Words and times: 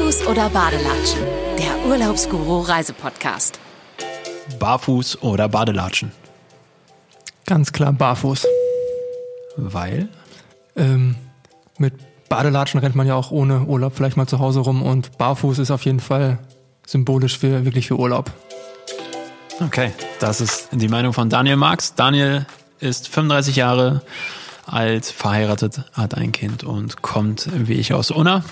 Barfuß 0.00 0.26
oder 0.28 0.48
Badelatschen? 0.48 1.20
Der 1.58 1.86
Urlaubsguru 1.86 2.60
Reisepodcast. 2.60 3.60
Barfuß 4.58 5.20
oder 5.22 5.46
Badelatschen? 5.46 6.10
Ganz 7.44 7.70
klar 7.70 7.92
barfuß. 7.92 8.46
Weil? 9.56 10.08
Ähm, 10.74 11.16
mit 11.76 11.92
Badelatschen 12.30 12.80
rennt 12.80 12.94
man 12.94 13.06
ja 13.06 13.14
auch 13.14 13.30
ohne 13.30 13.60
Urlaub 13.64 13.94
vielleicht 13.94 14.16
mal 14.16 14.26
zu 14.26 14.38
Hause 14.38 14.60
rum 14.60 14.82
und 14.82 15.18
barfuß 15.18 15.58
ist 15.58 15.70
auf 15.70 15.84
jeden 15.84 16.00
Fall 16.00 16.38
symbolisch 16.86 17.38
für 17.38 17.66
wirklich 17.66 17.86
für 17.86 17.98
Urlaub. 17.98 18.32
Okay, 19.60 19.92
das 20.18 20.40
ist 20.40 20.68
die 20.72 20.88
Meinung 20.88 21.12
von 21.12 21.28
Daniel 21.28 21.56
Marx. 21.56 21.94
Daniel 21.94 22.46
ist 22.78 23.08
35 23.08 23.54
Jahre 23.54 24.00
alt, 24.64 25.04
verheiratet, 25.04 25.82
hat 25.92 26.14
ein 26.14 26.32
Kind 26.32 26.64
und 26.64 27.02
kommt 27.02 27.50
wie 27.52 27.74
ich 27.74 27.92
aus 27.92 28.10
Unna. 28.10 28.42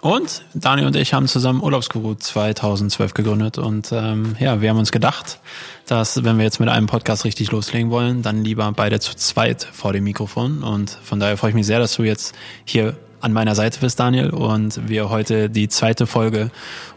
Und 0.00 0.42
Daniel 0.52 0.88
und 0.88 0.96
ich 0.96 1.14
haben 1.14 1.28
zusammen 1.28 1.62
Urlaubsguru 1.62 2.16
2012 2.16 3.14
gegründet 3.14 3.56
und 3.56 3.92
ähm, 3.92 4.34
ja, 4.40 4.60
wir 4.60 4.70
haben 4.70 4.78
uns 4.78 4.90
gedacht, 4.90 5.38
dass 5.86 6.24
wenn 6.24 6.38
wir 6.38 6.44
jetzt 6.44 6.58
mit 6.58 6.68
einem 6.68 6.86
Podcast 6.88 7.24
richtig 7.24 7.52
loslegen 7.52 7.90
wollen, 7.90 8.22
dann 8.22 8.42
lieber 8.42 8.70
beide 8.72 8.98
zu 8.98 9.14
zweit 9.14 9.62
vor 9.62 9.92
dem 9.92 10.02
Mikrofon 10.02 10.64
und 10.64 10.90
von 10.90 11.20
daher 11.20 11.36
freue 11.36 11.50
ich 11.50 11.54
mich 11.54 11.66
sehr, 11.66 11.78
dass 11.78 11.94
du 11.94 12.02
jetzt 12.02 12.34
hier 12.64 12.96
an 13.20 13.32
meiner 13.32 13.54
Seite 13.54 13.80
bist, 13.80 13.98
Daniel, 13.98 14.30
und 14.30 14.88
wir 14.88 15.08
heute 15.08 15.48
die 15.48 15.68
zweite 15.68 16.06
Folge 16.06 16.50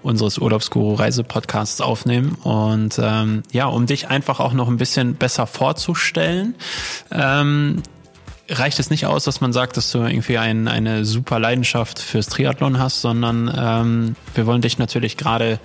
unseres 0.03 0.37
Urlaubsguru 0.37 0.95
Reise 0.95 1.23
Podcasts 1.23 1.81
aufnehmen. 1.81 2.37
Und 2.43 2.99
ähm, 3.01 3.43
ja, 3.51 3.65
um 3.65 3.85
dich 3.85 4.09
einfach 4.09 4.39
auch 4.39 4.53
noch 4.53 4.67
ein 4.67 4.77
bisschen 4.77 5.15
besser 5.15 5.47
vorzustellen, 5.47 6.55
ähm, 7.11 7.81
reicht 8.49 8.79
es 8.79 8.89
nicht 8.89 9.05
aus, 9.05 9.23
dass 9.23 9.41
man 9.41 9.53
sagt, 9.53 9.77
dass 9.77 9.91
du 9.91 9.99
irgendwie 9.99 10.37
ein, 10.37 10.67
eine 10.67 11.05
super 11.05 11.39
Leidenschaft 11.39 11.99
fürs 11.99 12.27
Triathlon 12.27 12.79
hast, 12.79 13.01
sondern 13.01 13.53
ähm, 13.55 14.15
wir 14.33 14.45
wollen 14.45 14.61
dich 14.61 14.77
natürlich 14.77 15.17
gerade 15.17 15.59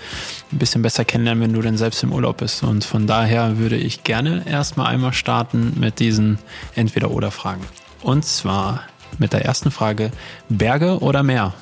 ein 0.53 0.59
bisschen 0.59 0.83
besser 0.83 1.05
kennenlernen, 1.05 1.43
wenn 1.43 1.53
du 1.53 1.63
denn 1.63 1.77
selbst 1.77 2.03
im 2.03 2.13
Urlaub 2.13 2.39
bist. 2.39 2.63
Und 2.63 2.85
von 2.85 3.07
daher 3.07 3.59
würde 3.59 3.77
ich 3.77 4.05
gerne 4.05 4.45
erstmal 4.47 4.89
einmal 4.89 5.13
starten 5.13 5.75
mit 5.79 5.99
diesen 5.99 6.39
Entweder-Oder-Fragen. 6.75 7.63
Und 8.03 8.25
zwar 8.25 8.83
mit 9.19 9.33
der 9.33 9.45
ersten 9.45 9.71
Frage, 9.71 10.11
Berge 10.49 10.99
oder 10.99 11.23
Meer? 11.23 11.55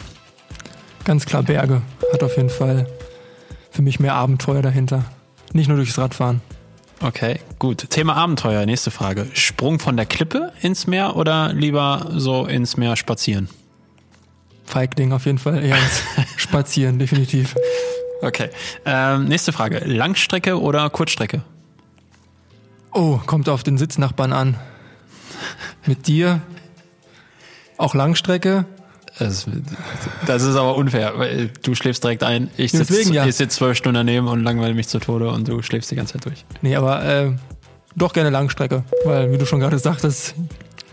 Ganz 1.05 1.27
klar 1.27 1.43
Berge. 1.43 1.83
Hat 2.13 2.23
auf 2.23 2.37
jeden 2.37 2.51
Fall 2.51 2.87
für 3.71 3.83
mich 3.83 4.01
mehr 4.01 4.15
Abenteuer 4.15 4.63
dahinter. 4.63 5.05
Nicht 5.53 5.69
nur 5.69 5.77
durchs 5.77 5.99
Radfahren. 5.99 6.41
Okay, 7.03 7.41
gut. 7.59 7.91
Thema 7.91 8.15
Abenteuer, 8.15 8.65
nächste 8.65 8.93
Frage. 8.93 9.27
Sprung 9.33 9.81
von 9.81 9.97
der 9.97 10.07
Klippe 10.07 10.53
ins 10.63 10.87
Meer 10.87 11.17
oder 11.17 11.53
lieber 11.53 12.13
so 12.15 12.47
ins 12.47 12.77
Meer 12.77 12.95
spazieren? 12.95 13.49
Feigling 14.67 15.13
auf 15.13 15.27
jeden 15.27 15.39
Fall 15.39 15.65
eher 15.65 15.77
Spazieren, 16.37 17.01
definitiv. 17.01 17.57
Okay. 18.21 18.51
Ähm, 18.85 19.25
nächste 19.25 19.53
Frage. 19.53 19.81
Langstrecke 19.81 20.61
oder 20.61 20.89
Kurzstrecke? 20.91 21.43
Oh, 22.93 23.19
kommt 23.27 23.49
auf 23.49 23.65
den 23.65 23.79
Sitznachbarn 23.79 24.33
an. 24.33 24.59
Mit 25.87 26.07
dir 26.07 26.41
auch 27.79 27.97
Langstrecke. 27.97 28.65
Das, 29.23 29.47
das 30.27 30.43
ist 30.43 30.57
aber 30.57 30.77
unfair, 30.77 31.13
weil 31.17 31.51
du 31.63 31.75
schläfst 31.75 32.03
direkt 32.03 32.23
ein. 32.23 32.51
Ich 32.57 32.73
sitze 32.73 33.13
ja. 33.13 33.31
sitz 33.31 33.57
zwölf 33.57 33.77
Stunden 33.77 33.95
daneben 33.95 34.27
und 34.27 34.43
langweile 34.43 34.75
mich 34.75 34.89
zu 34.89 34.99
Tode 34.99 35.31
und 35.31 35.47
du 35.47 35.63
schläfst 35.63 35.91
die 35.91 35.95
ganze 35.95 36.15
Zeit 36.15 36.25
durch. 36.25 36.45
Nee, 36.61 36.75
aber 36.75 37.05
äh, 37.05 37.33
doch 37.95 38.13
gerne 38.13 38.31
Langstrecke, 38.31 38.85
weil 39.05 39.31
wie 39.33 39.39
du 39.39 39.47
schon 39.47 39.61
gerade 39.61 39.79
sagtest, 39.79 40.35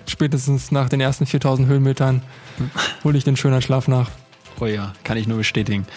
spätestens 0.06 0.72
nach 0.72 0.90
den 0.90 1.02
ersten 1.02 1.26
4000 1.26 1.68
Höhenmetern 1.68 2.22
hole 3.04 3.18
ich 3.18 3.24
den 3.24 3.36
schönen 3.36 3.62
Schlaf 3.62 3.88
nach. 3.88 4.10
Oh 4.60 4.66
ja, 4.66 4.94
kann 5.04 5.18
ich 5.18 5.28
nur 5.28 5.38
bestätigen. 5.38 5.88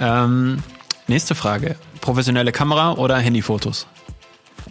Ähm, 0.00 0.62
nächste 1.06 1.34
Frage. 1.34 1.76
Professionelle 2.00 2.52
Kamera 2.52 2.92
oder 2.92 3.16
Handyfotos? 3.18 3.86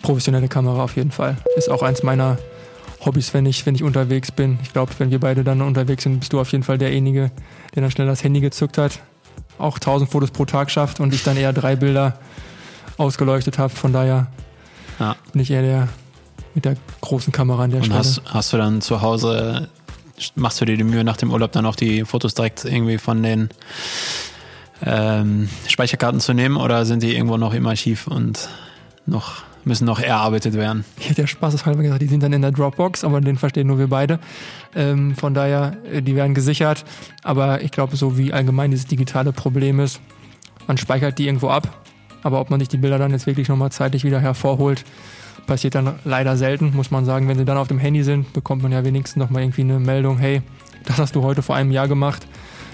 Professionelle 0.01 0.47
Kamera 0.47 0.83
auf 0.83 0.95
jeden 0.95 1.11
Fall. 1.11 1.37
Ist 1.55 1.69
auch 1.69 1.81
eins 1.81 2.03
meiner 2.03 2.37
Hobbys, 3.05 3.33
wenn 3.33 3.45
ich, 3.45 3.65
wenn 3.65 3.75
ich 3.75 3.83
unterwegs 3.83 4.31
bin. 4.31 4.59
Ich 4.61 4.73
glaube, 4.73 4.91
wenn 4.97 5.11
wir 5.11 5.19
beide 5.19 5.43
dann 5.43 5.61
unterwegs 5.61 6.03
sind, 6.03 6.19
bist 6.19 6.33
du 6.33 6.39
auf 6.39 6.51
jeden 6.51 6.63
Fall 6.63 6.77
derjenige, 6.77 7.31
der 7.75 7.81
dann 7.81 7.91
schnell 7.91 8.07
das 8.07 8.23
Handy 8.23 8.41
gezückt 8.41 8.77
hat, 8.77 8.99
auch 9.57 9.75
1000 9.75 10.09
Fotos 10.09 10.31
pro 10.31 10.45
Tag 10.45 10.69
schafft 10.71 10.99
und 10.99 11.13
ich 11.13 11.23
dann 11.23 11.37
eher 11.37 11.53
drei 11.53 11.75
Bilder 11.75 12.19
ausgeleuchtet 12.97 13.57
habe. 13.57 13.73
Von 13.73 13.93
daher 13.93 14.27
ja. 14.99 15.15
bin 15.31 15.41
ich 15.41 15.51
eher 15.51 15.61
der 15.61 15.89
mit 16.55 16.65
der 16.65 16.75
großen 17.01 17.31
Kamera 17.31 17.63
an 17.63 17.71
der 17.71 17.79
und 17.79 17.85
Stelle. 17.85 17.99
Hast, 17.99 18.21
hast 18.25 18.53
du 18.53 18.57
dann 18.57 18.81
zu 18.81 19.01
Hause, 19.01 19.69
machst 20.35 20.59
du 20.59 20.65
dir 20.65 20.77
die 20.77 20.83
Mühe 20.83 21.03
nach 21.03 21.17
dem 21.17 21.31
Urlaub 21.31 21.51
dann 21.51 21.65
auch 21.65 21.75
die 21.75 22.05
Fotos 22.05 22.33
direkt 22.33 22.65
irgendwie 22.65 22.97
von 22.97 23.23
den 23.23 23.49
ähm, 24.83 25.49
Speicherkarten 25.67 26.19
zu 26.19 26.33
nehmen 26.33 26.57
oder 26.57 26.85
sind 26.85 27.03
die 27.03 27.15
irgendwo 27.15 27.37
noch 27.37 27.53
im 27.53 27.65
Archiv 27.67 28.07
und 28.07 28.49
noch 29.05 29.43
müssen 29.69 29.85
noch 29.85 29.99
erarbeitet 29.99 30.55
werden. 30.55 30.83
Ich 30.99 31.09
hätte 31.09 31.21
ja 31.21 31.27
spaßeshalber 31.27 31.81
gesagt, 31.81 32.01
die 32.01 32.07
sind 32.07 32.21
dann 32.21 32.33
in 32.33 32.41
der 32.41 32.51
Dropbox, 32.51 33.05
aber 33.05 33.21
den 33.21 33.37
verstehen 33.37 33.67
nur 33.67 33.79
wir 33.79 33.87
beide. 33.87 34.19
Ähm, 34.75 35.15
von 35.15 35.33
daher, 35.33 35.77
äh, 35.89 36.01
die 36.01 36.15
werden 36.15 36.33
gesichert. 36.33 36.83
Aber 37.23 37.61
ich 37.61 37.71
glaube, 37.71 37.95
so 37.95 38.17
wie 38.17 38.33
allgemein 38.33 38.71
dieses 38.71 38.87
digitale 38.87 39.31
Problem 39.31 39.79
ist, 39.79 40.01
man 40.67 40.77
speichert 40.77 41.17
die 41.17 41.27
irgendwo 41.27 41.47
ab. 41.47 41.85
Aber 42.21 42.41
ob 42.41 42.49
man 42.49 42.59
sich 42.59 42.67
die 42.67 42.77
Bilder 42.77 42.97
dann 42.97 43.11
jetzt 43.11 43.27
wirklich 43.27 43.47
nochmal 43.47 43.71
zeitlich 43.71 44.03
wieder 44.03 44.19
hervorholt, 44.19 44.83
passiert 45.47 45.75
dann 45.75 45.95
leider 46.03 46.35
selten, 46.35 46.75
muss 46.75 46.91
man 46.91 47.05
sagen. 47.05 47.29
Wenn 47.29 47.37
sie 47.37 47.45
dann 47.45 47.57
auf 47.57 47.69
dem 47.69 47.79
Handy 47.79 48.03
sind, 48.03 48.33
bekommt 48.33 48.61
man 48.61 48.73
ja 48.73 48.83
wenigstens 48.83 49.15
nochmal 49.15 49.43
irgendwie 49.43 49.61
eine 49.61 49.79
Meldung, 49.79 50.17
hey, 50.17 50.41
das 50.85 50.97
hast 50.97 51.15
du 51.15 51.23
heute 51.23 51.41
vor 51.41 51.55
einem 51.55 51.71
Jahr 51.71 51.87
gemacht. 51.87 52.27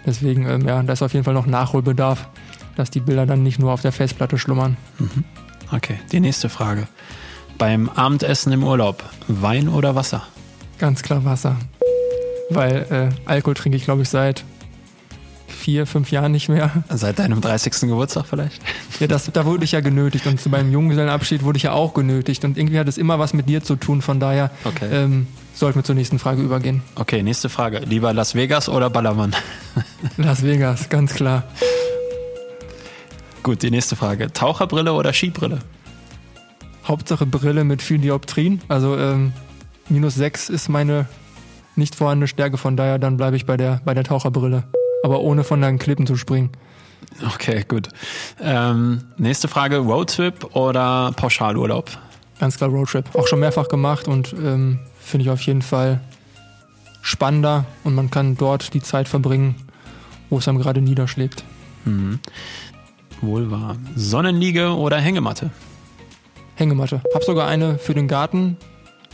Deswegen, 0.05 0.47
ähm, 0.47 0.67
ja, 0.67 0.81
da 0.81 0.93
ist 0.93 1.03
auf 1.03 1.13
jeden 1.13 1.23
Fall 1.23 1.33
noch 1.33 1.45
Nachholbedarf, 1.45 2.27
dass 2.75 2.89
die 2.89 2.99
Bilder 2.99 3.25
dann 3.25 3.43
nicht 3.43 3.59
nur 3.59 3.71
auf 3.71 3.81
der 3.81 3.91
Festplatte 3.91 4.37
schlummern. 4.37 4.77
Mhm. 4.99 5.23
Okay, 5.71 5.99
die 6.11 6.19
nächste 6.19 6.49
Frage. 6.49 6.87
Beim 7.57 7.89
Abendessen 7.89 8.51
im 8.51 8.63
Urlaub, 8.63 9.03
Wein 9.27 9.69
oder 9.69 9.95
Wasser? 9.95 10.23
Ganz 10.77 11.01
klar 11.01 11.23
Wasser. 11.25 11.57
Weil 12.49 13.11
äh, 13.25 13.29
Alkohol 13.29 13.55
trinke 13.55 13.77
ich, 13.77 13.85
glaube 13.85 14.03
ich, 14.03 14.09
seit 14.09 14.43
vier, 15.47 15.87
fünf 15.87 16.11
Jahren 16.11 16.31
nicht 16.31 16.47
mehr. 16.47 16.71
Seit 16.89 17.17
deinem 17.17 17.41
30. 17.41 17.89
Geburtstag 17.89 18.25
vielleicht? 18.29 18.61
Ja, 18.99 19.07
das, 19.07 19.31
da 19.31 19.45
wurde 19.45 19.63
ich 19.63 19.71
ja 19.71 19.79
genötigt 19.79 20.27
und 20.27 20.39
beim 20.51 20.71
Junggesellenabschied 20.71 21.43
wurde 21.43 21.57
ich 21.57 21.63
ja 21.63 21.71
auch 21.71 21.93
genötigt 21.93 22.45
und 22.45 22.57
irgendwie 22.57 22.77
hat 22.77 22.87
es 22.87 22.97
immer 22.97 23.17
was 23.19 23.33
mit 23.33 23.49
dir 23.49 23.63
zu 23.63 23.75
tun, 23.75 24.01
von 24.01 24.19
daher 24.19 24.51
okay. 24.63 24.87
ähm, 24.91 25.27
sollten 25.55 25.79
wir 25.79 25.83
zur 25.83 25.95
nächsten 25.95 26.19
Frage 26.19 26.43
übergehen. 26.43 26.83
Okay, 26.95 27.23
nächste 27.23 27.49
Frage. 27.49 27.79
Lieber 27.79 28.13
Las 28.13 28.35
Vegas 28.35 28.69
oder 28.69 28.89
Ballermann? 28.89 29.35
Las 30.17 30.43
Vegas, 30.43 30.89
ganz 30.89 31.13
klar. 31.13 31.45
Gut, 33.45 33.61
die 33.61 33.69
nächste 33.69 33.95
Frage. 33.95 34.33
Taucherbrille 34.33 34.91
oder 34.93 35.13
Skibrille? 35.13 35.59
Hauptsache 36.87 37.27
Brille 37.27 37.63
mit 37.63 37.83
viel 37.83 37.99
Dioptrien. 37.99 38.59
Also 38.69 38.97
ähm, 38.97 39.33
minus 39.87 40.15
6 40.15 40.49
ist 40.49 40.67
meine 40.67 41.07
nicht 41.75 41.93
vorhandene 41.93 42.27
Stärke, 42.27 42.57
von 42.57 42.75
daher 42.75 42.97
dann 42.97 43.17
bleibe 43.17 43.35
ich 43.35 43.45
bei 43.45 43.55
der, 43.55 43.81
bei 43.85 43.93
der 43.93 44.03
Taucherbrille. 44.03 44.63
Aber 45.03 45.19
ohne 45.19 45.43
von 45.43 45.61
den 45.61 45.77
Klippen 45.77 46.07
zu 46.07 46.15
springen. 46.15 46.49
Okay, 47.35 47.63
gut. 47.67 47.89
Ähm, 48.41 49.03
nächste 49.17 49.47
Frage, 49.47 49.77
Roadtrip 49.77 50.55
oder 50.55 51.11
Pauschalurlaub? 51.15 51.91
Ganz 52.39 52.57
klar 52.57 52.71
Roadtrip. 52.71 53.13
Auch 53.13 53.27
schon 53.27 53.41
mehrfach 53.41 53.67
gemacht 53.67 54.07
und 54.07 54.33
ähm, 54.33 54.79
finde 54.99 55.25
ich 55.25 55.29
auf 55.29 55.41
jeden 55.41 55.61
Fall 55.61 56.01
spannender 57.03 57.65
und 57.83 57.93
man 57.93 58.09
kann 58.09 58.37
dort 58.37 58.73
die 58.73 58.81
Zeit 58.81 59.07
verbringen, 59.07 59.53
wo 60.31 60.39
es 60.39 60.47
einem 60.47 60.57
gerade 60.57 60.81
niederschlägt. 60.81 61.43
Mhm. 61.85 62.19
Wohl 63.21 63.51
wahr. 63.51 63.75
Sonnenliege 63.95 64.75
oder 64.75 64.97
Hängematte? 64.97 65.51
Hängematte. 66.55 67.01
Hab 67.13 67.23
sogar 67.23 67.47
eine 67.47 67.77
für 67.77 67.93
den 67.93 68.07
Garten. 68.07 68.57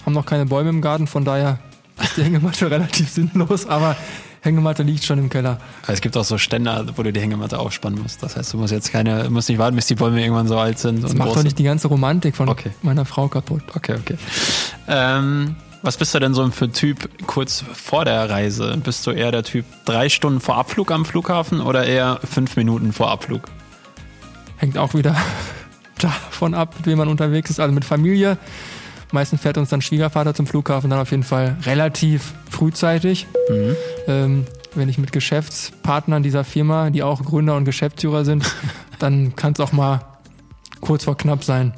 Haben 0.06 0.14
noch 0.14 0.26
keine 0.26 0.46
Bäume 0.46 0.70
im 0.70 0.82
Garten, 0.82 1.08
von 1.08 1.26
daher 1.26 1.60
ist 2.02 2.18
die 2.18 2.24
Hängematte 2.24 2.72
relativ 2.72 3.10
sinnlos, 3.10 3.68
aber 3.68 3.96
Hängematte 4.42 4.82
liegt 4.82 5.04
schon 5.04 5.20
im 5.20 5.30
Keller. 5.30 5.60
Es 5.88 6.02
gibt 6.02 6.18
auch 6.18 6.24
so 6.24 6.38
Ständer, 6.38 6.86
wo 6.96 7.04
du 7.04 7.14
die 7.14 7.20
Hängematte 7.20 7.60
aufspannen 7.60 8.02
musst. 8.02 8.24
Das 8.24 8.36
heißt, 8.36 8.54
du 8.54 8.58
musst 8.58 8.74
jetzt 8.74 8.92
keine, 8.92 9.30
musst 9.30 9.50
nicht 9.50 9.60
warten, 9.60 9.76
bis 9.76 9.86
die 9.86 9.96
Bäume 9.96 10.22
irgendwann 10.22 10.48
so 10.48 10.58
alt 10.58 10.80
sind. 10.80 11.04
Das 11.04 11.14
macht 11.14 11.36
doch 11.36 11.44
nicht 11.44 11.60
die 11.60 11.64
ganze 11.64 11.88
Romantik 11.88 12.36
von 12.36 12.50
okay. 12.50 12.72
meiner 12.82 13.06
Frau 13.06 13.28
kaputt. 13.28 13.62
Okay, 13.76 13.96
okay. 14.00 14.18
Ähm, 14.88 15.56
was 15.84 15.98
bist 15.98 16.14
du 16.16 16.20
denn 16.20 16.34
so 16.34 16.50
für 16.50 16.72
Typ 16.72 17.10
kurz 17.28 17.64
vor 17.74 18.04
der 18.06 18.30
Reise? 18.30 18.78
Bist 18.84 19.06
du 19.06 19.12
eher 19.12 19.32
der 19.32 19.44
Typ 19.44 19.66
drei 19.86 20.10
Stunden 20.10 20.40
vor 20.40 20.58
Abflug 20.58 20.92
am 20.92 21.06
Flughafen 21.06 21.62
oder 21.62 21.86
eher 21.86 22.20
fünf 22.24 22.56
Minuten 22.56 22.94
vor 22.94 23.12
Abflug? 23.12 23.44
Hängt 24.62 24.78
auch 24.78 24.94
wieder 24.94 25.16
davon 25.98 26.54
ab, 26.54 26.76
mit 26.78 26.86
wem 26.86 27.00
man 27.00 27.08
unterwegs 27.08 27.50
ist. 27.50 27.60
Also 27.60 27.74
mit 27.74 27.84
Familie. 27.84 28.38
Meistens 29.12 29.42
fährt 29.42 29.58
uns 29.58 29.70
dann 29.70 29.82
Schwiegervater 29.82 30.36
zum 30.36 30.46
Flughafen, 30.46 30.92
dann 30.92 31.00
auf 31.00 31.10
jeden 31.10 31.24
Fall 31.24 31.58
relativ 31.66 32.34
frühzeitig. 32.48 33.26
Mhm. 33.50 33.76
Ähm, 34.08 34.46
wenn 34.76 34.88
ich 34.88 35.00
mit 35.00 35.12
Geschäftspartnern 35.12 36.22
dieser 36.22 36.44
Firma, 36.44 36.92
die 36.92 37.02
auch 37.02 37.24
Gründer 37.24 37.56
und 37.56 37.66
Geschäftsführer 37.66 38.24
sind, 38.24 38.46
dann 39.00 39.36
kann 39.36 39.54
es 39.54 39.60
auch 39.60 39.72
mal 39.72 40.02
kurz 40.80 41.06
vor 41.06 41.18
knapp 41.18 41.44
sein. 41.44 41.74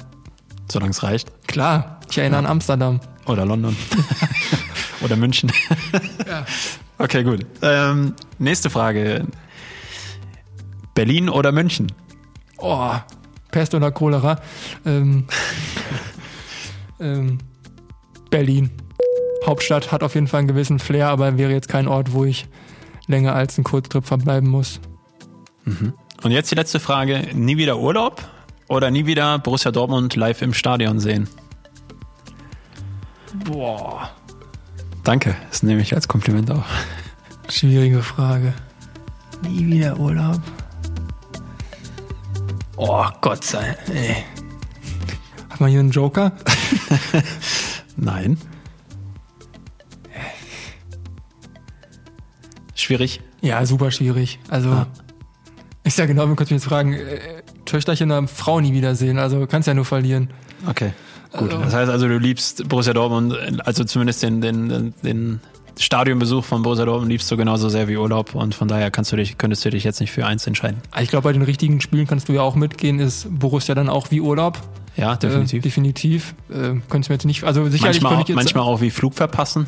Solange 0.70 0.90
es 0.90 1.02
reicht. 1.02 1.32
Klar, 1.46 2.00
ich 2.10 2.18
erinnere 2.18 2.42
ja. 2.42 2.46
an 2.46 2.52
Amsterdam. 2.52 3.00
Oder 3.24 3.46
London. 3.46 3.74
Oder 5.02 5.16
München. 5.16 5.50
ja. 6.28 6.44
Okay, 6.98 7.24
gut. 7.24 7.46
Ähm, 7.62 8.12
nächste 8.38 8.68
Frage. 8.68 9.26
Berlin 10.94 11.30
oder 11.30 11.50
München? 11.50 11.90
Oh, 12.58 12.92
Pest 13.50 13.74
oder 13.74 13.90
Cholera. 13.90 14.40
Ähm, 14.84 15.26
ähm, 17.00 17.38
Berlin. 18.30 18.70
Hauptstadt 19.46 19.92
hat 19.92 20.02
auf 20.02 20.14
jeden 20.14 20.26
Fall 20.26 20.38
einen 20.38 20.48
gewissen 20.48 20.78
Flair, 20.78 21.08
aber 21.08 21.36
wäre 21.36 21.52
jetzt 21.52 21.68
kein 21.68 21.86
Ort, 21.86 22.12
wo 22.12 22.24
ich 22.24 22.46
länger 23.06 23.34
als 23.34 23.58
einen 23.58 23.64
Kurztrip 23.64 24.06
verbleiben 24.06 24.48
muss. 24.48 24.80
Und 26.22 26.30
jetzt 26.30 26.50
die 26.50 26.54
letzte 26.54 26.80
Frage. 26.80 27.28
Nie 27.34 27.56
wieder 27.58 27.78
Urlaub 27.78 28.26
oder 28.68 28.90
nie 28.90 29.06
wieder 29.06 29.38
Borussia 29.38 29.70
Dortmund 29.70 30.16
live 30.16 30.40
im 30.40 30.54
Stadion 30.54 30.98
sehen? 30.98 31.28
Boah, 33.44 34.10
Danke, 35.04 35.36
das 35.50 35.62
nehme 35.62 35.82
ich 35.82 35.94
als 35.94 36.08
Kompliment 36.08 36.50
auf. 36.50 36.64
schwierige 37.50 38.02
Frage. 38.02 38.54
Nie 39.42 39.66
wieder 39.66 39.98
Urlaub. 39.98 40.40
Oh, 42.76 43.04
Gott 43.20 43.44
sei 43.44 43.76
ey. 43.92 44.16
Hat 45.50 45.60
man 45.60 45.70
hier 45.70 45.80
einen 45.80 45.90
Joker? 45.90 46.32
Nein. 47.96 48.36
Schwierig. 52.74 53.20
Ja, 53.40 53.64
super 53.66 53.90
schwierig. 53.90 54.38
Also, 54.48 54.70
Ah. 54.70 54.86
ist 55.84 55.98
ja 55.98 56.06
genau, 56.06 56.26
wir 56.28 56.34
könnten 56.36 56.54
jetzt 56.54 56.64
fragen, 56.64 56.94
äh, 56.94 57.42
Töchterchen 57.64 58.10
einer 58.10 58.26
Frau 58.28 58.60
nie 58.60 58.72
wiedersehen. 58.72 59.18
Also, 59.18 59.46
kannst 59.46 59.68
ja 59.68 59.74
nur 59.74 59.84
verlieren. 59.84 60.30
Okay. 60.66 60.92
Gut. 61.32 61.52
Also- 61.52 61.62
Das 61.64 61.74
heißt 61.74 61.90
also, 61.90 62.08
du 62.08 62.18
liebst 62.18 62.68
Borussia 62.68 62.92
Dortmund, 62.92 63.36
also 63.66 63.84
zumindest 63.84 64.22
den, 64.22 64.40
den, 64.40 64.94
den 65.02 65.40
Stadionbesuch 65.78 66.44
von 66.44 66.62
Borussia 66.62 66.84
Dortmund 66.84 67.10
liebst 67.10 67.30
du 67.30 67.36
genauso 67.36 67.68
sehr 67.68 67.88
wie 67.88 67.96
Urlaub 67.96 68.34
und 68.34 68.54
von 68.54 68.68
daher 68.68 68.90
kannst 68.90 69.12
du 69.12 69.16
dich, 69.16 69.38
könntest 69.38 69.64
du 69.64 69.70
dich 69.70 69.84
jetzt 69.84 70.00
nicht 70.00 70.12
für 70.12 70.26
eins 70.26 70.46
entscheiden. 70.46 70.80
Ich 71.00 71.08
glaube, 71.08 71.24
bei 71.24 71.32
den 71.32 71.42
richtigen 71.42 71.80
Spielen 71.80 72.06
kannst 72.06 72.28
du 72.28 72.32
ja 72.32 72.42
auch 72.42 72.54
mitgehen, 72.54 73.00
ist 73.00 73.26
Borussia 73.30 73.74
dann 73.74 73.88
auch 73.88 74.10
wie 74.10 74.20
Urlaub. 74.20 74.60
Ja, 74.96 75.16
definitiv. 75.16 75.58
Äh, 75.58 75.62
definitiv. 75.62 76.34
Äh, 76.48 76.74
könnte 76.88 77.10
mir 77.10 77.16
jetzt 77.16 77.24
nicht, 77.24 77.42
also 77.42 77.68
sicherlich 77.68 78.00
manchmal, 78.00 78.22
auch, 78.22 78.28
manchmal 78.28 78.64
auch 78.64 78.80
wie 78.80 78.90
Flug 78.90 79.14
verpassen. 79.14 79.66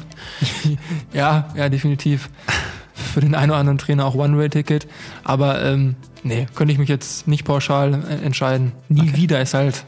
ja, 1.13 1.49
ja, 1.57 1.69
definitiv. 1.69 2.31
Für 2.95 3.21
den 3.21 3.35
einen 3.35 3.51
oder 3.51 3.59
anderen 3.59 3.79
Trainer 3.79 4.07
auch 4.07 4.15
One-Way-Ticket. 4.15 4.87
Aber, 5.25 5.63
ähm, 5.63 5.97
nee, 6.23 6.47
könnte 6.55 6.73
ich 6.73 6.79
mich 6.79 6.89
jetzt 6.89 7.27
nicht 7.27 7.45
pauschal 7.45 8.05
äh, 8.09 8.25
entscheiden. 8.25 8.73
Nie 8.89 9.01
Okay. 9.09 9.17
wieder 9.17 9.41
ist 9.43 9.55
halt 9.55 9.85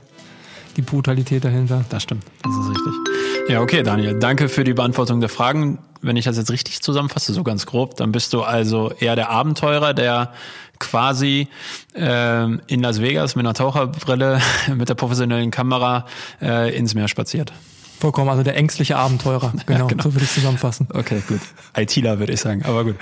die 0.76 0.82
Brutalität 0.82 1.44
dahinter. 1.44 1.84
Das 1.88 2.02
stimmt, 2.02 2.24
das 2.42 2.52
ist 2.52 2.70
richtig. 2.70 3.17
Ja, 3.48 3.62
okay, 3.62 3.82
Daniel, 3.82 4.18
danke 4.18 4.48
für 4.48 4.62
die 4.62 4.74
Beantwortung 4.74 5.20
der 5.20 5.30
Fragen. 5.30 5.78
Wenn 6.02 6.16
ich 6.16 6.26
das 6.26 6.36
jetzt 6.36 6.50
richtig 6.50 6.82
zusammenfasse, 6.82 7.32
so 7.32 7.42
ganz 7.42 7.66
grob, 7.66 7.96
dann 7.96 8.12
bist 8.12 8.32
du 8.32 8.42
also 8.42 8.92
eher 9.00 9.16
der 9.16 9.30
Abenteurer, 9.30 9.94
der 9.94 10.32
quasi 10.78 11.48
ähm, 11.94 12.60
in 12.66 12.82
Las 12.82 13.00
Vegas 13.00 13.36
mit 13.36 13.46
einer 13.46 13.54
Taucherbrille, 13.54 14.40
mit 14.74 14.88
der 14.88 14.94
professionellen 14.94 15.50
Kamera 15.50 16.06
äh, 16.42 16.76
ins 16.76 16.94
Meer 16.94 17.08
spaziert. 17.08 17.52
Vollkommen, 17.98 18.28
also 18.30 18.42
der 18.44 18.56
ängstliche 18.56 18.96
Abenteurer. 18.96 19.52
Genau, 19.66 19.86
genau. 19.86 20.04
so 20.04 20.14
würde 20.14 20.24
ich 20.24 20.32
zusammenfassen. 20.32 20.86
Okay, 20.92 21.22
gut. 21.26 21.40
ITler 21.76 22.18
würde 22.20 22.34
ich 22.34 22.40
sagen, 22.40 22.64
aber 22.64 22.84
gut. 22.84 22.96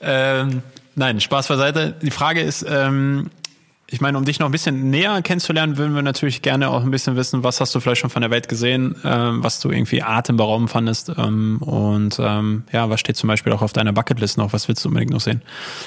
Ähm, 0.00 0.62
nein, 0.96 1.20
Spaß 1.20 1.46
beiseite. 1.46 1.94
Die 2.02 2.10
Frage 2.10 2.40
ist, 2.40 2.64
ähm, 2.68 3.30
ich 3.92 4.00
meine, 4.00 4.16
um 4.16 4.24
dich 4.24 4.38
noch 4.38 4.46
ein 4.46 4.52
bisschen 4.52 4.90
näher 4.90 5.20
kennenzulernen, 5.20 5.76
würden 5.76 5.94
wir 5.96 6.02
natürlich 6.02 6.42
gerne 6.42 6.70
auch 6.70 6.82
ein 6.82 6.92
bisschen 6.92 7.16
wissen, 7.16 7.42
was 7.42 7.60
hast 7.60 7.74
du 7.74 7.80
vielleicht 7.80 8.00
schon 8.00 8.10
von 8.10 8.22
der 8.22 8.30
Welt 8.30 8.48
gesehen, 8.48 8.94
ähm, 9.04 9.42
was 9.42 9.58
du 9.58 9.70
irgendwie 9.70 10.02
atemberaubend 10.02 10.70
fandest 10.70 11.10
ähm, 11.18 11.58
und 11.60 12.18
ähm, 12.20 12.62
ja, 12.72 12.88
was 12.88 13.00
steht 13.00 13.16
zum 13.16 13.26
Beispiel 13.26 13.52
auch 13.52 13.62
auf 13.62 13.72
deiner 13.72 13.92
Bucketlist 13.92 14.38
noch, 14.38 14.52
was 14.52 14.68
willst 14.68 14.84
du 14.84 14.88
unbedingt 14.88 15.12
noch 15.12 15.20
sehen? 15.20 15.42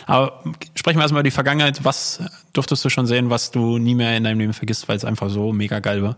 Aber 0.05 0.43
sprechen 0.75 0.97
wir 0.97 1.03
erstmal 1.03 1.21
über 1.21 1.29
die 1.29 1.31
Vergangenheit. 1.31 1.85
Was 1.85 2.21
durftest 2.51 2.83
du 2.83 2.89
schon 2.89 3.07
sehen, 3.07 3.29
was 3.29 3.51
du 3.51 3.77
nie 3.77 3.95
mehr 3.95 4.17
in 4.17 4.25
deinem 4.25 4.39
Leben 4.39 4.53
vergisst, 4.53 4.89
weil 4.89 4.97
es 4.97 5.05
einfach 5.05 5.29
so 5.29 5.53
mega 5.53 5.79
geil 5.79 6.03
war? 6.03 6.17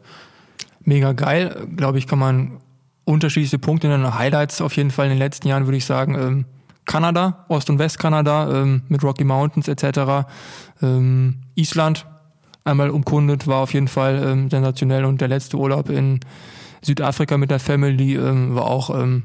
Mega 0.82 1.14
geil, 1.14 1.68
glaube 1.76 2.00
ich, 2.00 2.08
kann 2.08 2.20
man 2.20 2.62
unterschiedliche 3.04 3.60
Punkte 3.60 3.88
nennen. 3.88 4.18
Highlights 4.18 4.60
auf 4.62 4.76
jeden 4.76 4.90
Fall 4.90 5.06
in 5.06 5.12
den 5.12 5.20
letzten 5.20 5.48
Jahren 5.48 5.66
würde 5.68 5.78
ich 5.78 5.86
sagen. 5.86 6.46
Kanada, 6.86 7.46
Ost- 7.50 7.70
und 7.70 7.80
Westkanada 7.80 8.62
ähm, 8.62 8.84
mit 8.88 9.04
Rocky 9.04 9.24
Mountains 9.24 9.68
etc. 9.68 10.28
Ähm, 10.82 11.42
Island 11.56 12.06
einmal 12.64 12.90
umkundet, 12.90 13.48
war 13.48 13.58
auf 13.58 13.74
jeden 13.74 13.88
Fall 13.88 14.22
ähm, 14.24 14.50
sensationell 14.50 15.06
und 15.06 15.22
der 15.22 15.28
letzte 15.28 15.58
Urlaub 15.58 15.90
in 15.90 16.20
Südafrika 16.82 17.38
mit 17.38 17.52
der 17.52 17.60
Family 17.60 18.16
ähm, 18.16 18.56
war 18.56 18.66
auch 18.66 18.90
ähm, 18.90 19.24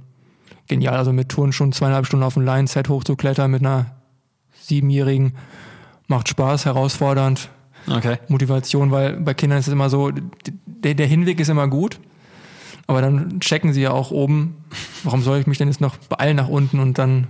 genial. 0.69 0.97
Also 0.97 1.13
mit 1.13 1.29
Touren 1.29 1.53
schon 1.53 1.73
zweieinhalb 1.73 2.07
Stunden 2.07 2.25
auf 2.25 2.35
dem 2.35 2.45
Line-Set 2.45 2.89
hochzuklettern 2.89 3.51
mit 3.51 3.63
einer 3.63 3.87
Siebenjährigen 4.61 5.35
macht 6.07 6.29
Spaß, 6.29 6.67
herausfordernd. 6.67 7.49
Okay. 7.89 8.19
Motivation, 8.29 8.91
weil 8.91 9.17
bei 9.21 9.33
Kindern 9.33 9.59
ist 9.59 9.69
es 9.69 9.73
immer 9.73 9.89
so, 9.89 10.11
der, 10.67 10.95
der 10.95 11.07
Hinweg 11.07 11.41
ist 11.41 11.49
immer 11.49 11.67
gut, 11.67 11.99
aber 12.87 13.01
dann 13.01 13.41
checken 13.41 13.73
sie 13.73 13.81
ja 13.83 13.93
auch 13.93 14.11
oben, 14.11 14.65
warum 15.03 15.23
soll 15.23 15.39
ich 15.39 15.47
mich 15.47 15.59
denn 15.59 15.69
jetzt 15.69 15.81
noch 15.81 15.97
beeilen 15.97 16.37
nach 16.37 16.49
unten 16.49 16.79
und 16.79 16.99
dann 16.99 17.29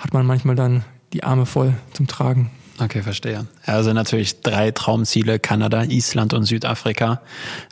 hat 0.00 0.12
man 0.12 0.26
manchmal 0.26 0.56
dann 0.56 0.84
die 1.12 1.22
Arme 1.22 1.46
voll 1.46 1.74
zum 1.92 2.08
Tragen. 2.08 2.50
Okay, 2.80 3.02
verstehe. 3.02 3.46
Also 3.66 3.92
natürlich 3.92 4.40
drei 4.40 4.70
Traumziele, 4.70 5.38
Kanada, 5.38 5.84
Island 5.84 6.32
und 6.32 6.44
Südafrika. 6.44 7.20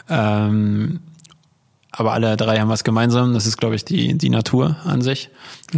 Ähm, 0.08 1.00
aber 1.90 2.12
alle 2.12 2.36
drei 2.36 2.60
haben 2.60 2.68
was 2.68 2.84
gemeinsam. 2.84 3.32
Das 3.32 3.46
ist, 3.46 3.56
glaube 3.56 3.74
ich, 3.74 3.84
die, 3.84 4.16
die 4.18 4.28
Natur 4.28 4.76
an 4.84 5.00
sich. 5.00 5.30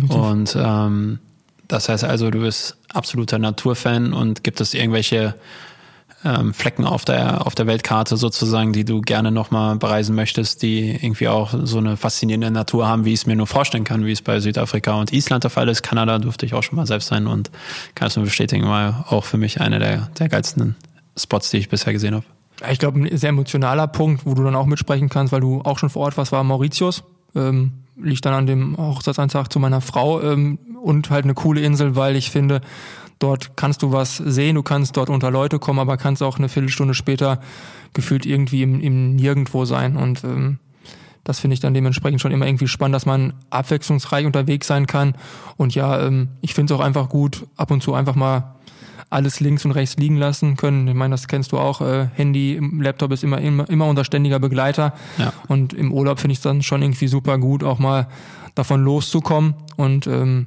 Und 0.08 0.56
ähm, 0.60 1.20
das 1.68 1.88
heißt 1.88 2.02
also, 2.02 2.30
du 2.30 2.40
bist 2.40 2.76
absoluter 2.92 3.38
Naturfan 3.38 4.12
und 4.12 4.42
gibt 4.42 4.60
es 4.60 4.74
irgendwelche 4.74 5.36
ähm, 6.24 6.52
Flecken 6.52 6.84
auf 6.84 7.04
der, 7.04 7.46
auf 7.46 7.54
der 7.54 7.66
Weltkarte 7.66 8.16
sozusagen, 8.16 8.72
die 8.72 8.84
du 8.84 9.00
gerne 9.00 9.30
nochmal 9.30 9.76
bereisen 9.76 10.14
möchtest, 10.14 10.62
die 10.62 10.90
irgendwie 10.90 11.28
auch 11.28 11.54
so 11.62 11.78
eine 11.78 11.96
faszinierende 11.96 12.50
Natur 12.50 12.86
haben, 12.86 13.04
wie 13.04 13.12
ich 13.12 13.20
es 13.20 13.26
mir 13.26 13.36
nur 13.36 13.46
vorstellen 13.46 13.84
kann, 13.84 14.04
wie 14.04 14.12
es 14.12 14.22
bei 14.22 14.40
Südafrika 14.40 14.94
und 14.94 15.12
Island 15.12 15.44
der 15.44 15.50
Fall 15.50 15.68
ist. 15.68 15.82
Kanada 15.82 16.18
durfte 16.18 16.44
ich 16.44 16.54
auch 16.54 16.62
schon 16.62 16.76
mal 16.76 16.86
selbst 16.86 17.08
sein 17.08 17.26
und 17.26 17.50
kann 17.94 18.08
es 18.08 18.16
nur 18.16 18.24
bestätigen, 18.24 18.64
war 18.64 19.06
auch 19.10 19.24
für 19.24 19.38
mich 19.38 19.60
einer 19.60 19.78
der, 19.78 20.10
der 20.18 20.28
geilsten 20.28 20.76
Spots, 21.16 21.50
die 21.50 21.58
ich 21.58 21.68
bisher 21.68 21.92
gesehen 21.92 22.14
habe. 22.14 22.24
Ich 22.70 22.78
glaube, 22.78 23.00
ein 23.00 23.16
sehr 23.16 23.30
emotionaler 23.30 23.86
Punkt, 23.86 24.26
wo 24.26 24.34
du 24.34 24.44
dann 24.44 24.54
auch 24.54 24.66
mitsprechen 24.66 25.08
kannst, 25.08 25.32
weil 25.32 25.40
du 25.40 25.62
auch 25.62 25.78
schon 25.78 25.88
vor 25.88 26.02
Ort 26.02 26.18
warst, 26.18 26.32
war 26.32 26.44
Mauritius. 26.44 27.02
Ähm, 27.34 27.72
liegt 28.02 28.24
dann 28.24 28.34
an 28.34 28.46
dem 28.46 28.76
Hochzeitsantrag 28.76 29.52
zu 29.52 29.58
meiner 29.58 29.80
Frau 29.80 30.20
ähm, 30.20 30.58
und 30.82 31.10
halt 31.10 31.24
eine 31.24 31.34
coole 31.34 31.60
Insel, 31.60 31.96
weil 31.96 32.16
ich 32.16 32.30
finde, 32.30 32.60
dort 33.20 33.56
kannst 33.56 33.82
du 33.82 33.92
was 33.92 34.16
sehen, 34.16 34.56
du 34.56 34.64
kannst 34.64 34.96
dort 34.96 35.08
unter 35.08 35.30
Leute 35.30 35.60
kommen, 35.60 35.78
aber 35.78 35.96
kannst 35.96 36.22
auch 36.22 36.38
eine 36.38 36.48
Viertelstunde 36.48 36.94
später 36.94 37.40
gefühlt 37.92 38.26
irgendwie 38.26 38.62
im, 38.62 38.80
im 38.80 39.14
Nirgendwo 39.14 39.64
sein. 39.64 39.96
Und 39.96 40.24
ähm, 40.24 40.58
das 41.22 41.38
finde 41.38 41.54
ich 41.54 41.60
dann 41.60 41.74
dementsprechend 41.74 42.20
schon 42.20 42.32
immer 42.32 42.46
irgendwie 42.46 42.66
spannend, 42.66 42.94
dass 42.94 43.06
man 43.06 43.34
abwechslungsreich 43.50 44.26
unterwegs 44.26 44.66
sein 44.66 44.86
kann. 44.86 45.14
Und 45.56 45.74
ja, 45.74 46.00
ähm, 46.04 46.30
ich 46.40 46.54
finde 46.54 46.72
es 46.72 46.80
auch 46.80 46.84
einfach 46.84 47.08
gut, 47.08 47.46
ab 47.56 47.70
und 47.70 47.82
zu 47.82 47.94
einfach 47.94 48.16
mal 48.16 48.56
alles 49.10 49.40
links 49.40 49.64
und 49.64 49.72
rechts 49.72 49.96
liegen 49.96 50.16
lassen 50.16 50.56
können. 50.56 50.86
Ich 50.88 50.94
meine, 50.94 51.12
das 51.12 51.28
kennst 51.28 51.52
du 51.52 51.58
auch. 51.58 51.80
Äh, 51.80 52.08
Handy, 52.14 52.60
Laptop 52.78 53.12
ist 53.12 53.24
immer, 53.24 53.38
immer, 53.40 53.68
immer 53.68 53.86
unser 53.86 54.04
ständiger 54.04 54.38
Begleiter. 54.38 54.94
Ja. 55.18 55.32
Und 55.48 55.74
im 55.74 55.92
Urlaub 55.92 56.20
finde 56.20 56.32
ich 56.32 56.38
es 56.38 56.42
dann 56.42 56.62
schon 56.62 56.80
irgendwie 56.80 57.08
super 57.08 57.36
gut, 57.36 57.64
auch 57.64 57.80
mal 57.80 58.08
davon 58.54 58.82
loszukommen. 58.82 59.54
Und 59.76 60.06
ähm, 60.06 60.46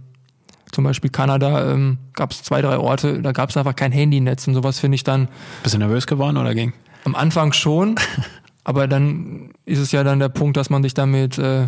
zum 0.73 0.83
Beispiel 0.83 1.09
Kanada 1.09 1.71
ähm, 1.71 1.97
gab 2.13 2.31
es 2.31 2.43
zwei, 2.43 2.61
drei 2.61 2.77
Orte, 2.77 3.21
da 3.21 3.31
gab 3.31 3.49
es 3.49 3.57
einfach 3.57 3.75
kein 3.75 3.91
Handynetz 3.91 4.47
und 4.47 4.53
sowas 4.55 4.79
finde 4.79 4.95
ich 4.95 5.03
dann 5.03 5.29
Bist 5.63 5.75
du 5.75 5.79
nervös 5.79 6.07
geworden 6.07 6.35
oder 6.37 6.53
ging? 6.53 6.73
am 7.05 7.15
Anfang 7.15 7.53
schon, 7.53 7.95
aber 8.63 8.87
dann 8.87 9.51
ist 9.65 9.79
es 9.79 9.91
ja 9.91 10.03
dann 10.03 10.19
der 10.19 10.29
Punkt, 10.29 10.57
dass 10.57 10.69
man 10.69 10.83
sich 10.83 10.93
damit 10.93 11.37
äh, 11.37 11.67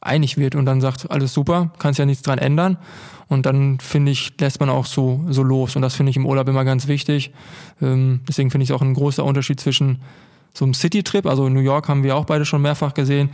einig 0.00 0.36
wird 0.36 0.54
und 0.54 0.66
dann 0.66 0.80
sagt, 0.80 1.10
alles 1.10 1.32
super, 1.32 1.72
kannst 1.78 1.98
ja 1.98 2.06
nichts 2.06 2.22
dran 2.22 2.38
ändern. 2.38 2.78
Und 3.28 3.46
dann 3.46 3.78
finde 3.80 4.12
ich, 4.12 4.34
lässt 4.40 4.60
man 4.60 4.68
auch 4.68 4.84
so, 4.84 5.24
so 5.30 5.42
los. 5.42 5.74
Und 5.74 5.82
das 5.82 5.94
finde 5.94 6.10
ich 6.10 6.16
im 6.16 6.26
Urlaub 6.26 6.48
immer 6.48 6.64
ganz 6.64 6.86
wichtig. 6.86 7.32
Ähm, 7.80 8.20
deswegen 8.28 8.50
finde 8.50 8.64
ich 8.64 8.70
es 8.70 8.76
auch 8.76 8.82
ein 8.82 8.92
großer 8.94 9.24
Unterschied 9.24 9.58
zwischen 9.58 10.02
so 10.52 10.66
einem 10.66 10.74
City-Trip, 10.74 11.24
also 11.24 11.48
New 11.48 11.60
York 11.60 11.88
haben 11.88 12.02
wir 12.02 12.14
auch 12.14 12.26
beide 12.26 12.44
schon 12.44 12.60
mehrfach 12.60 12.92
gesehen. 12.92 13.30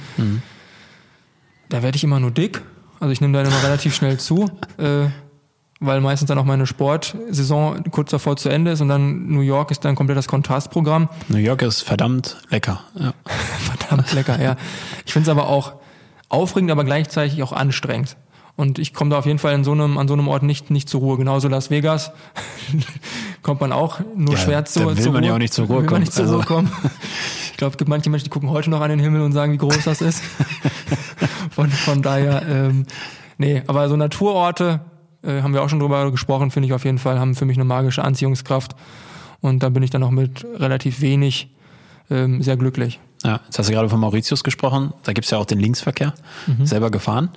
Da 1.69 1.83
werde 1.83 1.97
ich 1.97 2.05
immer 2.05 2.21
nur 2.21 2.31
dick. 2.31 2.63
Also 3.01 3.13
ich 3.13 3.21
nehme 3.21 3.33
da 3.43 3.49
immer 3.49 3.63
relativ 3.63 3.95
schnell 3.95 4.19
zu, 4.19 4.51
äh, 4.79 5.07
weil 5.81 6.01
meistens 6.01 6.27
dann 6.29 6.39
auch 6.39 6.45
meine 6.45 6.67
Sportsaison 6.67 7.85
kurz 7.93 8.11
davor 8.11 8.37
zu 8.37 8.49
Ende 8.49 8.73
ist 8.73 8.81
und 8.81 8.89
dann 8.89 9.29
New 9.29 9.41
York 9.43 9.71
ist 9.71 9.85
dann 9.85 9.95
komplett 9.95 10.19
das 10.19 10.27
Kontrastprogramm. 10.27 11.09
New 11.29 11.39
York 11.39 11.63
ist 11.63 11.83
verdammt 11.83 12.37
lecker. 12.51 12.81
Ja. 12.99 13.13
Verdammt 13.79 14.13
lecker, 14.13 14.43
ja. 14.43 14.57
Ich 15.07 15.13
finde 15.13 15.31
es 15.31 15.37
aber 15.37 15.49
auch 15.49 15.75
aufregend, 16.29 16.71
aber 16.73 16.83
gleichzeitig 16.85 17.43
auch 17.45 17.53
anstrengend. 17.53 18.17
Und 18.57 18.81
ich 18.81 18.93
komme 18.93 19.11
da 19.11 19.19
auf 19.19 19.27
jeden 19.27 19.39
Fall 19.39 19.55
in 19.55 19.63
so 19.63 19.71
einem, 19.71 19.99
an 19.99 20.09
so 20.09 20.15
einem 20.15 20.27
Ort 20.27 20.43
nicht, 20.43 20.69
nicht 20.73 20.89
zur 20.89 21.01
Ruhe. 21.01 21.17
Genauso 21.17 21.47
Las 21.47 21.71
Vegas 21.71 22.11
kommt 23.43 23.61
man 23.61 23.71
auch 23.71 24.01
nur 24.17 24.35
Ja, 24.35 24.41
schwer 24.41 24.59
da 24.63 24.65
zu, 24.65 24.85
will 24.85 24.97
zur 25.01 25.13
man 25.13 25.23
Ruhe. 25.23 25.29
ja 25.29 25.35
auch 25.35 25.39
nicht 25.39 25.55
zur 25.55 25.67
Ruhe 25.67 25.77
will 25.77 25.83
man 25.85 25.89
kommen. 25.91 26.01
nicht 26.01 26.13
zur 26.13 26.25
Also- 26.25 26.37
Ruhe 26.39 26.45
kommen. 26.45 26.73
Ich 27.59 27.61
glaube, 27.61 27.73
es 27.73 27.77
gibt 27.77 27.89
manche 27.89 28.09
Menschen, 28.09 28.23
die 28.23 28.31
gucken 28.31 28.51
heute 28.51 28.71
noch 28.71 28.81
an 28.83 28.89
den 28.89 29.01
Himmel 29.01 29.21
und 29.21 29.33
sagen, 29.33 29.53
wie 29.53 29.57
groß 29.57 29.83
das 29.83 30.01
ist. 30.01 30.23
von, 31.51 31.69
von 31.69 32.03
daher, 32.03 32.47
ähm, 32.47 32.87
nee, 33.37 33.65
aber 33.67 33.89
so 33.89 33.97
Naturorte, 33.97 34.79
äh, 35.25 35.43
haben 35.43 35.53
wir 35.55 35.65
auch 35.65 35.69
schon 35.69 35.81
drüber 35.81 36.09
gesprochen, 36.13 36.53
finde 36.53 36.69
ich 36.69 36.73
auf 36.73 36.85
jeden 36.85 36.99
Fall, 36.99 37.19
haben 37.19 37.35
für 37.35 37.47
mich 37.47 37.57
eine 37.57 37.65
magische 37.65 38.05
Anziehungskraft. 38.05 38.77
Und 39.41 39.65
da 39.65 39.71
bin 39.71 39.83
ich 39.83 39.91
dann 39.91 40.05
auch 40.05 40.13
mit 40.13 40.47
relativ 40.55 41.01
wenig 41.01 41.53
ähm, 42.11 42.45
sehr 42.45 42.57
glücklich. 42.57 43.01
Ja, 43.25 43.41
jetzt 43.47 43.59
hast 43.59 43.69
du 43.69 43.73
gerade 43.73 43.89
von 43.89 43.99
Mauritius 43.99 44.45
gesprochen. 44.45 44.95
Da 45.03 45.13
gibt's 45.13 45.33
ja 45.33 45.39
auch 45.39 45.45
den 45.45 45.59
Linksverkehr. 45.59 46.15
Mhm. 46.47 46.65
Selber 46.65 46.93
gefahren? 46.93 47.31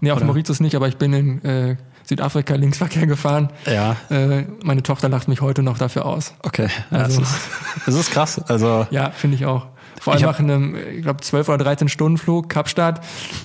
Nee, 0.00 0.10
auf 0.10 0.16
Oder? 0.16 0.24
Mauritius 0.24 0.60
nicht, 0.60 0.74
aber 0.74 0.88
ich 0.88 0.96
bin 0.96 1.12
in 1.12 1.44
äh, 1.44 1.76
Südafrika 2.10 2.56
Linksverkehr 2.56 3.06
gefahren. 3.06 3.50
Ja. 3.66 3.96
Äh, 4.10 4.44
meine 4.64 4.82
Tochter 4.82 5.08
lacht 5.08 5.28
mich 5.28 5.40
heute 5.40 5.62
noch 5.62 5.78
dafür 5.78 6.06
aus. 6.06 6.34
Okay. 6.42 6.68
Also, 6.90 7.20
das, 7.20 7.30
ist, 7.30 7.48
das 7.86 7.94
ist 7.94 8.10
krass. 8.10 8.40
Also 8.48 8.84
ja, 8.90 9.10
finde 9.10 9.36
ich 9.36 9.46
auch. 9.46 9.68
Vor 10.00 10.12
allem 10.12 10.22
nach 10.22 10.40
einem, 10.40 10.74
ich 10.74 11.02
glaube, 11.02 11.20
12 11.20 11.48
oder 11.48 11.58
13 11.58 11.88
Stunden 11.88 12.18
Flug, 12.18 12.48
Kapstadt, 12.48 13.04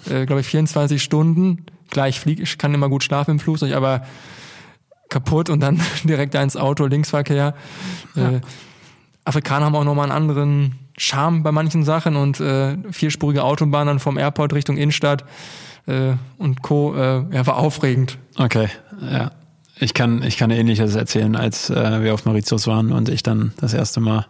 äh, 0.10 0.26
glaube 0.26 0.42
ich, 0.42 0.48
24 0.48 1.04
Stunden. 1.04 1.68
Klar, 1.92 2.08
ich 2.08 2.20
fliege, 2.20 2.42
ich 2.42 2.58
kann 2.58 2.74
immer 2.74 2.90
gut 2.90 3.04
schlafen 3.04 3.32
im 3.32 3.40
Flugzeug, 3.40 3.74
aber 3.74 4.02
kaputt 5.10 5.52
und 5.52 5.60
dann 5.60 5.80
direkt 6.04 6.34
ins 6.34 6.58
Auto, 6.58 6.88
Linksverkehr. 6.88 7.54
Ja. 8.16 8.30
Äh, 8.30 8.42
Afrikaner 9.26 9.68
haben 9.68 9.76
auch 9.76 9.84
nochmal 9.84 10.06
einen 10.06 10.12
anderen 10.12 10.80
Charme 10.98 11.44
bei 11.44 11.52
manchen 11.52 11.84
Sachen 11.84 12.16
und 12.16 12.40
äh, 12.40 12.78
vierspurige 12.90 13.44
Autobahn 13.44 13.86
dann 13.86 14.00
vom 14.00 14.18
Airport 14.18 14.54
Richtung 14.54 14.78
Innenstadt 14.78 15.24
äh, 15.88 16.14
und 16.38 16.62
Co. 16.62 16.96
Äh, 16.96 17.26
ja, 17.32 17.48
war 17.48 17.58
aufregend. 17.58 18.18
Okay, 18.38 18.70
ja. 19.02 19.32
Ich 19.78 19.94
kann, 19.94 20.24
ich 20.24 20.38
kann 20.38 20.52
ähnliches 20.52 20.96
erzählen, 20.96 21.36
als 21.36 21.70
äh, 21.70 22.02
wir 22.02 22.14
auf 22.14 22.24
Mauritius 22.24 22.66
waren 22.66 22.94
und 22.94 23.10
ich 23.10 23.24
dann 23.24 23.52
das 23.60 23.74
erste 23.74 24.00
Mal 24.00 24.26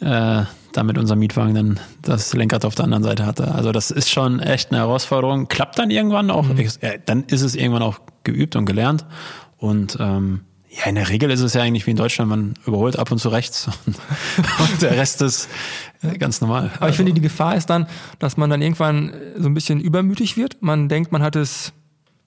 äh, 0.00 0.44
da 0.72 0.82
mit 0.82 0.98
unserem 0.98 1.20
Mietwagen 1.20 1.54
dann 1.54 1.80
das 2.02 2.34
Lenkrad 2.34 2.66
auf 2.66 2.74
der 2.74 2.84
anderen 2.84 3.02
Seite 3.02 3.24
hatte. 3.24 3.50
Also 3.54 3.72
das 3.72 3.90
ist 3.90 4.10
schon 4.10 4.40
echt 4.40 4.70
eine 4.70 4.80
Herausforderung. 4.80 5.48
Klappt 5.48 5.78
dann 5.78 5.90
irgendwann 5.90 6.30
auch, 6.30 6.46
mhm. 6.46 6.58
äh, 6.80 6.98
dann 7.04 7.24
ist 7.24 7.40
es 7.40 7.54
irgendwann 7.54 7.82
auch 7.82 8.00
geübt 8.24 8.56
und 8.56 8.66
gelernt. 8.66 9.06
Und 9.56 9.96
ähm, 10.00 10.42
ja, 10.70 10.84
in 10.84 10.94
der 10.94 11.08
Regel 11.08 11.30
ist 11.30 11.40
es 11.40 11.54
ja 11.54 11.62
eigentlich 11.62 11.86
wie 11.86 11.92
in 11.92 11.96
Deutschland, 11.96 12.28
man 12.28 12.54
überholt 12.66 12.98
ab 12.98 13.10
und 13.10 13.18
zu 13.18 13.28
rechts 13.30 13.68
und, 13.86 13.96
und 14.58 14.82
der 14.82 14.92
Rest 14.92 15.22
ist 15.22 15.48
ganz 16.18 16.40
normal. 16.40 16.70
Aber 16.78 16.90
ich 16.90 16.96
finde, 16.96 17.12
die 17.12 17.20
Gefahr 17.20 17.56
ist 17.56 17.66
dann, 17.66 17.86
dass 18.18 18.36
man 18.36 18.50
dann 18.50 18.62
irgendwann 18.62 19.12
so 19.36 19.48
ein 19.48 19.54
bisschen 19.54 19.80
übermütig 19.80 20.36
wird. 20.36 20.58
Man 20.60 20.88
denkt, 20.88 21.10
man 21.10 21.22
hat 21.22 21.36
es 21.36 21.72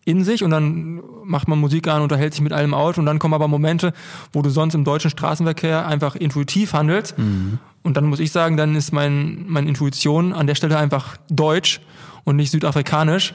in 0.03 0.23
sich 0.23 0.43
und 0.43 0.49
dann 0.49 1.01
macht 1.23 1.47
man 1.47 1.59
Musik 1.59 1.87
an, 1.87 2.01
unterhält 2.01 2.33
sich 2.33 2.41
mit 2.41 2.53
allem 2.53 2.73
Auto 2.73 2.99
und 2.99 3.05
dann 3.05 3.19
kommen 3.19 3.33
aber 3.33 3.47
Momente, 3.47 3.93
wo 4.33 4.41
du 4.41 4.49
sonst 4.49 4.73
im 4.73 4.83
deutschen 4.83 5.11
Straßenverkehr 5.11 5.87
einfach 5.87 6.15
intuitiv 6.15 6.73
handelst. 6.73 7.17
Mhm. 7.17 7.59
Und 7.83 7.97
dann 7.97 8.05
muss 8.05 8.19
ich 8.19 8.31
sagen, 8.31 8.57
dann 8.57 8.75
ist 8.75 8.91
mein, 8.91 9.45
meine 9.47 9.67
Intuition 9.67 10.33
an 10.33 10.47
der 10.47 10.55
Stelle 10.55 10.77
einfach 10.77 11.17
deutsch 11.29 11.81
und 12.23 12.35
nicht 12.35 12.51
südafrikanisch. 12.51 13.33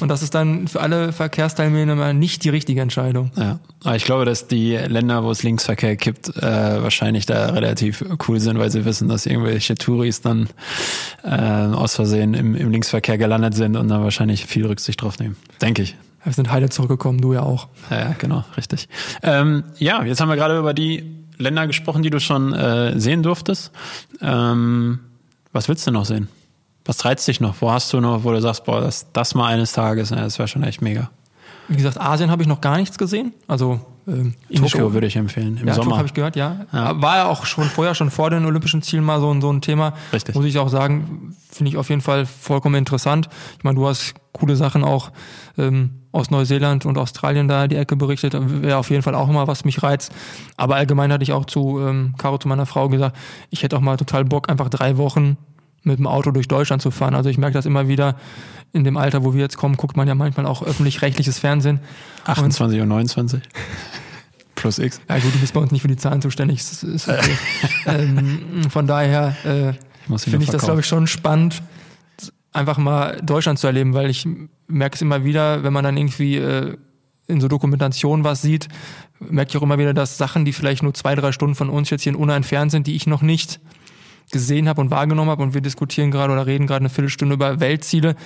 Und 0.00 0.08
das 0.08 0.22
ist 0.22 0.34
dann 0.34 0.68
für 0.68 0.80
alle 0.80 1.12
Verkehrsteilnehmer 1.12 2.12
nicht 2.12 2.44
die 2.44 2.48
richtige 2.48 2.80
Entscheidung. 2.80 3.30
Ja, 3.36 3.60
aber 3.84 3.96
ich 3.96 4.04
glaube, 4.04 4.24
dass 4.24 4.48
die 4.48 4.76
Länder, 4.76 5.22
wo 5.22 5.30
es 5.30 5.42
Linksverkehr 5.42 5.96
gibt, 5.96 6.36
äh, 6.36 6.42
wahrscheinlich 6.42 7.26
da 7.26 7.46
relativ 7.50 8.04
cool 8.26 8.40
sind, 8.40 8.58
weil 8.58 8.70
sie 8.70 8.84
wissen, 8.84 9.08
dass 9.08 9.26
irgendwelche 9.26 9.76
Touris 9.76 10.20
dann 10.20 10.48
äh, 11.22 11.30
aus 11.30 11.94
Versehen 11.94 12.34
im, 12.34 12.54
im 12.54 12.70
Linksverkehr 12.70 13.18
gelandet 13.18 13.54
sind 13.54 13.76
und 13.76 13.88
dann 13.88 14.02
wahrscheinlich 14.02 14.46
viel 14.46 14.66
Rücksicht 14.66 15.02
drauf 15.02 15.18
nehmen. 15.18 15.36
Denke 15.62 15.82
ich. 15.82 15.96
Wir 16.24 16.32
sind 16.32 16.50
heile 16.50 16.68
zurückgekommen, 16.68 17.20
du 17.20 17.34
ja 17.34 17.42
auch. 17.42 17.68
Ja, 17.88 18.00
ja 18.00 18.16
genau, 18.18 18.44
richtig. 18.56 18.88
Ähm, 19.22 19.62
ja, 19.78 20.02
jetzt 20.02 20.20
haben 20.20 20.28
wir 20.28 20.34
gerade 20.34 20.58
über 20.58 20.74
die 20.74 21.25
Länder 21.38 21.66
gesprochen, 21.66 22.02
die 22.02 22.10
du 22.10 22.20
schon 22.20 22.52
äh, 22.52 22.98
sehen 22.98 23.22
durftest. 23.22 23.72
Ähm, 24.20 25.00
was 25.52 25.68
willst 25.68 25.86
du 25.86 25.90
noch 25.90 26.04
sehen? 26.04 26.28
Was 26.84 27.04
reizt 27.04 27.26
dich 27.26 27.40
noch? 27.40 27.56
Wo 27.60 27.70
hast 27.70 27.92
du 27.92 28.00
noch, 28.00 28.24
wo 28.24 28.32
du 28.32 28.40
sagst, 28.40 28.64
boah, 28.64 28.80
das, 28.80 29.10
das 29.12 29.34
mal 29.34 29.46
eines 29.48 29.72
Tages, 29.72 30.10
ja, 30.10 30.16
das 30.16 30.38
wäre 30.38 30.48
schon 30.48 30.62
echt 30.62 30.82
mega. 30.82 31.10
Wie 31.68 31.76
gesagt, 31.76 32.00
Asien 32.00 32.30
habe 32.30 32.42
ich 32.42 32.48
noch 32.48 32.60
gar 32.60 32.76
nichts 32.76 32.96
gesehen. 32.96 33.32
Also 33.48 33.80
ähm, 34.08 34.34
Tokio 34.54 34.92
würde 34.92 35.06
ich 35.06 35.16
empfehlen. 35.16 35.56
Im 35.56 35.66
ja, 35.66 35.74
Sommer 35.74 35.96
habe 35.96 36.06
ich 36.06 36.14
gehört, 36.14 36.36
ja. 36.36 36.66
ja. 36.72 37.00
War 37.00 37.16
ja 37.16 37.24
auch 37.26 37.44
schon 37.44 37.64
vorher, 37.64 37.94
schon 37.94 38.10
vor 38.10 38.30
den 38.30 38.44
Olympischen 38.44 38.82
Zielen 38.82 39.04
mal 39.04 39.20
so, 39.20 39.40
so 39.40 39.52
ein 39.52 39.60
Thema. 39.60 39.94
Richtig. 40.12 40.34
Muss 40.34 40.44
ich 40.44 40.58
auch 40.58 40.68
sagen, 40.68 41.34
finde 41.50 41.70
ich 41.70 41.76
auf 41.76 41.88
jeden 41.88 42.02
Fall 42.02 42.24
vollkommen 42.26 42.76
interessant. 42.76 43.28
Ich 43.58 43.64
meine, 43.64 43.76
du 43.76 43.86
hast 43.86 44.14
coole 44.32 44.54
Sachen 44.54 44.84
auch 44.84 45.10
ähm, 45.58 45.90
aus 46.12 46.30
Neuseeland 46.30 46.86
und 46.86 46.98
Australien 46.98 47.48
da 47.48 47.66
die 47.66 47.76
Ecke 47.76 47.96
berichtet. 47.96 48.34
Wäre 48.62 48.78
auf 48.78 48.90
jeden 48.90 49.02
Fall 49.02 49.14
auch 49.14 49.28
immer 49.28 49.48
was 49.48 49.64
mich 49.64 49.82
reizt. 49.82 50.12
Aber 50.56 50.76
allgemein 50.76 51.12
hatte 51.12 51.24
ich 51.24 51.32
auch 51.32 51.44
zu 51.44 51.80
ähm, 51.80 52.14
Caro, 52.16 52.38
zu 52.38 52.46
meiner 52.48 52.66
Frau 52.66 52.88
gesagt, 52.88 53.16
ich 53.50 53.62
hätte 53.62 53.76
auch 53.76 53.80
mal 53.80 53.96
total 53.96 54.24
Bock, 54.24 54.48
einfach 54.48 54.68
drei 54.68 54.98
Wochen 54.98 55.36
mit 55.86 55.98
dem 55.98 56.06
Auto 56.06 56.30
durch 56.30 56.48
Deutschland 56.48 56.82
zu 56.82 56.90
fahren. 56.90 57.14
Also 57.14 57.30
ich 57.30 57.38
merke 57.38 57.54
das 57.54 57.66
immer 57.66 57.88
wieder 57.88 58.16
in 58.72 58.84
dem 58.84 58.96
Alter, 58.96 59.24
wo 59.24 59.32
wir 59.32 59.40
jetzt 59.40 59.56
kommen, 59.56 59.76
guckt 59.76 59.96
man 59.96 60.06
ja 60.08 60.14
manchmal 60.14 60.46
auch 60.46 60.62
öffentlich-rechtliches 60.62 61.38
Fernsehen. 61.38 61.80
28 62.24 62.78
und, 62.80 62.82
und 62.82 62.88
29. 62.88 63.42
Plus 64.54 64.78
X. 64.78 65.00
Ja 65.08 65.18
gut, 65.18 65.34
du 65.34 65.38
bist 65.38 65.52
bei 65.54 65.60
uns 65.60 65.70
nicht 65.70 65.82
für 65.82 65.88
die 65.88 65.96
Zahlen 65.96 66.20
zuständig. 66.20 66.62
Okay. 66.82 67.20
ähm, 67.86 68.68
von 68.70 68.86
daher 68.86 69.36
äh, 69.44 69.72
finde 70.18 70.44
ich 70.44 70.50
das, 70.50 70.62
glaube 70.62 70.80
ich, 70.80 70.86
schon 70.86 71.06
spannend, 71.06 71.62
einfach 72.52 72.78
mal 72.78 73.20
Deutschland 73.22 73.58
zu 73.58 73.66
erleben, 73.66 73.94
weil 73.94 74.10
ich 74.10 74.26
merke 74.66 74.94
es 74.94 75.02
immer 75.02 75.24
wieder, 75.24 75.62
wenn 75.62 75.72
man 75.72 75.84
dann 75.84 75.96
irgendwie 75.96 76.36
äh, 76.36 76.76
in 77.28 77.40
so 77.40 77.48
Dokumentationen 77.48 78.24
was 78.24 78.42
sieht, 78.42 78.68
merke 79.20 79.50
ich 79.50 79.56
auch 79.56 79.62
immer 79.62 79.78
wieder, 79.78 79.94
dass 79.94 80.16
Sachen, 80.16 80.44
die 80.44 80.52
vielleicht 80.52 80.82
nur 80.82 80.94
zwei, 80.94 81.14
drei 81.14 81.32
Stunden 81.32 81.54
von 81.54 81.68
uns 81.68 81.90
jetzt 81.90 82.02
hier 82.02 82.12
in 82.12 82.18
Unna 82.18 82.34
entfernt 82.34 82.70
sind, 82.70 82.86
die 82.86 82.96
ich 82.96 83.06
noch 83.06 83.22
nicht 83.22 83.60
gesehen 84.32 84.68
habe 84.68 84.80
und 84.80 84.90
wahrgenommen 84.90 85.30
habe 85.30 85.42
und 85.42 85.54
wir 85.54 85.60
diskutieren 85.60 86.10
gerade 86.10 86.32
oder 86.32 86.46
reden 86.46 86.66
gerade 86.66 86.80
eine 86.80 86.88
Viertelstunde 86.88 87.34
über 87.34 87.60
Weltziele, 87.60 88.16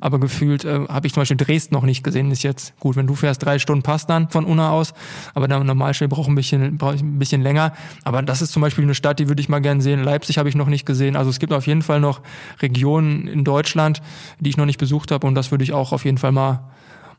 aber 0.00 0.18
gefühlt 0.18 0.64
äh, 0.64 0.86
habe 0.88 1.06
ich 1.06 1.14
zum 1.14 1.20
Beispiel 1.20 1.36
Dresden 1.36 1.74
noch 1.74 1.84
nicht 1.84 2.02
gesehen. 2.02 2.30
Ist 2.30 2.42
jetzt 2.42 2.78
gut, 2.80 2.96
wenn 2.96 3.06
du 3.06 3.14
fährst, 3.14 3.44
drei 3.44 3.58
Stunden 3.58 3.82
passt 3.82 4.10
dann 4.10 4.28
von 4.28 4.44
Unna 4.44 4.70
aus, 4.70 4.94
aber 5.32 5.46
der 5.46 5.62
Normalstelle 5.62 6.08
braucht 6.08 6.28
ein 6.28 6.34
bisschen 6.34 6.76
braucht 6.76 7.00
ein 7.00 7.18
bisschen 7.18 7.42
länger. 7.42 7.72
Aber 8.02 8.22
das 8.22 8.42
ist 8.42 8.52
zum 8.52 8.62
Beispiel 8.62 8.84
eine 8.84 8.94
Stadt, 8.94 9.18
die 9.20 9.28
würde 9.28 9.40
ich 9.40 9.48
mal 9.48 9.60
gern 9.60 9.80
sehen. 9.80 10.02
Leipzig 10.02 10.38
habe 10.38 10.48
ich 10.48 10.56
noch 10.56 10.68
nicht 10.68 10.86
gesehen. 10.86 11.14
Also 11.14 11.30
es 11.30 11.38
gibt 11.38 11.52
auf 11.52 11.66
jeden 11.66 11.82
Fall 11.82 12.00
noch 12.00 12.20
Regionen 12.60 13.28
in 13.28 13.44
Deutschland, 13.44 14.02
die 14.40 14.50
ich 14.50 14.56
noch 14.56 14.66
nicht 14.66 14.78
besucht 14.78 15.12
habe 15.12 15.26
und 15.26 15.34
das 15.34 15.50
würde 15.50 15.62
ich 15.62 15.72
auch 15.72 15.92
auf 15.92 16.04
jeden 16.04 16.18
Fall 16.18 16.32
mal 16.32 16.64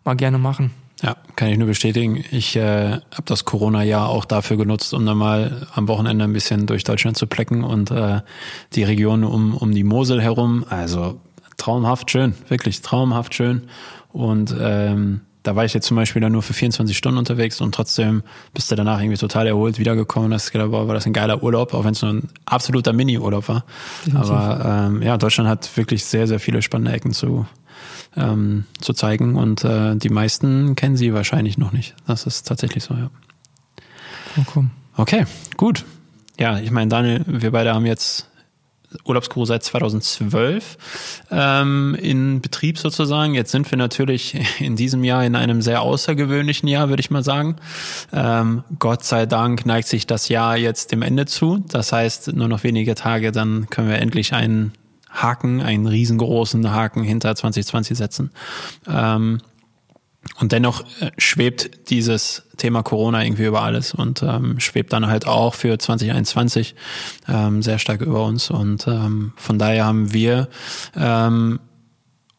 mal 0.04 0.16
gerne 0.16 0.38
machen. 0.38 0.72
Ja, 1.02 1.18
kann 1.36 1.50
ich 1.50 1.58
nur 1.58 1.68
bestätigen. 1.68 2.24
Ich 2.32 2.56
äh, 2.56 2.92
habe 2.92 3.24
das 3.26 3.44
Corona-Jahr 3.44 4.08
auch 4.08 4.26
dafür 4.26 4.58
genutzt, 4.58 4.94
um 4.94 5.06
dann 5.06 5.18
mal 5.18 5.68
am 5.74 5.88
Wochenende 5.88 6.24
ein 6.24 6.34
bisschen 6.34 6.68
durch 6.68 6.84
Deutschland 6.84 7.18
zu 7.18 7.28
plecken 7.28 7.64
und 7.64 7.92
äh, 7.92 8.22
die 8.74 8.84
Region 8.84 9.24
um, 9.24 9.56
um 9.56 9.74
die 9.74 9.84
Mosel 9.84 10.22
herum. 10.22 10.66
Also 10.70 11.20
traumhaft 11.58 12.12
schön, 12.12 12.34
wirklich 12.48 12.82
traumhaft 12.82 13.36
schön. 13.36 13.64
Und 14.14 14.56
ähm, 14.58 15.22
da 15.46 15.56
war 15.56 15.66
ich 15.66 15.74
jetzt 15.74 15.86
zum 15.86 15.96
Beispiel 15.96 16.22
dann 16.22 16.32
nur 16.32 16.42
für 16.42 16.54
24 16.54 16.98
Stunden 16.98 17.20
unterwegs 17.20 17.62
und 17.62 17.76
trotzdem 17.76 18.24
bist 18.54 18.72
du 18.72 18.76
danach 18.76 19.00
irgendwie 19.00 19.18
total 19.18 19.46
erholt 19.46 19.78
wiedergekommen. 19.78 20.32
Das 20.32 20.52
gedacht, 20.52 20.72
war 20.72 20.94
das 20.94 21.06
ein 21.06 21.14
geiler 21.14 21.44
Urlaub, 21.44 21.74
auch 21.74 21.84
wenn 21.84 21.92
es 21.92 22.02
nur 22.02 22.14
ein 22.14 22.30
absoluter 22.46 22.94
Mini-Urlaub 22.94 23.48
war. 23.48 23.66
Aber 24.16 24.88
ähm, 24.90 25.02
ja, 25.02 25.18
Deutschland 25.18 25.50
hat 25.50 25.78
wirklich 25.78 26.04
sehr, 26.06 26.28
sehr 26.28 26.40
viele 26.40 26.62
spannende 26.62 26.94
Ecken 26.94 27.12
zu, 27.12 27.46
ähm, 28.16 28.66
zu 28.82 28.94
zeigen. 28.94 29.36
Und 29.36 29.64
äh, 29.64 29.96
die 29.96 30.10
meisten 30.10 30.76
kennen 30.76 30.98
sie 30.98 31.14
wahrscheinlich 31.14 31.58
noch 31.58 31.72
nicht. 31.72 31.96
Das 32.08 32.26
ist 32.26 32.48
tatsächlich 32.48 32.84
so, 32.84 32.94
ja. 32.94 33.10
Okay, 34.38 34.66
okay 34.98 35.26
gut. 35.58 35.86
Ja, 36.38 36.60
ich 36.60 36.72
meine, 36.72 36.90
Daniel, 36.90 37.24
wir 37.28 37.52
beide 37.52 37.74
haben 37.74 37.86
jetzt 37.86 38.30
Urlaubsguru 39.04 39.46
seit 39.46 39.64
2012 39.64 40.78
ähm, 41.32 41.98
in 42.00 42.42
Betrieb 42.42 42.78
sozusagen. 42.78 43.34
Jetzt 43.34 43.52
sind 43.52 43.70
wir 43.70 43.78
natürlich 43.78 44.38
in 44.60 44.76
diesem 44.76 45.04
Jahr 45.04 45.26
in 45.26 45.36
einem 45.36 45.62
sehr 45.62 45.82
außergewöhnlichen 45.82 46.68
Jahr, 46.68 46.90
würde 46.90 47.02
ich 47.02 47.12
mal 47.12 47.24
sagen. 47.24 47.58
Ähm, 48.14 48.64
Gott 48.80 49.04
sei 49.04 49.26
Dank 49.26 49.66
neigt 49.66 49.88
sich 49.88 50.08
das 50.08 50.30
Jahr 50.30 50.58
jetzt 50.58 50.92
dem 50.92 51.02
Ende 51.02 51.26
zu. 51.26 51.64
Das 51.68 51.92
heißt, 51.92 52.34
nur 52.34 52.48
noch 52.48 52.64
wenige 52.64 52.96
Tage, 52.96 53.32
dann 53.32 53.70
können 53.70 53.90
wir 53.90 54.00
endlich 54.00 54.34
einen 54.34 54.74
Haken, 55.16 55.62
einen 55.62 55.88
riesengroßen 55.88 56.72
Haken 56.72 57.04
hinter 57.04 57.36
2020 57.36 57.98
setzen. 57.98 58.32
Ähm, 58.88 59.40
und 60.40 60.52
dennoch 60.52 60.82
äh, 61.00 61.12
schwebt 61.18 61.90
dieses 61.90 62.44
Thema 62.58 62.84
Corona 62.84 63.24
irgendwie 63.24 63.46
über 63.46 63.62
alles 63.62 63.94
und 63.94 64.24
ähm, 64.24 64.60
schwebt 64.60 64.92
dann 64.94 65.08
halt 65.08 65.28
auch 65.28 65.54
für 65.54 65.78
2021 65.78 66.76
ähm, 67.28 67.62
sehr 67.62 67.80
stark 67.80 68.02
über 68.02 68.26
uns. 68.26 68.50
Und 68.50 68.88
ähm, 68.88 69.34
von 69.36 69.60
daher 69.60 69.86
haben 69.86 70.14
wir 70.14 70.50
ähm, 70.98 71.60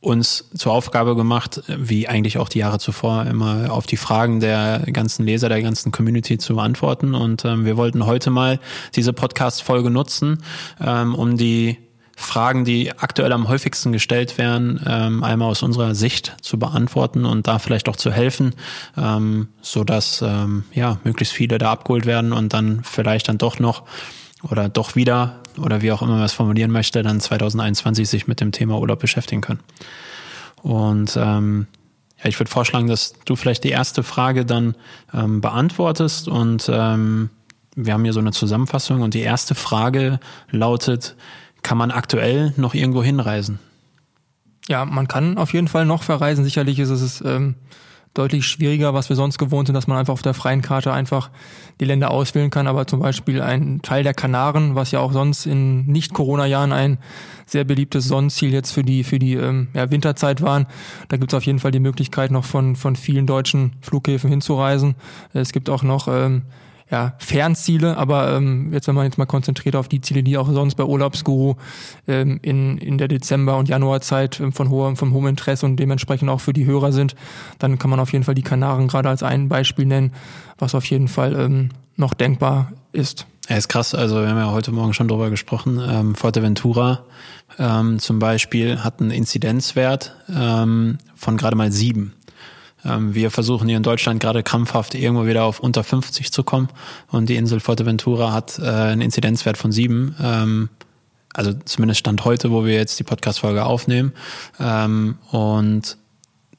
uns 0.00 0.50
zur 0.56 0.72
Aufgabe 0.72 1.16
gemacht, 1.16 1.62
wie 1.66 2.06
eigentlich 2.06 2.38
auch 2.38 2.48
die 2.48 2.60
Jahre 2.60 2.78
zuvor, 2.78 3.26
immer 3.26 3.72
auf 3.72 3.86
die 3.86 3.96
Fragen 3.96 4.40
der 4.40 4.80
ganzen 4.92 5.24
Leser, 5.24 5.48
der 5.48 5.62
ganzen 5.62 5.90
Community 5.90 6.38
zu 6.38 6.58
antworten. 6.58 7.14
Und 7.14 7.44
ähm, 7.44 7.64
wir 7.64 7.76
wollten 7.76 8.06
heute 8.06 8.30
mal 8.30 8.60
diese 8.94 9.12
Podcast-Folge 9.12 9.90
nutzen, 9.90 10.42
ähm, 10.80 11.14
um 11.14 11.36
die 11.36 11.78
Fragen, 12.18 12.64
die 12.64 12.90
aktuell 12.96 13.30
am 13.30 13.46
häufigsten 13.46 13.92
gestellt 13.92 14.38
werden, 14.38 14.80
ähm, 14.86 15.22
einmal 15.22 15.50
aus 15.50 15.62
unserer 15.62 15.94
Sicht 15.94 16.34
zu 16.40 16.58
beantworten 16.58 17.26
und 17.26 17.46
da 17.46 17.58
vielleicht 17.58 17.90
auch 17.90 17.96
zu 17.96 18.10
helfen, 18.10 18.54
ähm, 18.96 19.48
so 19.60 19.84
dass 19.84 20.22
ähm, 20.22 20.64
ja 20.72 20.98
möglichst 21.04 21.34
viele 21.34 21.58
da 21.58 21.70
abgeholt 21.72 22.06
werden 22.06 22.32
und 22.32 22.54
dann 22.54 22.82
vielleicht 22.82 23.28
dann 23.28 23.36
doch 23.36 23.58
noch 23.58 23.82
oder 24.42 24.70
doch 24.70 24.96
wieder 24.96 25.40
oder 25.58 25.82
wie 25.82 25.92
auch 25.92 26.00
immer 26.00 26.14
man 26.14 26.22
es 26.22 26.32
formulieren 26.32 26.70
möchte, 26.70 27.02
dann 27.02 27.20
2021 27.20 28.08
sich 28.08 28.26
mit 28.26 28.40
dem 28.40 28.50
Thema 28.50 28.78
Urlaub 28.78 28.98
beschäftigen 28.98 29.42
können. 29.42 29.60
Und 30.62 31.18
ähm, 31.20 31.66
ja, 32.18 32.30
ich 32.30 32.40
würde 32.40 32.50
vorschlagen, 32.50 32.88
dass 32.88 33.12
du 33.26 33.36
vielleicht 33.36 33.62
die 33.62 33.70
erste 33.70 34.02
Frage 34.02 34.46
dann 34.46 34.74
ähm, 35.12 35.42
beantwortest 35.42 36.28
und 36.28 36.70
ähm, 36.72 37.28
wir 37.74 37.92
haben 37.92 38.04
hier 38.04 38.14
so 38.14 38.20
eine 38.20 38.32
Zusammenfassung 38.32 39.02
und 39.02 39.12
die 39.12 39.20
erste 39.20 39.54
Frage 39.54 40.18
lautet, 40.50 41.14
kann 41.66 41.78
man 41.78 41.90
aktuell 41.90 42.54
noch 42.56 42.74
irgendwo 42.74 43.02
hinreisen? 43.02 43.58
Ja, 44.68 44.84
man 44.84 45.08
kann 45.08 45.36
auf 45.36 45.52
jeden 45.52 45.66
Fall 45.66 45.84
noch 45.84 46.04
verreisen. 46.04 46.44
Sicherlich 46.44 46.78
ist 46.78 46.90
es 46.90 47.20
ähm, 47.22 47.56
deutlich 48.14 48.46
schwieriger, 48.46 48.94
was 48.94 49.08
wir 49.08 49.16
sonst 49.16 49.36
gewohnt 49.36 49.66
sind, 49.66 49.74
dass 49.74 49.88
man 49.88 49.98
einfach 49.98 50.12
auf 50.12 50.22
der 50.22 50.32
freien 50.32 50.62
Karte 50.62 50.92
einfach 50.92 51.28
die 51.80 51.84
Länder 51.84 52.12
auswählen 52.12 52.50
kann. 52.50 52.68
Aber 52.68 52.86
zum 52.86 53.00
Beispiel 53.00 53.42
ein 53.42 53.82
Teil 53.82 54.04
der 54.04 54.14
Kanaren, 54.14 54.76
was 54.76 54.92
ja 54.92 55.00
auch 55.00 55.12
sonst 55.12 55.44
in 55.44 55.86
Nicht-Corona-Jahren 55.86 56.70
ein 56.72 56.98
sehr 57.46 57.64
beliebtes 57.64 58.04
Sonnenziel 58.04 58.52
jetzt 58.52 58.70
für 58.70 58.84
die 58.84 59.02
für 59.02 59.18
die 59.18 59.34
ähm, 59.34 59.66
ja, 59.74 59.90
Winterzeit 59.90 60.42
waren. 60.42 60.66
Da 61.08 61.16
gibt 61.16 61.32
es 61.32 61.36
auf 61.36 61.46
jeden 61.46 61.58
Fall 61.58 61.72
die 61.72 61.80
Möglichkeit, 61.80 62.30
noch 62.30 62.44
von 62.44 62.76
von 62.76 62.94
vielen 62.94 63.26
deutschen 63.26 63.72
Flughäfen 63.80 64.30
hinzureisen. 64.30 64.94
Es 65.32 65.50
gibt 65.50 65.68
auch 65.68 65.82
noch 65.82 66.06
ähm, 66.06 66.42
ja, 66.90 67.14
Fernziele, 67.18 67.96
aber 67.96 68.32
ähm, 68.34 68.72
jetzt 68.72 68.86
wenn 68.86 68.94
man 68.94 69.04
jetzt 69.04 69.18
mal 69.18 69.26
konzentriert 69.26 69.74
auf 69.74 69.88
die 69.88 70.00
Ziele, 70.00 70.22
die 70.22 70.38
auch 70.38 70.50
sonst 70.52 70.76
bei 70.76 70.84
Urlaubsguru 70.84 71.54
ähm, 72.06 72.38
in, 72.42 72.78
in 72.78 72.96
der 72.96 73.08
Dezember- 73.08 73.56
und 73.56 73.68
Januarzeit 73.68 74.38
ähm, 74.38 74.52
von 74.52 74.70
hohem, 74.70 74.96
vom 74.96 75.12
hohem 75.12 75.26
Interesse 75.26 75.66
und 75.66 75.76
dementsprechend 75.76 76.30
auch 76.30 76.40
für 76.40 76.52
die 76.52 76.64
Hörer 76.64 76.92
sind, 76.92 77.16
dann 77.58 77.78
kann 77.78 77.90
man 77.90 77.98
auf 77.98 78.12
jeden 78.12 78.24
Fall 78.24 78.36
die 78.36 78.42
Kanaren 78.42 78.86
gerade 78.86 79.08
als 79.08 79.24
ein 79.24 79.48
Beispiel 79.48 79.86
nennen, 79.86 80.12
was 80.58 80.74
auf 80.74 80.84
jeden 80.84 81.08
Fall 81.08 81.34
ähm, 81.34 81.70
noch 81.96 82.14
denkbar 82.14 82.72
ist. 82.92 83.26
Ja, 83.48 83.56
ist 83.56 83.68
krass. 83.68 83.94
Also 83.94 84.20
wir 84.20 84.28
haben 84.28 84.38
ja 84.38 84.50
heute 84.50 84.72
Morgen 84.72 84.94
schon 84.94 85.08
drüber 85.08 85.30
gesprochen. 85.30 85.80
Ähm, 85.84 86.14
Forteventura 86.14 87.04
ähm, 87.58 87.98
zum 87.98 88.18
Beispiel 88.18 88.82
hat 88.82 89.00
einen 89.00 89.10
Inzidenzwert 89.10 90.16
ähm, 90.28 90.98
von 91.14 91.36
gerade 91.36 91.56
mal 91.56 91.72
sieben. 91.72 92.12
Ähm, 92.84 93.14
wir 93.14 93.30
versuchen 93.30 93.68
hier 93.68 93.76
in 93.76 93.82
Deutschland 93.82 94.20
gerade 94.20 94.42
krampfhaft 94.42 94.94
irgendwo 94.94 95.26
wieder 95.26 95.44
auf 95.44 95.60
unter 95.60 95.84
50 95.84 96.32
zu 96.32 96.44
kommen 96.44 96.68
und 97.08 97.28
die 97.28 97.36
Insel 97.36 97.60
Fuerteventura 97.60 98.32
hat 98.32 98.58
äh, 98.58 98.64
einen 98.64 99.00
Inzidenzwert 99.00 99.56
von 99.56 99.72
sieben. 99.72 100.14
Ähm, 100.20 100.68
also 101.34 101.52
zumindest 101.64 102.00
Stand 102.00 102.24
heute, 102.24 102.50
wo 102.50 102.64
wir 102.64 102.74
jetzt 102.74 102.98
die 102.98 103.04
Podcast-Folge 103.04 103.64
aufnehmen. 103.64 104.12
Ähm, 104.58 105.18
und 105.30 105.98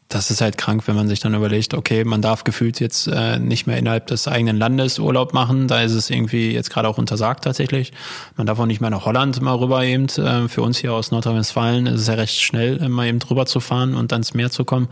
das 0.09 0.31
ist 0.31 0.41
halt 0.41 0.57
krank, 0.57 0.83
wenn 0.87 0.95
man 0.95 1.07
sich 1.07 1.19
dann 1.19 1.33
überlegt, 1.33 1.73
okay, 1.73 2.03
man 2.03 2.21
darf 2.21 2.43
gefühlt 2.43 2.79
jetzt 2.79 3.07
äh, 3.07 3.39
nicht 3.39 3.67
mehr 3.67 3.77
innerhalb 3.77 4.07
des 4.07 4.27
eigenen 4.27 4.57
Landes 4.57 4.99
Urlaub 4.99 5.33
machen. 5.33 5.67
Da 5.67 5.81
ist 5.81 5.93
es 5.93 6.09
irgendwie 6.09 6.51
jetzt 6.51 6.69
gerade 6.69 6.87
auch 6.87 6.97
untersagt 6.97 7.43
tatsächlich. 7.43 7.91
Man 8.37 8.47
darf 8.47 8.59
auch 8.59 8.65
nicht 8.65 8.79
mehr 8.79 8.89
nach 8.89 9.05
Holland 9.05 9.41
mal 9.41 9.55
rüber 9.55 9.83
eben. 9.83 10.05
Äh, 10.05 10.47
für 10.47 10.61
uns 10.61 10.77
hier 10.77 10.93
aus 10.93 11.11
Nordrhein-Westfalen 11.11 11.87
ist 11.87 12.01
es 12.01 12.07
ja 12.07 12.13
recht 12.13 12.41
schnell, 12.41 12.77
immer 12.77 13.05
eben 13.05 13.19
drüber 13.19 13.45
zu 13.45 13.59
fahren 13.59 13.95
und 13.95 14.11
dann 14.11 14.21
ins 14.27 14.33
Meer 14.33 14.49
zu 14.49 14.65
kommen. 14.65 14.87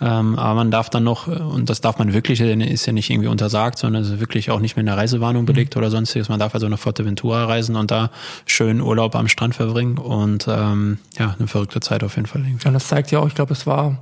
Ähm, 0.00 0.38
aber 0.38 0.54
man 0.54 0.70
darf 0.70 0.90
dann 0.90 1.04
noch, 1.04 1.26
und 1.26 1.70
das 1.70 1.80
darf 1.80 1.98
man 1.98 2.12
wirklich, 2.12 2.40
ist 2.40 2.86
ja 2.86 2.92
nicht 2.92 3.10
irgendwie 3.10 3.28
untersagt, 3.28 3.78
sondern 3.78 4.02
es 4.02 4.10
ist 4.10 4.20
wirklich 4.20 4.50
auch 4.50 4.60
nicht 4.60 4.76
mehr 4.76 4.80
in 4.80 4.86
der 4.86 4.96
Reisewarnung 4.96 5.46
belegt 5.46 5.74
mhm. 5.74 5.82
oder 5.82 5.90
sonstiges. 5.90 6.28
Man 6.28 6.38
darf 6.38 6.54
also 6.54 6.68
nach 6.68 6.78
Forteventura 6.78 7.44
reisen 7.44 7.76
und 7.76 7.90
da 7.90 8.10
schön 8.46 8.80
Urlaub 8.80 9.14
am 9.14 9.28
Strand 9.28 9.54
verbringen 9.54 9.98
und 9.98 10.46
ähm, 10.48 10.98
ja, 11.18 11.34
eine 11.38 11.48
verrückte 11.48 11.80
Zeit 11.80 12.02
auf 12.02 12.16
jeden 12.16 12.26
Fall. 12.26 12.42
Irgendwie. 12.42 12.64
Ja, 12.64 12.70
das 12.70 12.88
zeigt 12.88 13.10
ja 13.10 13.20
auch, 13.20 13.28
ich 13.28 13.34
glaube, 13.34 13.52
es 13.52 13.66
war 13.66 13.98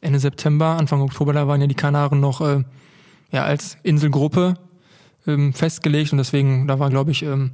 Ende 0.00 0.18
September, 0.18 0.76
Anfang 0.78 1.00
Oktober, 1.00 1.32
da 1.32 1.46
waren 1.46 1.60
ja 1.60 1.66
die 1.66 1.74
Kanaren 1.74 2.20
noch 2.20 2.40
äh, 2.40 2.64
ja, 3.32 3.44
als 3.44 3.76
Inselgruppe 3.82 4.54
ähm, 5.26 5.52
festgelegt 5.52 6.12
und 6.12 6.18
deswegen, 6.18 6.66
da 6.66 6.78
war, 6.78 6.90
glaube 6.90 7.10
ich, 7.10 7.22
ähm, 7.22 7.52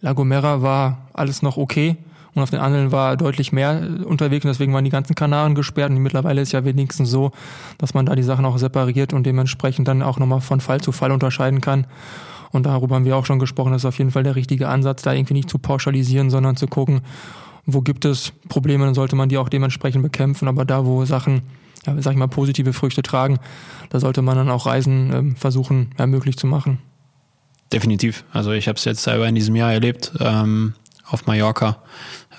La 0.00 0.12
Gomera 0.12 0.62
war 0.62 1.08
alles 1.14 1.42
noch 1.42 1.56
okay 1.56 1.96
und 2.34 2.42
auf 2.42 2.50
den 2.50 2.60
anderen 2.60 2.92
war 2.92 3.16
deutlich 3.16 3.52
mehr 3.52 3.82
äh, 3.82 4.04
unterwegs 4.04 4.44
und 4.44 4.50
deswegen 4.50 4.74
waren 4.74 4.84
die 4.84 4.90
ganzen 4.90 5.14
Kanaren 5.14 5.54
gesperrt 5.54 5.90
und 5.90 5.98
mittlerweile 5.98 6.42
ist 6.42 6.52
ja 6.52 6.64
wenigstens 6.64 7.10
so, 7.10 7.32
dass 7.78 7.94
man 7.94 8.04
da 8.04 8.14
die 8.14 8.22
Sachen 8.22 8.44
auch 8.44 8.58
separiert 8.58 9.14
und 9.14 9.24
dementsprechend 9.24 9.88
dann 9.88 10.02
auch 10.02 10.18
nochmal 10.18 10.42
von 10.42 10.60
Fall 10.60 10.80
zu 10.82 10.92
Fall 10.92 11.12
unterscheiden 11.12 11.62
kann. 11.62 11.86
Und 12.52 12.64
darüber 12.66 12.94
haben 12.94 13.04
wir 13.04 13.16
auch 13.16 13.26
schon 13.26 13.38
gesprochen, 13.38 13.72
das 13.72 13.82
ist 13.82 13.86
auf 13.86 13.98
jeden 13.98 14.10
Fall 14.10 14.22
der 14.22 14.36
richtige 14.36 14.68
Ansatz, 14.68 15.02
da 15.02 15.12
irgendwie 15.12 15.34
nicht 15.34 15.50
zu 15.50 15.58
pauschalisieren, 15.58 16.30
sondern 16.30 16.56
zu 16.56 16.68
gucken, 16.68 17.00
wo 17.64 17.80
gibt 17.80 18.04
es 18.04 18.32
Probleme, 18.48 18.84
dann 18.84 18.94
sollte 18.94 19.16
man 19.16 19.28
die 19.28 19.38
auch 19.38 19.48
dementsprechend 19.48 20.02
bekämpfen, 20.02 20.46
aber 20.46 20.64
da, 20.64 20.84
wo 20.84 21.04
Sachen 21.04 21.42
ja, 21.86 21.94
sag 22.00 22.12
ich 22.12 22.18
mal, 22.18 22.26
positive 22.26 22.72
Früchte 22.72 23.02
tragen, 23.02 23.38
da 23.90 24.00
sollte 24.00 24.22
man 24.22 24.36
dann 24.36 24.50
auch 24.50 24.66
Reisen 24.66 25.12
ähm, 25.12 25.36
versuchen, 25.36 25.94
ja, 25.98 26.06
möglich 26.06 26.36
zu 26.36 26.46
machen. 26.46 26.78
Definitiv. 27.72 28.24
Also 28.32 28.52
ich 28.52 28.68
habe 28.68 28.76
es 28.76 28.84
jetzt 28.84 29.02
selber 29.02 29.26
in 29.28 29.34
diesem 29.34 29.56
Jahr 29.56 29.72
erlebt, 29.72 30.12
ähm, 30.20 30.74
auf 31.08 31.26
Mallorca, 31.26 31.78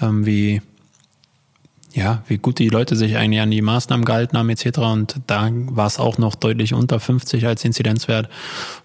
ähm, 0.01 0.25
wie 0.25 0.61
ja, 1.93 2.21
wie 2.27 2.37
gut 2.37 2.59
die 2.59 2.69
Leute 2.69 2.95
sich 2.95 3.17
eigentlich 3.17 3.41
an 3.41 3.49
die 3.49 3.61
Maßnahmen 3.61 4.05
gehalten 4.05 4.37
haben 4.37 4.49
etc. 4.49 4.77
Und 4.77 5.15
da 5.25 5.49
war 5.51 5.87
es 5.87 5.99
auch 5.99 6.19
noch 6.19 6.35
deutlich 6.35 6.75
unter 6.75 6.99
50 6.99 7.47
als 7.47 7.65
Inzidenzwert. 7.65 8.29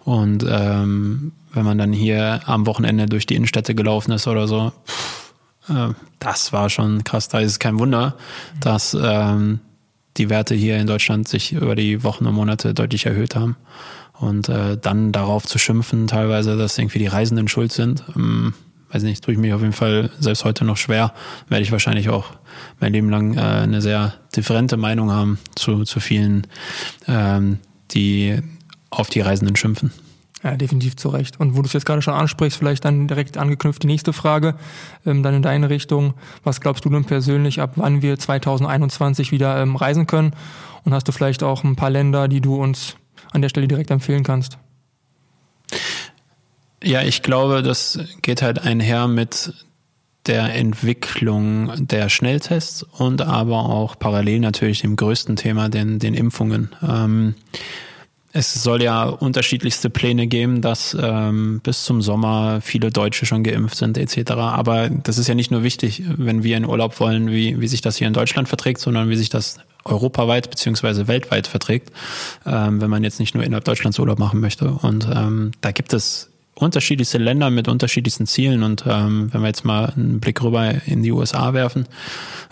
Und 0.04 0.46
ähm, 0.48 1.32
wenn 1.52 1.64
man 1.64 1.76
dann 1.76 1.92
hier 1.92 2.40
am 2.46 2.66
Wochenende 2.66 3.06
durch 3.06 3.26
die 3.26 3.34
Innenstädte 3.34 3.74
gelaufen 3.74 4.12
ist 4.12 4.26
oder 4.26 4.48
so, 4.48 4.72
pff, 4.86 5.34
äh, 5.68 5.88
das 6.20 6.54
war 6.54 6.70
schon 6.70 7.04
krass. 7.04 7.28
Da 7.28 7.40
ist 7.40 7.52
es 7.52 7.58
kein 7.58 7.78
Wunder, 7.78 8.16
dass 8.60 8.96
ähm, 8.98 9.60
die 10.16 10.30
Werte 10.30 10.54
hier 10.54 10.78
in 10.78 10.86
Deutschland 10.86 11.28
sich 11.28 11.52
über 11.52 11.74
die 11.74 12.02
Wochen 12.02 12.26
und 12.26 12.34
Monate 12.34 12.74
deutlich 12.74 13.06
erhöht 13.06 13.34
haben. 13.34 13.56
Und 14.12 14.48
äh, 14.48 14.76
dann 14.76 15.10
darauf 15.10 15.46
zu 15.46 15.58
schimpfen, 15.58 16.06
teilweise, 16.06 16.56
dass 16.56 16.78
irgendwie 16.78 17.00
die 17.00 17.06
Reisenden 17.06 17.48
schuld 17.48 17.72
sind, 17.72 18.04
ähm, 18.14 18.54
weiß 18.92 19.02
nicht, 19.02 19.24
tue 19.24 19.34
ich 19.34 19.40
mich 19.40 19.52
auf 19.52 19.62
jeden 19.62 19.72
Fall 19.72 20.10
selbst 20.20 20.44
heute 20.44 20.64
noch 20.64 20.76
schwer. 20.76 21.12
Werde 21.48 21.62
ich 21.62 21.72
wahrscheinlich 21.72 22.08
auch 22.10 22.26
mein 22.78 22.92
Leben 22.92 23.10
lang 23.10 23.36
äh, 23.36 23.40
eine 23.40 23.80
sehr 23.80 24.14
differente 24.36 24.76
Meinung 24.76 25.10
haben 25.10 25.38
zu, 25.56 25.84
zu 25.84 25.98
vielen, 25.98 26.46
ähm, 27.08 27.58
die 27.92 28.38
auf 28.90 29.08
die 29.08 29.20
Reisenden 29.20 29.56
schimpfen. 29.56 29.92
Ja, 30.42 30.56
definitiv 30.56 30.96
zu 30.96 31.08
Recht. 31.08 31.38
Und 31.38 31.56
wo 31.56 31.62
du 31.62 31.66
es 31.66 31.72
jetzt 31.72 31.86
gerade 31.86 32.02
schon 32.02 32.14
ansprichst, 32.14 32.58
vielleicht 32.58 32.84
dann 32.84 33.06
direkt 33.06 33.38
angeknüpft 33.38 33.84
die 33.84 33.86
nächste 33.86 34.12
Frage, 34.12 34.56
ähm, 35.06 35.22
dann 35.22 35.34
in 35.34 35.42
deine 35.42 35.70
Richtung. 35.70 36.14
Was 36.42 36.60
glaubst 36.60 36.84
du 36.84 36.90
denn 36.90 37.04
persönlich, 37.04 37.60
ab 37.60 37.72
wann 37.76 38.02
wir 38.02 38.18
2021 38.18 39.30
wieder 39.30 39.62
ähm, 39.62 39.76
reisen 39.76 40.06
können? 40.08 40.34
Und 40.84 40.94
hast 40.94 41.06
du 41.06 41.12
vielleicht 41.12 41.44
auch 41.44 41.62
ein 41.62 41.76
paar 41.76 41.90
Länder, 41.90 42.26
die 42.26 42.40
du 42.40 42.56
uns 42.56 42.96
an 43.30 43.40
der 43.40 43.50
Stelle 43.50 43.68
direkt 43.68 43.92
empfehlen 43.92 44.24
kannst? 44.24 44.58
Ja, 46.82 47.02
ich 47.02 47.22
glaube, 47.22 47.62
das 47.62 48.00
geht 48.22 48.42
halt 48.42 48.58
einher 48.58 49.06
mit 49.06 49.52
der 50.26 50.54
Entwicklung 50.54 51.86
der 51.86 52.08
Schnelltests 52.08 52.82
und 52.82 53.22
aber 53.22 53.66
auch 53.66 53.96
parallel 53.98 54.40
natürlich 54.40 54.80
dem 54.80 54.96
größten 54.96 55.36
Thema, 55.36 55.68
den, 55.68 56.00
den 56.00 56.14
Impfungen. 56.14 56.70
Ähm, 56.82 57.34
es 58.32 58.54
soll 58.62 58.82
ja 58.82 59.04
unterschiedlichste 59.04 59.90
Pläne 59.90 60.26
geben, 60.26 60.62
dass 60.62 60.96
ähm, 60.98 61.60
bis 61.62 61.84
zum 61.84 62.00
Sommer 62.00 62.60
viele 62.62 62.90
Deutsche 62.90 63.26
schon 63.26 63.44
geimpft 63.44 63.76
sind 63.76 63.98
etc. 63.98 64.32
Aber 64.32 64.88
das 64.88 65.18
ist 65.18 65.28
ja 65.28 65.34
nicht 65.34 65.50
nur 65.50 65.62
wichtig, 65.62 66.02
wenn 66.06 66.42
wir 66.42 66.56
in 66.56 66.64
Urlaub 66.64 66.98
wollen, 66.98 67.30
wie, 67.30 67.60
wie 67.60 67.68
sich 67.68 67.82
das 67.82 67.96
hier 67.96 68.08
in 68.08 68.14
Deutschland 68.14 68.48
verträgt, 68.48 68.80
sondern 68.80 69.10
wie 69.10 69.16
sich 69.16 69.28
das 69.28 69.58
europaweit 69.84 70.48
beziehungsweise 70.48 71.08
weltweit 71.08 71.46
verträgt, 71.46 71.92
ähm, 72.46 72.80
wenn 72.80 72.88
man 72.88 73.04
jetzt 73.04 73.20
nicht 73.20 73.34
nur 73.34 73.44
innerhalb 73.44 73.64
Deutschlands 73.64 73.98
Urlaub 73.98 74.18
machen 74.18 74.40
möchte. 74.40 74.70
Und 74.70 75.06
ähm, 75.14 75.52
da 75.60 75.72
gibt 75.72 75.92
es 75.92 76.31
unterschiedlichste 76.54 77.18
Länder 77.18 77.50
mit 77.50 77.68
unterschiedlichsten 77.68 78.26
Zielen. 78.26 78.62
Und 78.62 78.84
ähm, 78.86 79.32
wenn 79.32 79.40
wir 79.40 79.48
jetzt 79.48 79.64
mal 79.64 79.92
einen 79.96 80.20
Blick 80.20 80.42
rüber 80.42 80.74
in 80.86 81.02
die 81.02 81.12
USA 81.12 81.54
werfen, 81.54 81.86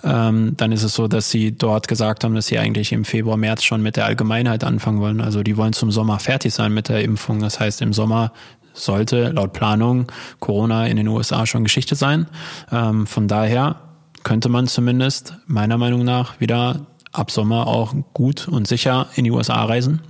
ähm, 0.02 0.54
dann 0.56 0.72
ist 0.72 0.82
es 0.82 0.94
so, 0.94 1.06
dass 1.06 1.30
sie 1.30 1.52
dort 1.52 1.86
gesagt 1.86 2.24
haben, 2.24 2.34
dass 2.34 2.46
sie 2.46 2.58
eigentlich 2.58 2.92
im 2.92 3.04
Februar, 3.04 3.36
März 3.36 3.62
schon 3.62 3.82
mit 3.82 3.96
der 3.96 4.06
Allgemeinheit 4.06 4.64
anfangen 4.64 5.00
wollen. 5.00 5.20
Also 5.20 5.42
die 5.42 5.56
wollen 5.56 5.72
zum 5.72 5.90
Sommer 5.90 6.18
fertig 6.18 6.54
sein 6.54 6.72
mit 6.72 6.88
der 6.88 7.02
Impfung. 7.02 7.40
Das 7.40 7.60
heißt, 7.60 7.82
im 7.82 7.92
Sommer 7.92 8.32
sollte 8.72 9.30
laut 9.30 9.52
Planung 9.52 10.06
Corona 10.38 10.86
in 10.86 10.96
den 10.96 11.08
USA 11.08 11.46
schon 11.46 11.64
Geschichte 11.64 11.94
sein. 11.94 12.26
Ähm, 12.72 13.06
von 13.06 13.28
daher 13.28 13.76
könnte 14.22 14.48
man 14.48 14.66
zumindest 14.66 15.34
meiner 15.46 15.78
Meinung 15.78 16.04
nach 16.04 16.40
wieder 16.40 16.86
ab 17.12 17.30
Sommer 17.30 17.66
auch 17.66 17.94
gut 18.14 18.48
und 18.48 18.66
sicher 18.66 19.08
in 19.14 19.24
die 19.24 19.30
USA 19.30 19.64
reisen. 19.64 20.00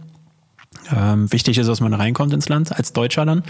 Ähm, 0.94 1.32
wichtig 1.32 1.58
ist, 1.58 1.66
dass 1.66 1.80
man 1.80 1.94
reinkommt 1.94 2.32
ins 2.32 2.48
Land 2.48 2.76
als 2.76 2.92
Deutscher 2.92 3.24
dann, 3.24 3.42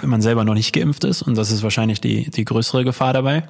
wenn 0.00 0.10
man 0.10 0.22
selber 0.22 0.44
noch 0.44 0.54
nicht 0.54 0.72
geimpft 0.72 1.04
ist. 1.04 1.22
Und 1.22 1.36
das 1.36 1.50
ist 1.50 1.62
wahrscheinlich 1.62 2.00
die, 2.00 2.30
die 2.30 2.44
größere 2.44 2.84
Gefahr 2.84 3.12
dabei. 3.12 3.44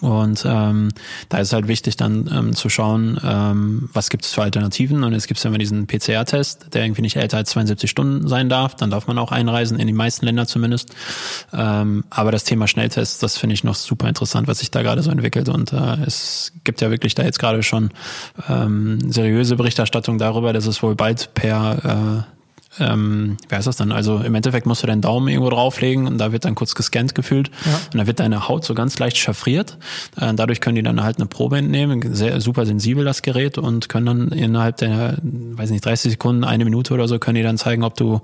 Und 0.00 0.44
ähm, 0.46 0.90
da 1.28 1.38
ist 1.38 1.52
halt 1.52 1.66
wichtig 1.66 1.96
dann 1.96 2.30
ähm, 2.32 2.54
zu 2.54 2.68
schauen, 2.68 3.18
ähm, 3.24 3.88
was 3.92 4.10
gibt 4.10 4.24
es 4.24 4.32
für 4.32 4.42
Alternativen. 4.42 5.02
Und 5.02 5.12
jetzt 5.12 5.26
gibt 5.26 5.38
es 5.38 5.44
ja 5.44 5.48
immer 5.48 5.58
diesen 5.58 5.86
PCR-Test, 5.86 6.74
der 6.74 6.84
irgendwie 6.84 7.02
nicht 7.02 7.16
älter 7.16 7.38
als 7.38 7.50
72 7.50 7.90
Stunden 7.90 8.28
sein 8.28 8.48
darf. 8.48 8.76
Dann 8.76 8.90
darf 8.90 9.06
man 9.06 9.18
auch 9.18 9.32
einreisen, 9.32 9.78
in 9.78 9.86
die 9.86 9.92
meisten 9.92 10.24
Länder 10.24 10.46
zumindest. 10.46 10.94
Ähm, 11.52 12.04
aber 12.10 12.30
das 12.32 12.44
Thema 12.44 12.68
Schnelltests, 12.68 13.18
das 13.18 13.38
finde 13.38 13.54
ich 13.54 13.64
noch 13.64 13.74
super 13.74 14.08
interessant, 14.08 14.46
was 14.46 14.58
sich 14.60 14.70
da 14.70 14.82
gerade 14.82 15.02
so 15.02 15.10
entwickelt. 15.10 15.48
Und 15.48 15.72
äh, 15.72 15.96
es 16.06 16.52
gibt 16.64 16.80
ja 16.80 16.90
wirklich 16.90 17.14
da 17.14 17.24
jetzt 17.24 17.38
gerade 17.38 17.62
schon 17.62 17.90
ähm, 18.48 18.98
seriöse 19.10 19.56
Berichterstattung 19.56 20.18
darüber, 20.18 20.52
dass 20.52 20.66
es 20.66 20.82
wohl 20.82 20.94
bald 20.94 21.34
per 21.34 22.24
äh, 22.28 22.37
ähm, 22.80 23.36
wie 23.48 23.54
heißt 23.54 23.66
das 23.66 23.76
dann? 23.76 23.92
Also 23.92 24.18
im 24.18 24.34
Endeffekt 24.34 24.66
musst 24.66 24.82
du 24.82 24.86
deinen 24.86 25.00
Daumen 25.02 25.28
irgendwo 25.28 25.50
drauflegen 25.50 26.06
und 26.06 26.18
da 26.18 26.32
wird 26.32 26.44
dann 26.44 26.54
kurz 26.54 26.74
gescannt 26.74 27.14
gefühlt 27.14 27.50
Ja. 27.64 27.80
und 27.92 27.98
da 27.98 28.06
wird 28.06 28.20
deine 28.20 28.48
Haut 28.48 28.64
so 28.64 28.74
ganz 28.74 28.98
leicht 28.98 29.16
chaffriert. 29.16 29.76
Äh, 30.20 30.34
dadurch 30.34 30.60
können 30.60 30.76
die 30.76 30.82
dann 30.82 31.02
halt 31.02 31.16
eine 31.18 31.26
Probe 31.26 31.58
entnehmen, 31.58 32.14
sehr 32.14 32.40
super 32.40 32.66
sensibel 32.66 33.04
das 33.04 33.22
Gerät 33.22 33.58
und 33.58 33.88
können 33.88 34.06
dann 34.06 34.28
innerhalb 34.38 34.76
der, 34.78 35.16
weiß 35.22 35.70
nicht, 35.70 35.84
30 35.84 36.12
Sekunden, 36.12 36.44
eine 36.44 36.64
Minute 36.64 36.94
oder 36.94 37.08
so, 37.08 37.18
können 37.18 37.36
die 37.36 37.42
dann 37.42 37.58
zeigen, 37.58 37.82
ob 37.84 37.96
du 37.96 38.20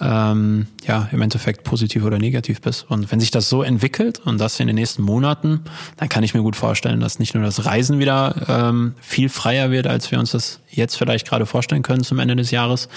ähm, 0.00 0.66
ja 0.86 1.08
im 1.12 1.22
Endeffekt 1.22 1.64
positiv 1.64 2.04
oder 2.04 2.18
negativ 2.18 2.60
bist. 2.60 2.86
Und 2.88 3.10
wenn 3.12 3.20
sich 3.20 3.30
das 3.30 3.48
so 3.48 3.62
entwickelt 3.62 4.20
und 4.24 4.38
das 4.40 4.58
in 4.60 4.66
den 4.66 4.76
nächsten 4.76 5.02
Monaten, 5.02 5.60
dann 5.96 6.08
kann 6.08 6.22
ich 6.24 6.34
mir 6.34 6.42
gut 6.42 6.56
vorstellen, 6.56 7.00
dass 7.00 7.18
nicht 7.18 7.34
nur 7.34 7.44
das 7.44 7.64
Reisen 7.66 7.98
wieder 7.98 8.34
ähm, 8.48 8.94
viel 9.00 9.28
freier 9.28 9.70
wird, 9.70 9.86
als 9.86 10.10
wir 10.10 10.18
uns 10.18 10.30
das 10.32 10.60
jetzt 10.70 10.96
vielleicht 10.96 11.26
gerade 11.28 11.46
vorstellen 11.46 11.82
können 11.82 12.04
zum 12.04 12.18
Ende 12.18 12.36
des 12.36 12.50
Jahres, 12.50 12.88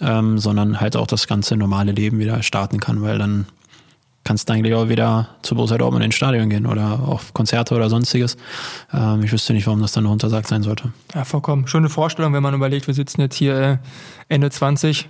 ähm, 0.00 0.38
sondern 0.38 0.80
halt 0.80 0.96
auch 0.96 1.06
das 1.06 1.26
ganze 1.26 1.56
normale 1.56 1.92
Leben 1.92 2.18
wieder 2.18 2.42
starten 2.42 2.80
kann, 2.80 3.02
weil 3.02 3.18
dann 3.18 3.46
kannst 4.24 4.48
du 4.48 4.52
eigentlich 4.52 4.74
auch 4.74 4.88
wieder 4.88 5.28
zu 5.42 5.54
Borussia 5.54 5.78
Dortmund 5.78 6.04
ins 6.04 6.14
Stadion 6.14 6.50
gehen 6.50 6.66
oder 6.66 7.00
auf 7.00 7.32
Konzerte 7.32 7.74
oder 7.74 7.88
sonstiges. 7.88 8.36
Ähm, 8.92 9.22
ich 9.22 9.32
wüsste 9.32 9.52
nicht, 9.52 9.66
warum 9.66 9.80
das 9.80 9.92
dann 9.92 10.04
noch 10.04 10.12
untersagt 10.12 10.46
sein 10.46 10.62
sollte. 10.62 10.92
Ja, 11.14 11.24
vollkommen. 11.24 11.66
Schöne 11.66 11.88
Vorstellung, 11.88 12.32
wenn 12.32 12.42
man 12.42 12.54
überlegt, 12.54 12.86
wir 12.86 12.94
sitzen 12.94 13.20
jetzt 13.22 13.36
hier 13.36 13.56
äh, 13.56 13.78
Ende 14.28 14.50
20, 14.50 15.08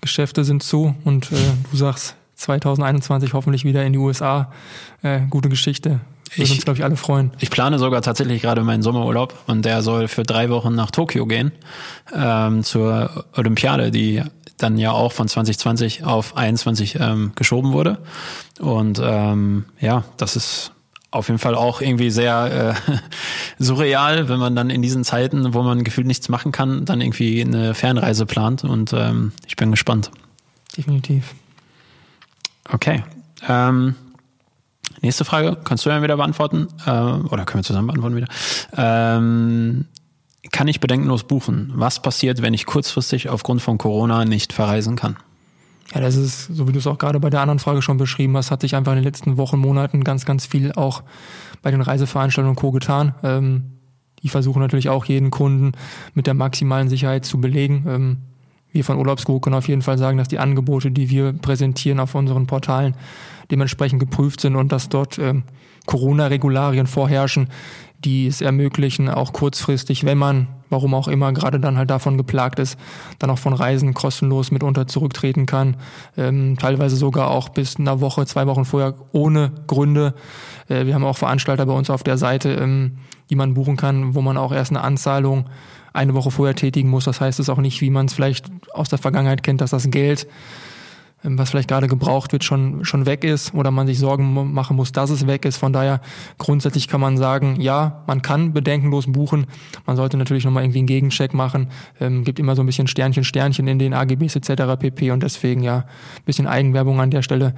Geschäfte 0.00 0.44
sind 0.44 0.62
zu 0.62 0.94
und 1.04 1.32
äh, 1.32 1.36
du 1.70 1.76
sagst 1.76 2.16
2021 2.36 3.32
hoffentlich 3.32 3.64
wieder 3.64 3.84
in 3.84 3.92
die 3.92 3.98
USA. 3.98 4.52
Äh, 5.02 5.20
gute 5.28 5.48
Geschichte. 5.48 6.00
Würden 6.30 6.42
Ich- 6.44 6.50
uns, 6.52 6.64
glaube 6.64 6.78
ich, 6.78 6.84
alle 6.84 6.96
freuen. 6.96 7.32
Ich 7.38 7.50
plane 7.50 7.78
sogar 7.78 8.02
tatsächlich 8.02 8.42
gerade 8.42 8.62
meinen 8.62 8.82
Sommerurlaub 8.82 9.34
und 9.46 9.64
der 9.64 9.82
soll 9.82 10.08
für 10.08 10.22
drei 10.22 10.50
Wochen 10.50 10.74
nach 10.74 10.90
Tokio 10.90 11.26
gehen 11.26 11.52
ähm, 12.14 12.62
zur 12.64 13.24
Olympiade, 13.34 13.90
die 13.90 14.22
dann 14.58 14.76
ja 14.76 14.90
auch 14.90 15.12
von 15.12 15.28
2020 15.28 16.04
auf 16.04 16.36
21 16.36 16.96
ähm, 17.00 17.32
geschoben 17.36 17.72
wurde. 17.72 17.98
Und 18.58 19.00
ähm, 19.02 19.66
ja, 19.80 20.02
das 20.16 20.34
ist 20.36 20.72
auf 21.10 21.28
jeden 21.28 21.38
Fall 21.38 21.54
auch 21.54 21.80
irgendwie 21.80 22.10
sehr 22.10 22.74
äh, 22.76 22.92
surreal, 23.62 24.28
wenn 24.28 24.38
man 24.38 24.54
dann 24.56 24.68
in 24.68 24.82
diesen 24.82 25.04
Zeiten, 25.04 25.54
wo 25.54 25.62
man 25.62 25.84
gefühlt 25.84 26.06
nichts 26.06 26.28
machen 26.28 26.52
kann, 26.52 26.84
dann 26.84 27.00
irgendwie 27.00 27.40
eine 27.42 27.72
Fernreise 27.74 28.26
plant. 28.26 28.64
Und 28.64 28.92
ähm, 28.92 29.32
ich 29.46 29.56
bin 29.56 29.70
gespannt. 29.70 30.10
Definitiv. 30.76 31.34
Okay. 32.70 33.02
Ähm, 33.48 33.94
nächste 35.02 35.24
Frage, 35.24 35.56
kannst 35.64 35.86
du 35.86 35.90
ja 35.90 36.02
wieder 36.02 36.16
beantworten? 36.16 36.68
Äh, 36.86 36.90
oder 36.90 37.44
können 37.44 37.60
wir 37.60 37.64
zusammen 37.64 37.88
beantworten 37.88 38.16
wieder? 38.16 38.28
Ähm, 38.76 39.86
kann 40.50 40.68
ich 40.68 40.80
bedenkenlos 40.80 41.24
buchen? 41.24 41.72
Was 41.74 42.00
passiert, 42.00 42.42
wenn 42.42 42.54
ich 42.54 42.66
kurzfristig 42.66 43.28
aufgrund 43.28 43.62
von 43.62 43.78
Corona 43.78 44.24
nicht 44.24 44.52
verreisen 44.52 44.96
kann? 44.96 45.16
Ja, 45.94 46.00
das 46.00 46.16
ist, 46.16 46.46
so 46.46 46.68
wie 46.68 46.72
du 46.72 46.78
es 46.78 46.86
auch 46.86 46.98
gerade 46.98 47.18
bei 47.18 47.30
der 47.30 47.40
anderen 47.40 47.58
Frage 47.58 47.80
schon 47.80 47.96
beschrieben 47.96 48.36
hast, 48.36 48.50
hat 48.50 48.60
sich 48.60 48.76
einfach 48.76 48.92
in 48.92 48.96
den 48.96 49.04
letzten 49.04 49.36
Wochen, 49.36 49.58
Monaten 49.58 50.04
ganz, 50.04 50.24
ganz 50.26 50.46
viel 50.46 50.72
auch 50.72 51.02
bei 51.62 51.70
den 51.70 51.80
Reiseveranstaltungen 51.80 52.56
und 52.56 52.60
Co. 52.60 52.72
getan. 52.72 53.14
Ähm, 53.22 53.78
die 54.22 54.28
versuchen 54.28 54.60
natürlich 54.60 54.88
auch 54.88 55.04
jeden 55.04 55.30
Kunden 55.30 55.72
mit 56.14 56.26
der 56.26 56.34
maximalen 56.34 56.88
Sicherheit 56.88 57.24
zu 57.24 57.40
belegen. 57.40 57.84
Ähm, 57.88 58.16
wir 58.70 58.84
von 58.84 58.98
Urlaubsguru 58.98 59.40
können 59.40 59.56
auf 59.56 59.68
jeden 59.68 59.82
Fall 59.82 59.96
sagen, 59.96 60.18
dass 60.18 60.28
die 60.28 60.38
Angebote, 60.38 60.90
die 60.90 61.08
wir 61.08 61.32
präsentieren 61.32 62.00
auf 62.00 62.14
unseren 62.14 62.46
Portalen, 62.46 62.94
dementsprechend 63.50 64.00
geprüft 64.00 64.40
sind 64.40 64.56
und 64.56 64.72
dass 64.72 64.88
dort 64.88 65.18
ähm, 65.18 65.44
Corona-Regularien 65.86 66.86
vorherrschen, 66.86 67.48
die 68.04 68.28
es 68.28 68.40
ermöglichen, 68.40 69.08
auch 69.08 69.32
kurzfristig, 69.32 70.04
wenn 70.04 70.18
man, 70.18 70.46
warum 70.70 70.94
auch 70.94 71.08
immer, 71.08 71.32
gerade 71.32 71.58
dann 71.58 71.76
halt 71.76 71.90
davon 71.90 72.16
geplagt 72.16 72.60
ist, 72.60 72.78
dann 73.18 73.30
auch 73.30 73.38
von 73.38 73.52
Reisen 73.52 73.92
kostenlos 73.92 74.52
mitunter 74.52 74.86
zurücktreten 74.86 75.46
kann. 75.46 75.76
Ähm, 76.16 76.56
teilweise 76.58 76.94
sogar 76.94 77.30
auch 77.30 77.48
bis 77.48 77.76
einer 77.76 78.00
Woche, 78.00 78.24
zwei 78.26 78.46
Wochen 78.46 78.64
vorher 78.64 78.94
ohne 79.12 79.50
Gründe. 79.66 80.14
Äh, 80.68 80.86
wir 80.86 80.94
haben 80.94 81.04
auch 81.04 81.16
Veranstalter 81.16 81.66
bei 81.66 81.72
uns 81.72 81.90
auf 81.90 82.04
der 82.04 82.18
Seite, 82.18 82.50
ähm, 82.50 82.98
die 83.30 83.36
man 83.36 83.54
buchen 83.54 83.76
kann, 83.76 84.14
wo 84.14 84.20
man 84.20 84.36
auch 84.36 84.52
erst 84.52 84.70
eine 84.70 84.82
Anzahlung 84.82 85.46
eine 85.92 86.14
Woche 86.14 86.30
vorher 86.30 86.54
tätigen 86.54 86.90
muss. 86.90 87.04
Das 87.04 87.20
heißt 87.20 87.40
es 87.40 87.48
auch 87.48 87.58
nicht, 87.58 87.80
wie 87.80 87.90
man 87.90 88.06
es 88.06 88.12
vielleicht 88.12 88.46
aus 88.72 88.88
der 88.88 88.98
Vergangenheit 88.98 89.42
kennt, 89.42 89.60
dass 89.60 89.70
das 89.70 89.90
Geld 89.90 90.28
was 91.22 91.50
vielleicht 91.50 91.68
gerade 91.68 91.88
gebraucht 91.88 92.32
wird, 92.32 92.44
schon, 92.44 92.84
schon 92.84 93.04
weg 93.04 93.24
ist 93.24 93.52
oder 93.52 93.70
man 93.70 93.86
sich 93.86 93.98
Sorgen 93.98 94.52
machen 94.52 94.76
muss, 94.76 94.92
dass 94.92 95.10
es 95.10 95.26
weg 95.26 95.44
ist. 95.44 95.56
Von 95.56 95.72
daher 95.72 96.00
grundsätzlich 96.38 96.86
kann 96.86 97.00
man 97.00 97.16
sagen, 97.16 97.60
ja, 97.60 98.04
man 98.06 98.22
kann 98.22 98.52
bedenkenlos 98.52 99.10
buchen. 99.10 99.46
Man 99.84 99.96
sollte 99.96 100.16
natürlich 100.16 100.44
nochmal 100.44 100.62
irgendwie 100.62 100.78
einen 100.78 100.86
Gegencheck 100.86 101.34
machen. 101.34 101.68
Ähm, 102.00 102.22
gibt 102.24 102.38
immer 102.38 102.54
so 102.54 102.62
ein 102.62 102.66
bisschen 102.66 102.86
Sternchen, 102.86 103.24
Sternchen 103.24 103.66
in 103.66 103.78
den 103.78 103.94
AGBs 103.94 104.36
etc. 104.36 104.78
pp. 104.78 105.10
Und 105.10 105.22
deswegen 105.22 105.62
ja, 105.62 105.78
ein 105.78 106.24
bisschen 106.24 106.46
Eigenwerbung 106.46 107.00
an 107.00 107.10
der 107.10 107.22
Stelle. 107.22 107.54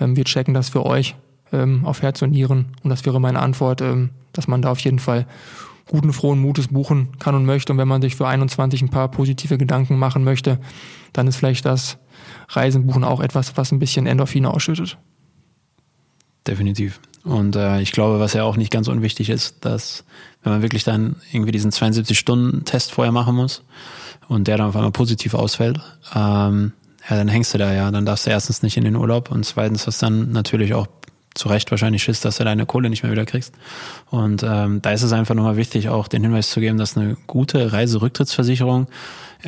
Ähm, 0.00 0.16
wir 0.16 0.24
checken 0.24 0.54
das 0.54 0.68
für 0.68 0.84
euch 0.84 1.14
ähm, 1.52 1.84
auf 1.84 2.02
Herz 2.02 2.20
und 2.22 2.30
Nieren. 2.30 2.66
Und 2.82 2.90
das 2.90 3.06
wäre 3.06 3.20
meine 3.20 3.38
Antwort, 3.38 3.80
ähm, 3.80 4.10
dass 4.32 4.48
man 4.48 4.60
da 4.60 4.72
auf 4.72 4.80
jeden 4.80 4.98
Fall 4.98 5.26
guten, 5.86 6.12
frohen 6.12 6.40
Mutes 6.40 6.68
buchen 6.68 7.10
kann 7.18 7.34
und 7.34 7.44
möchte. 7.44 7.72
Und 7.72 7.78
wenn 7.78 7.88
man 7.88 8.02
sich 8.02 8.16
für 8.16 8.26
21 8.26 8.82
ein 8.82 8.88
paar 8.88 9.08
positive 9.08 9.58
Gedanken 9.58 9.98
machen 9.98 10.24
möchte, 10.24 10.58
dann 11.12 11.26
ist 11.26 11.36
vielleicht 11.36 11.64
das 11.64 11.98
Reisen 12.48 12.86
buchen 12.86 13.04
auch 13.04 13.20
etwas, 13.20 13.56
was 13.56 13.72
ein 13.72 13.78
bisschen 13.78 14.06
Endorphine 14.06 14.52
ausschüttet. 14.52 14.98
Definitiv. 16.46 17.00
Und 17.24 17.56
äh, 17.56 17.80
ich 17.80 17.92
glaube, 17.92 18.20
was 18.20 18.34
ja 18.34 18.44
auch 18.44 18.56
nicht 18.56 18.70
ganz 18.70 18.86
unwichtig 18.88 19.30
ist, 19.30 19.64
dass 19.64 20.04
wenn 20.42 20.52
man 20.52 20.62
wirklich 20.62 20.84
dann 20.84 21.16
irgendwie 21.32 21.52
diesen 21.52 21.70
72-Stunden-Test 21.70 22.92
vorher 22.92 23.12
machen 23.12 23.34
muss 23.34 23.62
und 24.28 24.46
der 24.46 24.58
dann 24.58 24.68
auf 24.68 24.76
einmal 24.76 24.92
positiv 24.92 25.32
ausfällt, 25.32 25.80
ähm, 26.14 26.72
ja, 27.08 27.16
dann 27.16 27.28
hängst 27.28 27.54
du 27.54 27.58
da 27.58 27.72
ja. 27.72 27.90
Dann 27.90 28.04
darfst 28.04 28.26
du 28.26 28.30
erstens 28.30 28.62
nicht 28.62 28.76
in 28.76 28.84
den 28.84 28.96
Urlaub 28.96 29.30
und 29.30 29.44
zweitens 29.44 29.86
hast 29.86 30.02
dann 30.02 30.32
natürlich 30.32 30.74
auch 30.74 30.86
zu 31.34 31.48
Recht 31.48 31.70
wahrscheinlich 31.70 32.02
Schiss, 32.02 32.20
dass 32.20 32.36
du 32.38 32.44
deine 32.44 32.64
Kohle 32.66 32.90
nicht 32.90 33.02
mehr 33.02 33.12
wieder 33.12 33.24
kriegst. 33.26 33.54
Und 34.10 34.42
ähm, 34.44 34.80
da 34.82 34.92
ist 34.92 35.02
es 35.02 35.12
einfach 35.12 35.34
nochmal 35.34 35.56
wichtig, 35.56 35.88
auch 35.88 36.08
den 36.08 36.22
Hinweis 36.22 36.50
zu 36.50 36.60
geben, 36.60 36.78
dass 36.78 36.96
eine 36.96 37.16
gute 37.26 37.72
Reiserücktrittsversicherung 37.72 38.86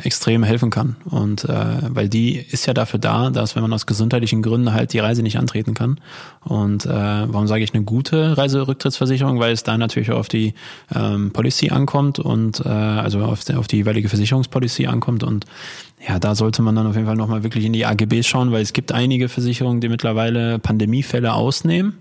extrem 0.03 0.43
helfen 0.43 0.69
kann. 0.69 0.95
Und 1.05 1.45
äh, 1.45 1.55
weil 1.89 2.07
die 2.07 2.35
ist 2.37 2.67
ja 2.67 2.73
dafür 2.73 2.99
da, 2.99 3.29
dass 3.31 3.55
wenn 3.55 3.63
man 3.63 3.73
aus 3.73 3.87
gesundheitlichen 3.87 4.43
Gründen 4.43 4.73
halt 4.73 4.93
die 4.93 4.99
Reise 4.99 5.23
nicht 5.23 5.39
antreten 5.39 5.73
kann. 5.73 5.99
Und 6.43 6.85
äh, 6.85 6.89
warum 6.89 7.47
sage 7.47 7.63
ich 7.63 7.73
eine 7.73 7.83
gute 7.83 8.37
Reiserücktrittsversicherung? 8.37 9.39
Weil 9.39 9.53
es 9.53 9.63
da 9.63 9.75
natürlich 9.77 10.11
auf 10.11 10.27
die 10.27 10.53
ähm, 10.93 11.31
Policy 11.31 11.69
ankommt 11.69 12.19
und 12.19 12.59
äh, 12.59 12.67
also 12.69 13.21
auf, 13.23 13.43
die- 13.43 13.55
auf 13.55 13.67
die 13.67 13.77
jeweilige 13.77 14.09
Versicherungspolicy 14.09 14.85
ankommt 14.85 15.23
und 15.23 15.45
ja, 16.05 16.19
da 16.19 16.35
sollte 16.35 16.61
man 16.61 16.75
dann 16.75 16.87
auf 16.87 16.95
jeden 16.95 17.07
Fall 17.07 17.15
nochmal 17.15 17.43
wirklich 17.43 17.65
in 17.65 17.73
die 17.73 17.85
AGBs 17.85 18.27
schauen, 18.27 18.51
weil 18.51 18.61
es 18.61 18.73
gibt 18.73 18.91
einige 18.91 19.29
Versicherungen, 19.29 19.81
die 19.81 19.89
mittlerweile 19.89 20.59
Pandemiefälle 20.59 21.33
ausnehmen 21.33 21.95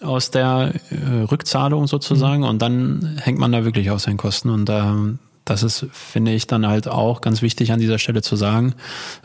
aus 0.00 0.30
der 0.30 0.74
äh, 0.90 1.22
Rückzahlung 1.22 1.86
sozusagen 1.86 2.44
und 2.44 2.62
dann 2.62 3.18
hängt 3.20 3.38
man 3.38 3.52
da 3.52 3.64
wirklich 3.64 3.90
auf 3.90 4.00
seinen 4.00 4.16
Kosten 4.16 4.50
und 4.50 4.70
ähm, 4.70 5.18
das 5.44 5.64
ist, 5.64 5.86
finde 5.92 6.32
ich, 6.32 6.46
dann 6.46 6.68
halt 6.68 6.86
auch 6.86 7.20
ganz 7.20 7.42
wichtig 7.42 7.72
an 7.72 7.80
dieser 7.80 7.98
Stelle 7.98 8.22
zu 8.22 8.36
sagen. 8.36 8.74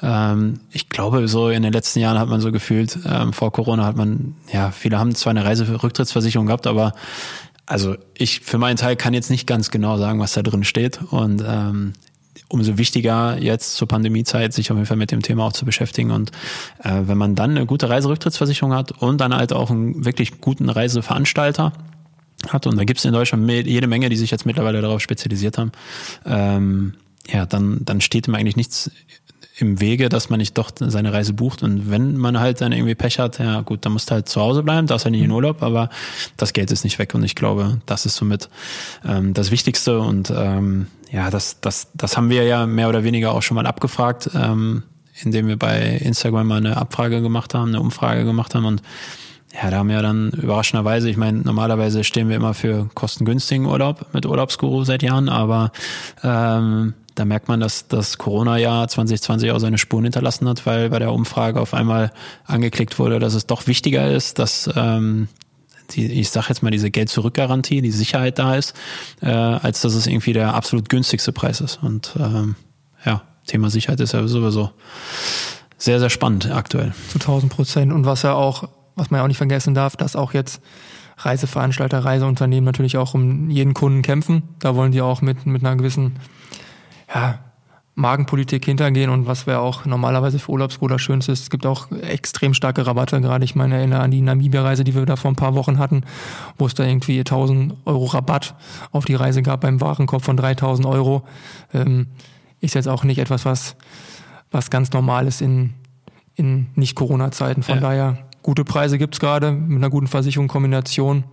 Ähm, 0.01 0.61
ich 0.71 0.89
glaube, 0.89 1.27
so 1.27 1.49
in 1.49 1.61
den 1.61 1.71
letzten 1.71 1.99
Jahren 1.99 2.17
hat 2.17 2.27
man 2.27 2.41
so 2.41 2.51
gefühlt, 2.51 2.97
ähm, 3.05 3.33
vor 3.33 3.51
Corona 3.51 3.85
hat 3.85 3.97
man, 3.97 4.35
ja, 4.51 4.71
viele 4.71 4.97
haben 4.97 5.13
zwar 5.13 5.31
eine 5.31 5.45
Reiserücktrittsversicherung 5.45 6.47
gehabt, 6.47 6.65
aber 6.65 6.93
also 7.67 7.95
ich 8.15 8.39
für 8.39 8.57
meinen 8.57 8.77
Teil 8.77 8.95
kann 8.95 9.13
jetzt 9.13 9.29
nicht 9.29 9.45
ganz 9.45 9.69
genau 9.69 9.97
sagen, 9.97 10.19
was 10.19 10.33
da 10.33 10.41
drin 10.41 10.63
steht. 10.63 11.01
Und 11.11 11.43
ähm, 11.45 11.93
umso 12.49 12.77
wichtiger 12.77 13.37
jetzt 13.37 13.75
zur 13.75 13.87
Pandemiezeit 13.87 14.53
sich 14.53 14.71
auf 14.71 14.77
jeden 14.77 14.87
Fall 14.87 14.97
mit 14.97 15.11
dem 15.11 15.21
Thema 15.21 15.45
auch 15.45 15.53
zu 15.53 15.65
beschäftigen. 15.65 16.11
Und 16.11 16.31
äh, 16.83 17.01
wenn 17.03 17.17
man 17.17 17.35
dann 17.35 17.51
eine 17.51 17.65
gute 17.65 17.89
Reiserücktrittsversicherung 17.89 18.73
hat 18.73 18.91
und 19.01 19.19
dann 19.19 19.35
halt 19.35 19.53
auch 19.53 19.69
einen 19.69 20.05
wirklich 20.05 20.39
guten 20.39 20.69
Reiseveranstalter 20.69 21.73
hat, 22.47 22.67
und 22.67 22.77
da 22.77 22.83
gibt 22.83 22.99
es 22.99 23.05
in 23.05 23.13
Deutschland 23.13 23.49
jede 23.49 23.87
Menge, 23.87 24.09
die 24.09 24.15
sich 24.15 24.31
jetzt 24.31 24.45
mittlerweile 24.45 24.81
darauf 24.81 25.01
spezialisiert 25.01 25.57
haben, 25.57 25.71
ähm, 26.25 26.93
ja, 27.29 27.45
dann, 27.45 27.79
dann 27.83 27.99
steht 27.99 28.27
ihm 28.27 28.35
eigentlich 28.35 28.55
nichts 28.55 28.89
im 29.59 29.79
Wege, 29.79 30.07
dass 30.09 30.29
man 30.29 30.37
nicht 30.37 30.57
doch 30.57 30.71
seine 30.79 31.13
Reise 31.13 31.33
bucht. 31.33 31.63
Und 31.63 31.89
wenn 31.89 32.15
man 32.15 32.39
halt 32.39 32.61
dann 32.61 32.71
irgendwie 32.71 32.95
Pech 32.95 33.19
hat, 33.19 33.39
ja 33.39 33.61
gut, 33.61 33.85
dann 33.85 33.93
musst 33.93 34.09
du 34.09 34.13
halt 34.13 34.29
zu 34.29 34.39
Hause 34.39 34.63
bleiben, 34.63 34.87
darfst 34.87 35.05
ja 35.05 35.11
nicht 35.11 35.23
in 35.23 35.31
Urlaub, 35.31 35.63
aber 35.63 35.89
das 36.37 36.53
Geld 36.53 36.71
ist 36.71 36.83
nicht 36.83 36.99
weg. 36.99 37.15
Und 37.15 37.23
ich 37.23 37.35
glaube, 37.35 37.81
das 37.85 38.05
ist 38.05 38.15
somit 38.15 38.49
ähm, 39.05 39.33
das 39.33 39.51
Wichtigste. 39.51 39.99
Und 39.99 40.31
ähm, 40.35 40.87
ja, 41.11 41.29
das, 41.29 41.61
das, 41.61 41.89
das 41.93 42.17
haben 42.17 42.29
wir 42.29 42.43
ja 42.43 42.65
mehr 42.65 42.89
oder 42.89 43.03
weniger 43.03 43.33
auch 43.33 43.41
schon 43.41 43.55
mal 43.55 43.65
abgefragt, 43.65 44.29
ähm, 44.35 44.83
indem 45.23 45.47
wir 45.47 45.57
bei 45.57 45.79
Instagram 45.79 46.47
mal 46.47 46.57
eine 46.57 46.77
Abfrage 46.77 47.21
gemacht 47.21 47.53
haben, 47.53 47.69
eine 47.69 47.79
Umfrage 47.79 48.23
gemacht 48.25 48.55
haben. 48.55 48.65
Und 48.65 48.81
ja, 49.53 49.69
da 49.71 49.77
haben 49.77 49.89
wir 49.89 50.01
dann 50.01 50.29
überraschenderweise, 50.31 51.09
ich 51.09 51.17
meine, 51.17 51.39
normalerweise 51.39 52.03
stehen 52.03 52.29
wir 52.29 52.35
immer 52.35 52.53
für 52.53 52.89
kostengünstigen 52.93 53.65
Urlaub 53.65 54.13
mit 54.13 54.25
Urlaubsguru 54.25 54.83
seit 54.83 55.01
Jahren, 55.01 55.29
aber 55.29 55.71
ähm, 56.23 56.93
da 57.15 57.25
merkt 57.25 57.47
man, 57.47 57.59
dass 57.59 57.87
das 57.87 58.19
Corona-Jahr 58.19 58.87
2020 58.87 59.51
auch 59.51 59.59
seine 59.59 59.79
Spuren 59.79 60.03
hinterlassen 60.03 60.47
hat, 60.47 60.65
weil 60.67 60.89
bei 60.89 60.99
der 60.99 61.11
Umfrage 61.11 61.59
auf 61.59 61.73
einmal 61.73 62.11
angeklickt 62.45 62.99
wurde, 62.99 63.17
dass 63.17 63.33
es 63.33 63.47
doch 63.47 63.65
wichtiger 63.65 64.11
ist, 64.11 64.37
dass 64.37 64.69
ähm, 64.75 65.27
die, 65.91 66.05
ich 66.05 66.29
sag 66.29 66.49
jetzt 66.49 66.63
mal, 66.63 66.71
diese 66.71 66.91
Geld-Zurück-Garantie, 66.91 67.81
die 67.81 67.91
Sicherheit 67.91 68.39
da 68.39 68.55
ist, 68.55 68.73
äh, 69.21 69.27
als 69.29 69.81
dass 69.81 69.93
es 69.93 70.07
irgendwie 70.07 70.33
der 70.33 70.53
absolut 70.53 70.89
günstigste 70.89 71.31
Preis 71.31 71.61
ist. 71.61 71.79
Und 71.81 72.15
ähm, 72.19 72.55
ja, 73.05 73.23
Thema 73.45 73.69
Sicherheit 73.69 73.99
ist 73.99 74.13
ja 74.13 74.27
sowieso 74.27 74.71
sehr, 75.77 75.99
sehr 75.99 76.09
spannend 76.09 76.51
aktuell. 76.51 76.93
Zu 77.09 77.19
1000 77.19 77.51
Prozent. 77.51 77.93
Und 77.93 78.05
was 78.05 78.23
ja 78.23 78.33
auch, 78.33 78.69
was 78.95 79.09
man 79.09 79.19
ja 79.19 79.23
auch 79.23 79.27
nicht 79.27 79.37
vergessen 79.37 79.73
darf, 79.73 79.95
dass 79.95 80.15
auch 80.15 80.33
jetzt 80.33 80.61
Reiseveranstalter, 81.17 81.99
Reiseunternehmen 81.99 82.65
natürlich 82.65 82.97
auch 82.97 83.13
um 83.13 83.49
jeden 83.49 83.73
Kunden 83.73 84.01
kämpfen. 84.01 84.43
Da 84.59 84.75
wollen 84.75 84.91
die 84.91 85.01
auch 85.01 85.21
mit, 85.21 85.45
mit 85.45 85.63
einer 85.63 85.75
gewissen, 85.75 86.17
ja, 87.13 87.39
Magenpolitik 87.97 88.63
hintergehen 88.63 89.09
und 89.09 89.25
was 89.25 89.47
wäre 89.47 89.59
auch 89.59 89.85
normalerweise 89.85 90.37
für 90.37 90.51
Urlaubsbruder 90.51 90.99
schönste 90.99 91.31
ist, 91.31 91.41
es 91.41 91.49
gibt 91.49 91.65
auch 91.65 91.91
extrem 91.91 92.53
starke 92.53 92.85
Rabatte, 92.85 93.19
gerade 93.21 93.43
ich 93.43 93.55
meine 93.55 93.75
erinnere 93.75 94.01
an 94.01 94.11
die 94.11 94.21
Namibia-Reise, 94.21 94.83
die 94.83 94.93
wir 94.93 95.03
da 95.07 95.15
vor 95.15 95.31
ein 95.31 95.35
paar 95.35 95.55
Wochen 95.55 95.79
hatten, 95.79 96.03
wo 96.59 96.67
es 96.67 96.75
da 96.75 96.85
irgendwie 96.85 97.17
1000 97.17 97.73
Euro 97.85 98.05
Rabatt 98.05 98.53
auf 98.91 99.05
die 99.05 99.15
Reise 99.15 99.41
gab 99.41 99.61
beim 99.61 99.81
Warenkorb 99.81 100.23
von 100.23 100.37
3000 100.37 100.85
Euro. 100.85 101.23
Ähm, 101.73 102.05
ist 102.61 102.75
jetzt 102.75 102.87
auch 102.87 103.03
nicht 103.03 103.17
etwas, 103.17 103.45
was, 103.45 103.75
was 104.51 104.69
ganz 104.69 104.91
normal 104.91 105.25
ist 105.25 105.41
in, 105.41 105.73
in 106.35 106.67
Nicht-Corona-Zeiten. 106.75 107.63
Von 107.63 107.75
ja. 107.75 107.81
daher, 107.81 108.17
gute 108.43 108.63
Preise 108.63 108.99
gibt's 108.99 109.19
gerade 109.19 109.51
mit 109.51 109.77
einer 109.77 109.89
guten 109.89 110.07
Versicherung, 110.07 110.47
Kombination. 110.47 111.23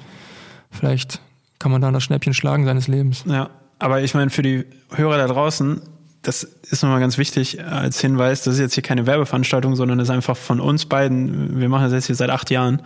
Vielleicht 0.70 1.20
kann 1.58 1.70
man 1.70 1.82
da 1.82 1.90
das 1.90 2.02
Schnäppchen 2.02 2.32
schlagen 2.32 2.64
seines 2.64 2.88
Lebens. 2.88 3.22
Ja, 3.26 3.50
aber 3.78 4.00
ich 4.00 4.14
meine, 4.14 4.30
für 4.30 4.42
die 4.42 4.64
Hörer 4.94 5.18
da 5.18 5.26
draußen, 5.26 5.82
das 6.24 6.42
ist 6.42 6.82
nochmal 6.82 7.00
ganz 7.00 7.18
wichtig 7.18 7.62
als 7.64 8.00
Hinweis, 8.00 8.42
das 8.42 8.54
ist 8.54 8.60
jetzt 8.60 8.74
hier 8.74 8.82
keine 8.82 9.06
Werbeveranstaltung, 9.06 9.76
sondern 9.76 9.98
das 9.98 10.08
ist 10.08 10.14
einfach 10.14 10.36
von 10.36 10.58
uns 10.58 10.86
beiden, 10.86 11.60
wir 11.60 11.68
machen 11.68 11.84
das 11.84 11.92
jetzt 11.92 12.06
hier 12.06 12.16
seit 12.16 12.30
acht 12.30 12.50
Jahren, 12.50 12.82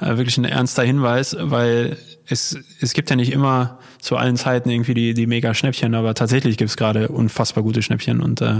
äh, 0.00 0.16
wirklich 0.16 0.36
ein 0.36 0.44
ernster 0.44 0.82
Hinweis, 0.82 1.36
weil 1.40 1.96
es, 2.28 2.58
es 2.80 2.92
gibt 2.92 3.10
ja 3.10 3.16
nicht 3.16 3.32
immer 3.32 3.78
zu 3.98 4.16
allen 4.16 4.36
Zeiten 4.36 4.68
irgendwie 4.68 4.94
die, 4.94 5.14
die 5.14 5.26
mega 5.26 5.54
Schnäppchen, 5.54 5.94
aber 5.94 6.14
tatsächlich 6.14 6.56
gibt 6.58 6.70
es 6.70 6.76
gerade 6.76 7.08
unfassbar 7.08 7.64
gute 7.64 7.82
Schnäppchen 7.82 8.20
und 8.20 8.42
äh, 8.42 8.58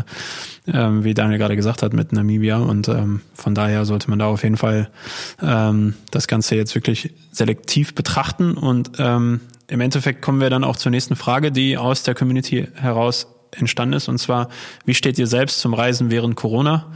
äh, 0.67 1.05
wie 1.05 1.15
Daniel 1.15 1.39
gerade 1.39 1.57
gesagt 1.57 1.83
hat 1.83 1.93
mit 1.93 2.13
Namibia 2.13 2.57
und 2.57 2.89
ähm, 2.89 3.21
von 3.35 3.55
daher 3.55 3.85
sollte 3.85 4.09
man 4.09 4.19
da 4.19 4.27
auf 4.27 4.43
jeden 4.43 4.57
Fall 4.57 4.89
ähm, 5.43 5.95
das 6.11 6.27
Ganze 6.27 6.57
jetzt 6.57 6.75
wirklich 6.75 7.13
selektiv 7.33 7.95
betrachten 7.95 8.55
und 8.55 8.93
ähm, 8.99 9.41
im 9.69 9.81
Endeffekt 9.81 10.23
kommen 10.23 10.41
wir 10.41 10.51
dann 10.51 10.65
auch 10.65 10.77
zur 10.77 10.91
nächsten 10.91 11.17
Frage, 11.17 11.53
die 11.53 11.77
aus 11.77 12.03
der 12.03 12.15
Community 12.15 12.69
heraus 12.75 13.27
entstanden 13.57 13.95
ist. 13.95 14.09
Und 14.09 14.19
zwar, 14.19 14.49
wie 14.85 14.95
steht 14.95 15.19
ihr 15.19 15.27
selbst 15.27 15.61
zum 15.61 15.75
Reisen 15.75 16.11
während 16.11 16.37
Corona? 16.37 16.87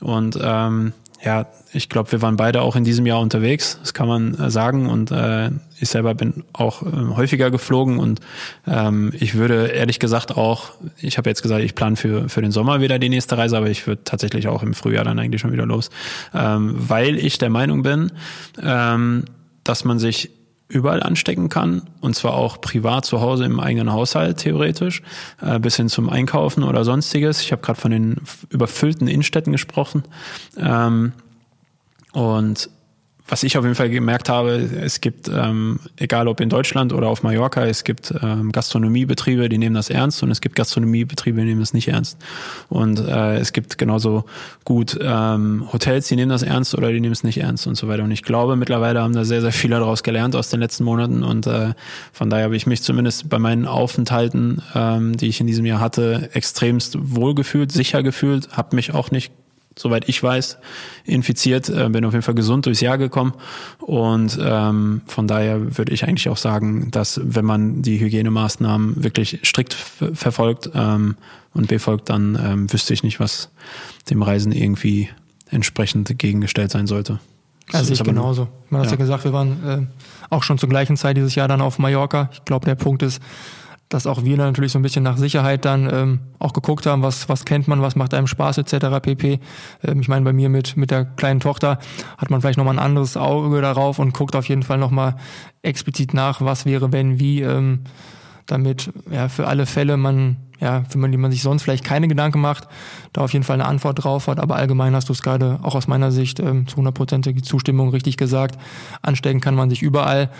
Und 0.00 0.38
ähm, 0.40 0.92
ja, 1.24 1.46
ich 1.72 1.88
glaube, 1.88 2.12
wir 2.12 2.22
waren 2.22 2.36
beide 2.36 2.62
auch 2.62 2.76
in 2.76 2.84
diesem 2.84 3.06
Jahr 3.06 3.20
unterwegs, 3.20 3.78
das 3.80 3.94
kann 3.94 4.06
man 4.06 4.34
äh, 4.34 4.50
sagen. 4.50 4.88
Und 4.88 5.10
äh, 5.10 5.50
ich 5.80 5.88
selber 5.88 6.14
bin 6.14 6.44
auch 6.52 6.82
äh, 6.82 7.16
häufiger 7.16 7.50
geflogen 7.50 7.98
und 7.98 8.20
ähm, 8.66 9.12
ich 9.18 9.34
würde 9.34 9.66
ehrlich 9.68 9.98
gesagt 9.98 10.36
auch, 10.36 10.70
ich 10.98 11.18
habe 11.18 11.28
jetzt 11.28 11.42
gesagt, 11.42 11.64
ich 11.64 11.74
plane 11.74 11.96
für, 11.96 12.28
für 12.28 12.42
den 12.42 12.52
Sommer 12.52 12.80
wieder 12.80 12.98
die 12.98 13.08
nächste 13.08 13.36
Reise, 13.36 13.56
aber 13.56 13.68
ich 13.68 13.86
würde 13.86 14.04
tatsächlich 14.04 14.48
auch 14.48 14.62
im 14.62 14.74
Frühjahr 14.74 15.04
dann 15.04 15.18
eigentlich 15.18 15.40
schon 15.40 15.52
wieder 15.52 15.66
los. 15.66 15.90
Ähm, 16.34 16.74
weil 16.76 17.18
ich 17.18 17.38
der 17.38 17.50
Meinung 17.50 17.82
bin, 17.82 18.12
ähm, 18.62 19.24
dass 19.64 19.84
man 19.84 19.98
sich 19.98 20.30
überall 20.68 21.02
anstecken 21.02 21.48
kann 21.48 21.82
und 22.00 22.16
zwar 22.16 22.34
auch 22.34 22.60
privat 22.60 23.04
zu 23.04 23.20
Hause 23.20 23.44
im 23.44 23.60
eigenen 23.60 23.92
Haushalt 23.92 24.38
theoretisch 24.38 25.02
äh, 25.40 25.58
bis 25.58 25.76
hin 25.76 25.88
zum 25.88 26.10
Einkaufen 26.10 26.64
oder 26.64 26.84
sonstiges. 26.84 27.40
Ich 27.40 27.52
habe 27.52 27.62
gerade 27.62 27.80
von 27.80 27.92
den 27.92 28.16
überfüllten 28.50 29.06
Innenstädten 29.06 29.52
gesprochen 29.52 30.02
ähm, 30.58 31.12
und 32.12 32.68
was 33.28 33.42
ich 33.42 33.58
auf 33.58 33.64
jeden 33.64 33.74
Fall 33.74 33.90
gemerkt 33.90 34.28
habe, 34.28 34.52
es 34.52 35.00
gibt, 35.00 35.28
ähm, 35.28 35.80
egal 35.96 36.28
ob 36.28 36.40
in 36.40 36.48
Deutschland 36.48 36.92
oder 36.92 37.08
auf 37.08 37.22
Mallorca, 37.22 37.64
es 37.66 37.82
gibt 37.82 38.14
ähm, 38.22 38.52
Gastronomiebetriebe, 38.52 39.48
die 39.48 39.58
nehmen 39.58 39.74
das 39.74 39.90
ernst 39.90 40.22
und 40.22 40.30
es 40.30 40.40
gibt 40.40 40.54
Gastronomiebetriebe, 40.54 41.40
die 41.40 41.46
nehmen 41.46 41.60
das 41.60 41.74
nicht 41.74 41.88
ernst. 41.88 42.18
Und 42.68 43.00
äh, 43.00 43.38
es 43.38 43.52
gibt 43.52 43.78
genauso 43.78 44.24
gut 44.64 44.96
ähm, 45.02 45.66
Hotels, 45.72 46.06
die 46.06 46.16
nehmen 46.16 46.30
das 46.30 46.42
ernst 46.42 46.76
oder 46.76 46.92
die 46.92 47.00
nehmen 47.00 47.12
es 47.12 47.24
nicht 47.24 47.38
ernst 47.38 47.66
und 47.66 47.74
so 47.74 47.88
weiter. 47.88 48.04
Und 48.04 48.12
ich 48.12 48.22
glaube, 48.22 48.54
mittlerweile 48.54 49.00
haben 49.00 49.14
da 49.14 49.24
sehr, 49.24 49.40
sehr 49.40 49.52
viele 49.52 49.78
daraus 49.80 50.04
gelernt 50.04 50.36
aus 50.36 50.50
den 50.50 50.60
letzten 50.60 50.84
Monaten 50.84 51.24
und 51.24 51.46
äh, 51.48 51.74
von 52.12 52.30
daher 52.30 52.44
habe 52.44 52.56
ich 52.56 52.66
mich 52.66 52.82
zumindest 52.82 53.28
bei 53.28 53.38
meinen 53.38 53.66
Aufenthalten, 53.66 54.62
ähm, 54.74 55.16
die 55.16 55.26
ich 55.26 55.40
in 55.40 55.48
diesem 55.48 55.66
Jahr 55.66 55.80
hatte, 55.80 56.30
extremst 56.32 56.96
wohlgefühlt, 57.00 57.72
sicher 57.72 58.04
gefühlt, 58.04 58.56
habe 58.56 58.76
mich 58.76 58.94
auch 58.94 59.10
nicht 59.10 59.32
soweit 59.78 60.08
ich 60.08 60.22
weiß, 60.22 60.58
infiziert, 61.04 61.68
äh, 61.68 61.88
bin 61.88 62.04
auf 62.04 62.12
jeden 62.12 62.22
Fall 62.22 62.34
gesund 62.34 62.66
durchs 62.66 62.80
Jahr 62.80 62.98
gekommen. 62.98 63.34
Und 63.78 64.38
ähm, 64.40 65.02
von 65.06 65.28
daher 65.28 65.76
würde 65.78 65.92
ich 65.92 66.04
eigentlich 66.04 66.28
auch 66.28 66.36
sagen, 66.36 66.90
dass 66.90 67.20
wenn 67.22 67.44
man 67.44 67.82
die 67.82 68.00
Hygienemaßnahmen 68.00 69.04
wirklich 69.04 69.40
strikt 69.44 69.74
verfolgt 69.74 70.70
ähm, 70.74 71.16
und 71.52 71.68
befolgt, 71.68 72.08
dann 72.08 72.38
ähm, 72.42 72.72
wüsste 72.72 72.94
ich 72.94 73.02
nicht, 73.02 73.20
was 73.20 73.50
dem 74.10 74.22
Reisen 74.22 74.52
irgendwie 74.52 75.10
entsprechend 75.50 76.18
gegengestellt 76.18 76.70
sein 76.70 76.86
sollte. 76.86 77.20
Also 77.72 77.92
ich 77.92 78.02
genauso. 78.02 78.48
Man 78.70 78.80
hat 78.80 78.86
ja. 78.86 78.92
ja 78.92 78.96
gesagt, 78.96 79.24
wir 79.24 79.32
waren 79.32 79.66
äh, 79.66 79.86
auch 80.30 80.42
schon 80.42 80.58
zur 80.58 80.68
gleichen 80.68 80.96
Zeit 80.96 81.16
dieses 81.16 81.34
Jahr 81.34 81.48
dann 81.48 81.60
auf 81.60 81.78
Mallorca. 81.78 82.30
Ich 82.32 82.44
glaube, 82.44 82.64
der 82.64 82.76
Punkt 82.76 83.02
ist, 83.02 83.20
dass 83.88 84.06
auch 84.06 84.24
wir 84.24 84.36
natürlich 84.36 84.72
so 84.72 84.78
ein 84.78 84.82
bisschen 84.82 85.04
nach 85.04 85.16
Sicherheit 85.16 85.64
dann 85.64 85.88
ähm, 85.92 86.20
auch 86.38 86.52
geguckt 86.52 86.86
haben, 86.86 87.02
was, 87.02 87.28
was 87.28 87.44
kennt 87.44 87.68
man, 87.68 87.82
was 87.82 87.94
macht 87.94 88.14
einem 88.14 88.26
Spaß 88.26 88.58
etc. 88.58 89.00
pp. 89.00 89.38
Ähm, 89.84 90.00
ich 90.00 90.08
meine, 90.08 90.24
bei 90.24 90.32
mir 90.32 90.48
mit, 90.48 90.76
mit 90.76 90.90
der 90.90 91.04
kleinen 91.04 91.40
Tochter 91.40 91.78
hat 92.18 92.30
man 92.30 92.40
vielleicht 92.40 92.58
nochmal 92.58 92.74
ein 92.74 92.84
anderes 92.84 93.16
Auge 93.16 93.60
darauf 93.60 93.98
und 93.98 94.12
guckt 94.12 94.34
auf 94.34 94.48
jeden 94.48 94.64
Fall 94.64 94.78
nochmal 94.78 95.16
explizit 95.62 96.14
nach, 96.14 96.40
was 96.40 96.66
wäre, 96.66 96.92
wenn, 96.92 97.20
wie, 97.20 97.42
ähm, 97.42 97.80
damit 98.46 98.92
ja 99.10 99.28
für 99.28 99.46
alle 99.46 99.66
Fälle 99.66 99.96
man, 99.96 100.36
ja, 100.60 100.84
für 100.88 100.98
man, 100.98 101.12
die 101.12 101.18
man 101.18 101.30
sich 101.30 101.42
sonst 101.42 101.62
vielleicht 101.62 101.84
keine 101.84 102.08
Gedanken 102.08 102.40
macht, 102.40 102.68
da 103.12 103.22
auf 103.22 103.32
jeden 103.32 103.44
Fall 103.44 103.54
eine 103.54 103.66
Antwort 103.66 104.02
drauf 104.02 104.28
hat. 104.28 104.40
Aber 104.40 104.56
allgemein 104.56 104.94
hast 104.94 105.08
du 105.08 105.12
es 105.12 105.22
gerade 105.22 105.58
auch 105.62 105.74
aus 105.74 105.88
meiner 105.88 106.12
Sicht 106.12 106.40
ähm, 106.40 106.66
zu 106.66 106.76
hundertprozentige 106.76 107.42
Zustimmung 107.42 107.90
richtig 107.90 108.16
gesagt. 108.16 108.58
Anstecken 109.02 109.40
kann 109.40 109.54
man 109.54 109.68
sich 109.70 109.82
überall. 109.82 110.30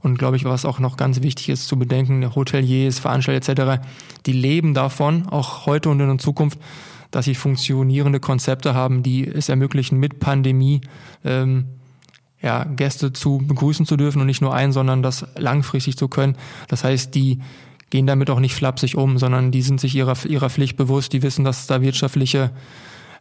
Und 0.00 0.18
glaube 0.18 0.36
ich, 0.36 0.44
was 0.44 0.64
auch 0.64 0.78
noch 0.78 0.96
ganz 0.96 1.22
wichtig 1.22 1.48
ist 1.48 1.66
zu 1.66 1.78
bedenken, 1.78 2.34
Hoteliers, 2.34 2.98
Veranstalter 2.98 3.52
etc., 3.52 3.82
die 4.26 4.32
leben 4.32 4.74
davon, 4.74 5.26
auch 5.28 5.66
heute 5.66 5.88
und 5.88 6.00
in 6.00 6.18
Zukunft, 6.18 6.58
dass 7.10 7.24
sie 7.24 7.34
funktionierende 7.34 8.20
Konzepte 8.20 8.74
haben, 8.74 9.02
die 9.02 9.26
es 9.26 9.48
ermöglichen, 9.48 9.98
mit 9.98 10.20
Pandemie 10.20 10.80
ähm, 11.24 11.66
ja, 12.42 12.64
Gäste 12.64 13.12
zu 13.12 13.38
begrüßen 13.38 13.86
zu 13.86 13.96
dürfen 13.96 14.20
und 14.20 14.26
nicht 14.26 14.42
nur 14.42 14.54
einen, 14.54 14.72
sondern 14.72 15.02
das 15.02 15.26
langfristig 15.36 15.96
zu 15.96 16.08
können. 16.08 16.36
Das 16.68 16.84
heißt, 16.84 17.14
die 17.14 17.40
gehen 17.90 18.06
damit 18.06 18.30
auch 18.30 18.40
nicht 18.40 18.54
flapsig 18.54 18.96
um, 18.96 19.18
sondern 19.18 19.52
die 19.52 19.62
sind 19.62 19.80
sich 19.80 19.94
ihrer, 19.94 20.16
ihrer 20.26 20.50
Pflicht 20.50 20.76
bewusst, 20.76 21.12
die 21.12 21.22
wissen, 21.22 21.44
dass 21.44 21.66
da 21.66 21.80
wirtschaftliche 21.80 22.50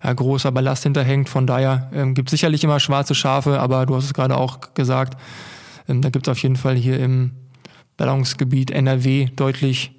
ja, 0.04 0.14
großer 0.14 0.52
Ballast 0.52 0.84
hinterhängt. 0.84 1.30
Von 1.30 1.48
daher 1.48 1.90
ähm, 1.94 2.14
gibt 2.14 2.30
sicherlich 2.30 2.64
immer 2.64 2.80
schwarze 2.80 3.16
Schafe, 3.16 3.60
aber 3.60 3.86
du 3.86 3.96
hast 3.96 4.06
es 4.06 4.14
gerade 4.14 4.38
auch 4.38 4.74
gesagt, 4.74 5.20
ähm, 5.88 6.02
da 6.02 6.10
gibt 6.10 6.28
es 6.28 6.32
auf 6.32 6.42
jeden 6.42 6.56
Fall 6.56 6.76
hier 6.76 7.00
im 7.00 7.32
Ballungsgebiet 7.98 8.72
NRW 8.72 9.30
deutlich 9.36 9.92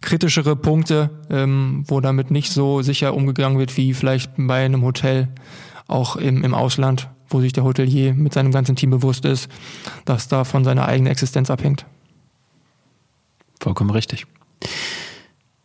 kritischere 0.00 0.54
Punkte, 0.54 1.10
ähm, 1.30 1.84
wo 1.86 2.00
damit 2.00 2.30
nicht 2.30 2.52
so 2.52 2.82
sicher 2.82 3.14
umgegangen 3.14 3.58
wird 3.58 3.76
wie 3.76 3.94
vielleicht 3.94 4.32
bei 4.36 4.64
einem 4.64 4.82
Hotel, 4.82 5.28
auch 5.88 6.16
im, 6.16 6.44
im 6.44 6.54
Ausland, 6.54 7.08
wo 7.28 7.40
sich 7.40 7.52
der 7.52 7.64
Hotelier 7.64 8.14
mit 8.14 8.32
seinem 8.32 8.52
ganzen 8.52 8.76
Team 8.76 8.90
bewusst 8.90 9.24
ist, 9.24 9.48
dass 10.04 10.28
da 10.28 10.44
von 10.44 10.64
seiner 10.64 10.86
eigenen 10.86 11.10
Existenz 11.10 11.50
abhängt. 11.50 11.86
Vollkommen 13.60 13.90
richtig. 13.90 14.26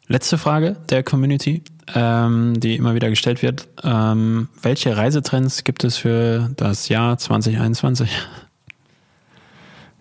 Letzte 0.07 0.37
Frage 0.37 0.77
der 0.89 1.03
Community, 1.03 1.61
ähm, 1.93 2.59
die 2.59 2.75
immer 2.75 2.95
wieder 2.95 3.09
gestellt 3.09 3.41
wird. 3.41 3.67
Ähm, 3.83 4.49
welche 4.61 4.97
Reisetrends 4.97 5.63
gibt 5.63 5.83
es 5.83 5.97
für 5.97 6.49
das 6.55 6.89
Jahr 6.89 7.17
2021? 7.17 8.09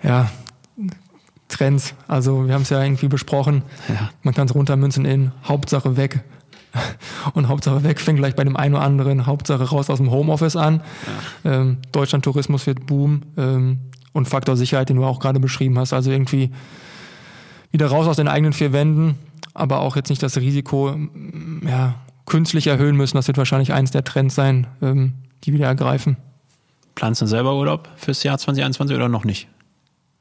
Ja, 0.03 0.31
Trends. 1.49 1.95
Also 2.07 2.47
wir 2.47 2.55
haben 2.55 2.63
es 2.63 2.71
ja 2.71 2.83
irgendwie 2.83 3.09
besprochen. 3.09 3.63
Ja. 3.89 4.11
Man 4.23 4.35
kann 4.35 4.47
es 4.47 4.55
runtermünzen 4.55 5.05
in 5.05 5.33
Hauptsache 5.45 5.97
weg. 5.97 6.23
Und 7.33 7.49
Hauptsache 7.49 7.83
weg 7.83 8.01
fängt 8.01 8.19
gleich 8.19 8.37
bei 8.37 8.45
dem 8.45 8.57
einen 8.57 8.75
oder 8.75 8.85
anderen 8.85 9.27
Hauptsache 9.27 9.65
raus 9.65 9.89
aus 9.91 9.99
dem 9.99 10.11
Homeoffice 10.11 10.57
an. 10.57 10.83
Ja. 11.45 11.53
Ähm, 11.53 11.79
Deutschland 11.93 12.25
Tourismus 12.25 12.67
wird 12.67 12.87
boom. 12.87 13.23
Ähm, 13.37 13.79
und 14.13 14.29
Faktor 14.29 14.57
Sicherheit, 14.57 14.89
den 14.89 14.97
du 14.97 15.05
auch 15.05 15.21
gerade 15.21 15.41
beschrieben 15.41 15.79
hast. 15.79 15.93
Also 15.93 16.11
irgendwie 16.11 16.51
wieder 17.71 17.87
raus 17.87 18.07
aus 18.07 18.17
den 18.17 18.29
eigenen 18.29 18.53
vier 18.53 18.73
Wänden, 18.73 19.17
aber 19.55 19.81
auch 19.81 19.97
jetzt 19.97 20.09
nicht 20.09 20.23
das 20.23 20.37
Risiko 20.37 20.97
ja, 21.67 21.95
künstlich 22.27 22.67
erhöhen 22.67 22.97
müssen. 22.97 23.17
Das 23.17 23.27
wird 23.27 23.39
wahrscheinlich 23.39 23.73
eins 23.73 23.91
der 23.91 24.05
Trends 24.05 24.35
sein, 24.35 24.67
ähm, 24.83 25.15
die 25.45 25.53
wieder 25.53 25.67
ergreifen. 25.67 26.17
Planst 26.95 27.23
du 27.23 27.27
selber 27.27 27.55
Urlaub 27.57 27.89
fürs 27.97 28.23
Jahr 28.23 28.39
2021 28.39 28.97
oder 28.97 29.09
noch 29.09 29.25
nicht? 29.25 29.49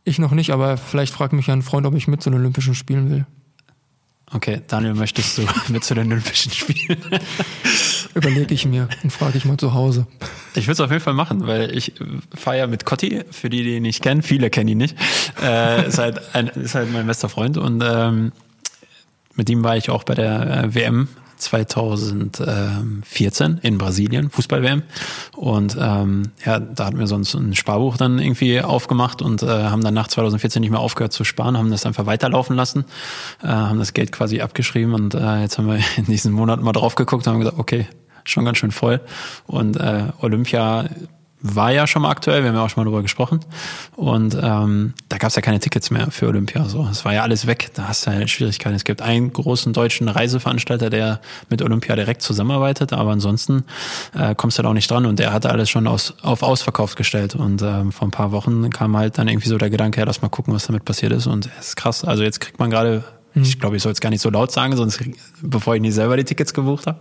Ich 0.08 0.20
noch 0.20 0.32
nicht, 0.32 0.52
aber 0.52 0.78
vielleicht 0.78 1.14
fragt 1.14 1.34
mich 1.34 1.52
ein 1.52 1.62
Freund, 1.62 1.86
ob 1.86 1.94
ich 1.94 2.08
mit 2.08 2.24
zu 2.24 2.30
den 2.30 2.40
Olympischen 2.40 2.76
Spielen 2.76 3.12
will. 3.12 3.26
Okay, 4.32 4.62
Daniel, 4.66 4.94
möchtest 4.94 5.38
du 5.38 5.46
mit 5.68 5.84
zu 5.84 5.96
den 5.96 6.10
Olympischen 6.10 6.50
Spielen? 6.50 6.98
Überlege 8.14 8.54
ich 8.54 8.66
mir 8.66 8.88
und 9.04 9.12
frage 9.12 9.38
ich 9.38 9.44
mal 9.44 9.58
zu 9.58 9.74
Hause. 9.74 10.08
Ich 10.56 10.68
würde 10.68 10.72
es 10.72 10.80
auf 10.80 10.92
jeden 10.92 11.04
Fall 11.04 11.14
machen, 11.14 11.46
weil 11.46 11.76
ich 11.76 11.92
fahre 12.34 12.60
ja 12.60 12.68
mit 12.68 12.86
Cotti, 12.86 13.26
für 13.32 13.50
die, 13.50 13.64
die 13.64 13.76
ihn 13.76 13.84
nicht 13.84 14.02
kennen, 14.02 14.22
viele 14.22 14.50
kennen 14.50 14.70
ihn 14.70 14.78
nicht. 14.78 14.96
Äh, 15.44 15.90
ist, 15.90 15.98
halt 15.98 16.22
ein, 16.34 16.48
ist 16.48 16.74
halt 16.74 16.90
mein 16.94 17.06
bester 17.06 17.28
Freund 17.28 17.58
und 17.58 17.84
ähm, 17.86 18.32
mit 19.36 19.50
ihm 19.50 19.62
war 19.62 19.76
ich 19.76 19.90
auch 19.90 20.06
bei 20.06 20.16
der 20.16 20.64
äh, 20.64 20.74
WM 20.74 21.10
2014 21.38 23.60
in 23.62 23.78
Brasilien, 23.78 24.30
Fußball-WM. 24.30 24.84
Und 25.36 25.78
ähm, 25.80 26.32
ja, 26.46 26.60
da 26.60 26.86
hatten 26.86 27.00
wir 27.00 27.08
sonst 27.08 27.36
ein 27.36 27.56
Sparbuch 27.56 27.98
dann 27.98 28.20
irgendwie 28.20 28.62
aufgemacht 28.62 29.22
und 29.22 29.44
äh, 29.44 29.48
haben 29.48 29.84
dann 29.84 29.94
nach 29.94 30.08
2014 30.08 30.62
nicht 30.62 30.72
mehr 30.72 30.80
aufgehört 30.80 31.14
zu 31.14 31.24
sparen, 31.24 31.58
haben 31.58 31.72
das 31.72 31.86
einfach 31.86 32.06
weiterlaufen 32.06 32.56
lassen, 32.56 32.86
äh, 33.44 33.48
haben 33.48 33.80
das 33.80 33.94
Geld 33.94 34.12
quasi 34.12 34.42
abgeschrieben 34.42 34.94
und 34.94 35.14
äh, 35.14 35.42
jetzt 35.42 35.58
haben 35.58 35.68
wir 35.68 35.80
in 35.98 36.06
diesen 36.06 36.34
Monaten 36.34 36.64
mal 36.64 36.74
drauf 36.74 36.96
geguckt 36.96 37.28
und 37.28 37.34
haben 37.34 37.40
gesagt, 37.40 37.60
okay, 37.60 37.88
schon 38.24 38.46
ganz 38.46 38.58
schön 38.58 38.72
voll. 38.72 39.00
Und 39.46 39.78
äh, 39.78 40.06
Olympia 40.22 40.86
war 41.56 41.72
ja 41.72 41.88
schon 41.88 42.02
mal 42.02 42.10
aktuell, 42.10 42.44
wir 42.44 42.50
haben 42.50 42.56
ja 42.56 42.64
auch 42.64 42.70
schon 42.70 42.84
mal 42.84 42.90
drüber 42.90 43.02
gesprochen. 43.02 43.40
Und 43.96 44.38
ähm, 44.42 44.94
da 45.10 45.18
gab 45.18 45.30
es 45.30 45.36
ja 45.36 45.42
keine 45.42 45.60
Tickets 45.60 45.90
mehr 45.92 46.12
für 46.12 46.28
Olympia. 46.28 46.66
So, 46.66 46.88
es 46.92 47.06
war 47.06 47.14
ja 47.14 47.24
alles 47.24 47.48
weg. 47.48 47.72
Da 47.74 47.88
hast 47.88 48.06
du 48.06 48.12
ja 48.12 48.28
Schwierigkeiten. 48.28 48.76
Es 48.76 48.84
gibt 48.84 49.02
einen 49.02 49.32
großen 49.34 49.74
deutschen 49.74 50.10
Reiseveranstalter, 50.10 50.90
der 50.90 51.20
mit 51.50 51.62
Olympia 51.62 51.96
direkt 51.96 52.22
zusammenarbeitet, 52.22 52.94
aber 52.94 53.12
ansonsten 53.12 53.64
äh, 54.18 54.36
kommst 54.36 54.58
du 54.58 54.64
da 54.64 54.70
auch 54.70 54.74
nicht 54.74 54.90
dran. 54.90 55.06
Und 55.06 55.20
der 55.20 55.34
hatte 55.34 55.50
alles 55.50 55.70
schon 55.70 55.88
aus, 55.88 56.16
auf 56.22 56.44
ausverkauft 56.44 56.96
gestellt. 56.96 57.36
Und 57.36 57.62
ähm, 57.62 57.92
vor 57.92 58.08
ein 58.08 58.12
paar 58.12 58.32
Wochen 58.32 58.70
kam 58.70 58.96
halt 58.98 59.18
dann 59.18 59.28
irgendwie 59.28 59.50
so 59.50 59.58
der 59.58 59.70
Gedanke, 59.70 60.00
ja, 60.00 60.06
lass 60.06 60.22
mal 60.22 60.30
gucken, 60.30 60.54
was 60.54 60.68
damit 60.68 60.86
passiert 60.86 61.12
ist. 61.12 61.28
Und 61.28 61.50
es 61.60 61.70
ist 61.70 61.76
krass. 61.76 62.04
Also 62.04 62.24
jetzt 62.24 62.40
kriegt 62.40 62.60
man 62.60 62.70
gerade 62.70 63.04
ich 63.42 63.60
glaube, 63.60 63.76
ich 63.76 63.84
soll 63.84 63.92
es 63.92 64.00
gar 64.00 64.10
nicht 64.10 64.22
so 64.22 64.30
laut 64.30 64.52
sagen, 64.52 64.76
sonst 64.76 65.04
bevor 65.42 65.76
ich 65.76 65.82
nicht 65.82 65.94
selber 65.94 66.18
die 66.18 66.24
Tickets 66.24 66.54
gebucht 66.54 66.88
habe. 66.88 67.00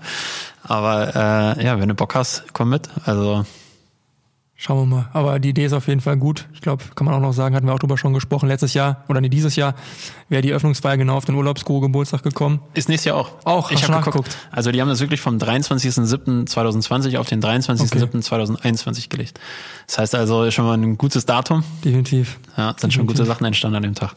Aber 0.63 1.57
äh, 1.57 1.65
ja, 1.65 1.81
wenn 1.81 1.89
du 1.89 1.95
Bock 1.95 2.15
hast, 2.15 2.45
komm 2.53 2.71
mit. 2.71 2.89
Also 3.05 3.45
Schauen 4.59 4.89
wir 4.89 4.97
mal. 4.97 5.11
Aber 5.13 5.39
die 5.39 5.51
Idee 5.51 5.67
ist 5.67 5.75
auf 5.75 5.87
jeden 5.87 6.01
Fall 6.01 6.17
gut. 6.17 6.47
Ich 6.55 6.63
glaube, 6.63 6.83
kann 6.95 7.05
man 7.05 7.15
auch 7.15 7.21
noch 7.21 7.35
sagen, 7.35 7.55
hatten 7.55 7.67
wir 7.67 7.75
auch 7.75 7.79
drüber 7.79 7.99
schon 7.99 8.15
gesprochen. 8.15 8.49
Letztes 8.49 8.73
Jahr 8.73 9.05
oder 9.07 9.21
nee, 9.21 9.29
dieses 9.29 9.55
Jahr 9.55 9.75
wäre 10.31 10.41
die 10.41 10.53
Öffnungsfeier 10.53 10.97
genau 10.97 11.15
auf 11.17 11.27
den 11.27 11.35
Urlaubsguru 11.35 11.81
Geburtstag 11.81 12.23
gekommen. 12.23 12.61
Ist 12.73 12.89
nächstes 12.89 13.05
Jahr 13.05 13.17
auch. 13.19 13.33
Auch, 13.45 13.71
ich 13.71 13.87
habe 13.87 14.03
geguckt. 14.03 14.35
Also 14.51 14.73
die 14.73 14.81
haben 14.81 14.89
das 14.89 15.01
wirklich 15.01 15.21
vom 15.21 15.37
23.07.2020 15.37 17.19
auf 17.19 17.29
den 17.29 17.43
23.07.2021 17.43 18.89
okay. 18.89 19.07
gelegt. 19.11 19.41
Das 19.87 19.99
heißt 19.99 20.15
also 20.15 20.51
schon 20.51 20.65
mal 20.65 20.79
ein 20.79 20.97
gutes 20.97 21.27
Datum. 21.27 21.63
Definitiv. 21.85 22.39
Ja, 22.57 22.75
sind 22.79 22.95
schon 22.95 23.07
gute 23.07 23.27
Sachen 23.27 23.45
entstanden 23.45 23.77
an 23.77 23.83
dem 23.83 23.95
Tag. 23.95 24.17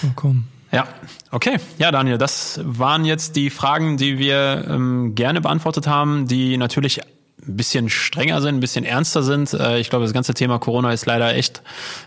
Vollkommen. 0.00 0.48
Ja, 0.72 0.86
okay. 1.30 1.58
Ja, 1.78 1.90
Daniel, 1.90 2.16
das 2.16 2.60
waren 2.64 3.04
jetzt 3.04 3.36
die 3.36 3.50
Fragen, 3.50 3.98
die 3.98 4.18
wir 4.18 4.66
ähm, 4.68 5.14
gerne 5.14 5.42
beantwortet 5.42 5.86
haben, 5.86 6.26
die 6.26 6.56
natürlich 6.56 7.00
ein 7.46 7.56
bisschen 7.56 7.88
strenger 7.88 8.42
sind, 8.42 8.56
ein 8.56 8.60
bisschen 8.60 8.84
ernster 8.84 9.22
sind. 9.22 9.52
Äh, 9.54 9.78
ich 9.78 9.90
glaube, 9.90 10.04
das 10.04 10.12
ganze 10.12 10.34
Thema 10.34 10.58
Corona 10.58 10.92
ist 10.92 11.06
leider 11.06 11.34
echt 11.34 11.62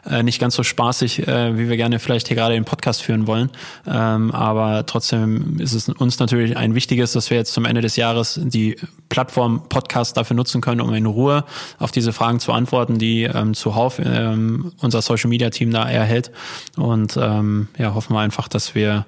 äh, 0.10 0.24
nicht 0.24 0.40
ganz 0.40 0.56
so 0.56 0.64
spaßig, 0.64 1.28
äh, 1.28 1.58
wie 1.58 1.70
wir 1.70 1.78
gerne 1.78 2.00
vielleicht 2.00 2.28
hier 2.28 2.36
gerade 2.36 2.54
den 2.54 2.66
Podcast 2.66 3.02
führen 3.02 3.28
wollen. 3.28 3.50
Ähm, 3.88 4.32
aber 4.32 4.86
trotzdem 4.86 5.60
ist 5.60 5.74
es 5.74 5.90
uns 5.90 6.20
natürlich 6.20 6.58
ein 6.58 6.76
wichtiges, 6.76 7.14
dass 7.14 7.30
wir 7.30 7.38
jetzt 7.38 7.54
zum 7.54 7.66
Ende 7.66 7.82
des 7.82 7.96
Jahres 7.96 8.40
die 8.44 8.78
Plattform 9.10 9.68
Podcast 9.70 10.18
dafür 10.18 10.36
nutzen 10.36 10.62
können, 10.62 10.82
um 10.82 10.94
in 10.94 11.06
Ruhe 11.06 11.46
auf 11.80 11.92
diese 11.92 12.14
Fragen 12.14 12.40
zu 12.40 12.52
antworten, 12.52 12.98
die 12.98 13.24
ähm, 13.24 13.54
zuhauf 13.54 14.00
ähm, 14.04 14.74
unser 14.82 15.02
Social 15.02 15.30
Media 15.30 15.50
Team 15.50 15.72
da 15.72 15.90
erhält. 15.90 16.32
Und 16.78 17.16
ja, 17.16 17.94
hoffen 17.94 18.14
wir 18.14 18.20
einfach, 18.20 18.48
dass 18.48 18.76
wir 18.76 19.06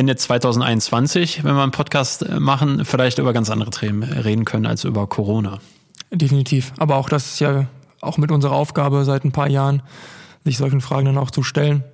Ende 0.00 0.16
2021, 0.16 1.44
wenn 1.44 1.54
wir 1.54 1.62
einen 1.62 1.72
Podcast 1.72 2.22
äh, 2.22 2.40
machen, 2.40 2.86
vielleicht 2.86 3.18
über 3.18 3.34
ganz 3.34 3.50
andere 3.50 3.68
Themen 3.68 4.02
reden 4.02 4.46
können 4.46 4.64
als 4.64 4.84
über 4.84 5.06
Corona. 5.06 5.58
Definitiv. 6.10 6.72
Aber 6.78 6.96
auch 6.96 7.10
das 7.10 7.34
ist 7.34 7.40
ja 7.40 7.66
auch 8.00 8.16
mit 8.16 8.32
unserer 8.32 8.54
Aufgabe 8.54 9.04
seit 9.04 9.26
ein 9.26 9.32
paar 9.32 9.50
Jahren, 9.50 9.82
sich 10.42 10.56
solchen 10.56 10.80
Fragen 10.80 11.04
dann 11.04 11.18
auch 11.18 11.30
zu 11.30 11.42
stellen 11.42 11.84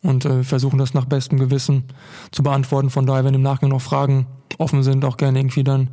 und 0.00 0.24
äh, 0.24 0.44
versuchen 0.44 0.78
das 0.78 0.94
nach 0.94 1.06
bestem 1.06 1.40
Gewissen 1.40 1.88
zu 2.30 2.44
beantworten. 2.44 2.88
Von 2.88 3.04
daher, 3.04 3.24
wenn 3.24 3.34
im 3.34 3.42
Nachgang 3.42 3.70
noch 3.70 3.82
Fragen 3.82 4.28
offen 4.58 4.84
sind, 4.84 5.04
auch 5.04 5.16
gerne 5.16 5.40
irgendwie 5.40 5.64
dann 5.64 5.90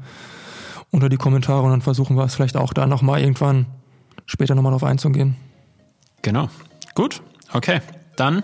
unter 0.92 1.10
die 1.10 1.18
Kommentare 1.18 1.64
und 1.64 1.72
dann 1.72 1.82
versuchen 1.82 2.16
wir 2.16 2.24
es 2.24 2.36
vielleicht 2.36 2.56
auch 2.56 2.74
da 2.76 2.86
nochmal 2.86 3.20
irgendwann 3.20 3.66
später 4.28 4.54
nochmal 4.54 4.74
drauf 4.74 4.84
einzugehen. 4.84 5.38
Genau. 6.22 6.50
Gut. 6.94 7.24
Okay. 7.52 7.82
Dann 8.16 8.44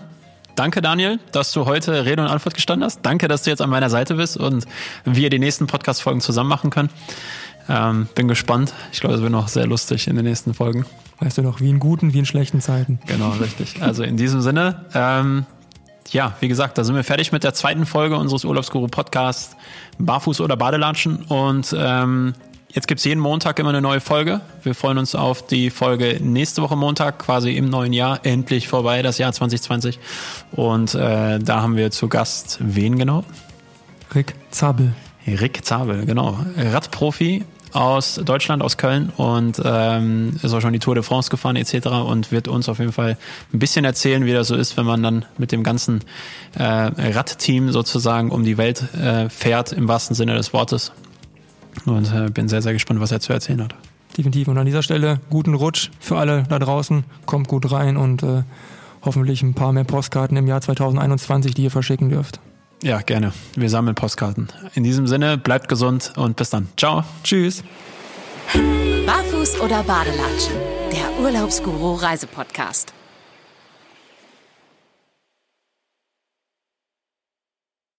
Danke, 0.54 0.80
Daniel, 0.82 1.18
dass 1.32 1.52
du 1.52 1.66
heute 1.66 2.04
Rede 2.04 2.22
und 2.22 2.28
Antwort 2.28 2.54
gestanden 2.54 2.84
hast. 2.84 3.00
Danke, 3.02 3.28
dass 3.28 3.42
du 3.42 3.50
jetzt 3.50 3.62
an 3.62 3.70
meiner 3.70 3.90
Seite 3.90 4.14
bist 4.14 4.36
und 4.36 4.66
wir 5.04 5.30
die 5.30 5.38
nächsten 5.38 5.66
Podcast-Folgen 5.66 6.20
zusammen 6.20 6.48
machen 6.48 6.70
können. 6.70 6.90
Ähm, 7.68 8.08
bin 8.14 8.28
gespannt. 8.28 8.72
Ich 8.92 9.00
glaube, 9.00 9.16
es 9.16 9.22
wird 9.22 9.30
noch 9.30 9.48
sehr 9.48 9.66
lustig 9.66 10.08
in 10.08 10.16
den 10.16 10.24
nächsten 10.24 10.54
Folgen. 10.54 10.84
Weißt 11.20 11.38
du 11.38 11.42
noch, 11.42 11.60
wie 11.60 11.70
in 11.70 11.78
guten, 11.78 12.12
wie 12.12 12.18
in 12.18 12.26
schlechten 12.26 12.60
Zeiten. 12.60 12.98
Genau, 13.06 13.30
richtig. 13.30 13.80
Also 13.80 14.02
in 14.02 14.16
diesem 14.16 14.40
Sinne, 14.40 14.86
ähm, 14.94 15.46
ja, 16.10 16.34
wie 16.40 16.48
gesagt, 16.48 16.78
da 16.78 16.84
sind 16.84 16.96
wir 16.96 17.04
fertig 17.04 17.30
mit 17.30 17.44
der 17.44 17.54
zweiten 17.54 17.86
Folge 17.86 18.16
unseres 18.16 18.44
Urlaubsguru-Podcasts 18.44 19.56
Barfuß 19.98 20.40
oder 20.40 20.56
Badelatschen. 20.56 21.22
Und 21.28 21.74
ähm, 21.78 22.34
Jetzt 22.72 22.86
gibt's 22.86 23.04
jeden 23.04 23.18
Montag 23.18 23.58
immer 23.58 23.70
eine 23.70 23.80
neue 23.80 24.00
Folge. 24.00 24.42
Wir 24.62 24.76
freuen 24.76 24.98
uns 24.98 25.16
auf 25.16 25.44
die 25.44 25.70
Folge 25.70 26.20
nächste 26.22 26.62
Woche 26.62 26.76
Montag, 26.76 27.18
quasi 27.18 27.56
im 27.56 27.68
neuen 27.68 27.92
Jahr. 27.92 28.20
Endlich 28.22 28.68
vorbei, 28.68 29.02
das 29.02 29.18
Jahr 29.18 29.32
2020. 29.32 29.98
Und 30.52 30.94
äh, 30.94 31.40
da 31.40 31.62
haben 31.62 31.76
wir 31.76 31.90
zu 31.90 32.06
Gast 32.06 32.58
wen 32.60 32.96
genau? 32.96 33.24
Rick 34.14 34.36
Zabel. 34.52 34.92
Rick 35.26 35.64
Zabel, 35.64 36.06
genau. 36.06 36.38
Radprofi 36.56 37.44
aus 37.72 38.20
Deutschland, 38.24 38.62
aus 38.62 38.76
Köln 38.76 39.12
und 39.16 39.60
ähm, 39.64 40.38
ist 40.40 40.52
auch 40.52 40.60
schon 40.60 40.72
die 40.72 40.78
Tour 40.78 40.94
de 40.94 41.02
France 41.02 41.28
gefahren 41.30 41.56
etc. 41.56 41.88
und 41.88 42.30
wird 42.30 42.46
uns 42.46 42.68
auf 42.68 42.78
jeden 42.78 42.92
Fall 42.92 43.16
ein 43.52 43.58
bisschen 43.58 43.84
erzählen, 43.84 44.24
wie 44.26 44.32
das 44.32 44.48
so 44.48 44.54
ist, 44.54 44.76
wenn 44.76 44.86
man 44.86 45.02
dann 45.02 45.24
mit 45.38 45.50
dem 45.50 45.64
ganzen 45.64 46.00
äh, 46.56 46.62
Radteam 46.62 47.72
sozusagen 47.72 48.30
um 48.30 48.44
die 48.44 48.58
Welt 48.58 48.82
äh, 48.94 49.28
fährt, 49.28 49.72
im 49.72 49.88
wahrsten 49.88 50.14
Sinne 50.14 50.34
des 50.34 50.52
Wortes. 50.52 50.92
Und 51.86 52.12
äh, 52.12 52.30
bin 52.30 52.48
sehr, 52.48 52.62
sehr 52.62 52.72
gespannt, 52.72 53.00
was 53.00 53.12
er 53.12 53.20
zu 53.20 53.32
erzählen 53.32 53.62
hat. 53.62 53.74
Definitiv. 54.16 54.48
Und 54.48 54.58
an 54.58 54.66
dieser 54.66 54.82
Stelle 54.82 55.20
guten 55.30 55.54
Rutsch 55.54 55.90
für 56.00 56.18
alle 56.18 56.44
da 56.48 56.58
draußen. 56.58 57.04
Kommt 57.26 57.48
gut 57.48 57.70
rein 57.70 57.96
und 57.96 58.22
äh, 58.22 58.42
hoffentlich 59.02 59.42
ein 59.42 59.54
paar 59.54 59.72
mehr 59.72 59.84
Postkarten 59.84 60.36
im 60.36 60.46
Jahr 60.46 60.60
2021, 60.60 61.54
die 61.54 61.64
ihr 61.64 61.70
verschicken 61.70 62.10
dürft. 62.10 62.40
Ja, 62.82 63.00
gerne. 63.00 63.32
Wir 63.56 63.68
sammeln 63.68 63.94
Postkarten. 63.94 64.48
In 64.74 64.84
diesem 64.84 65.06
Sinne, 65.06 65.36
bleibt 65.36 65.68
gesund 65.68 66.12
und 66.16 66.36
bis 66.36 66.50
dann. 66.50 66.68
Ciao. 66.76 67.04
Tschüss. 67.22 67.62
Barfuß 69.06 69.60
oder 69.60 69.82
Badelatschen? 69.82 70.54
Der 70.90 71.22
Urlaubsguru 71.22 71.94
Reisepodcast. 71.94 72.94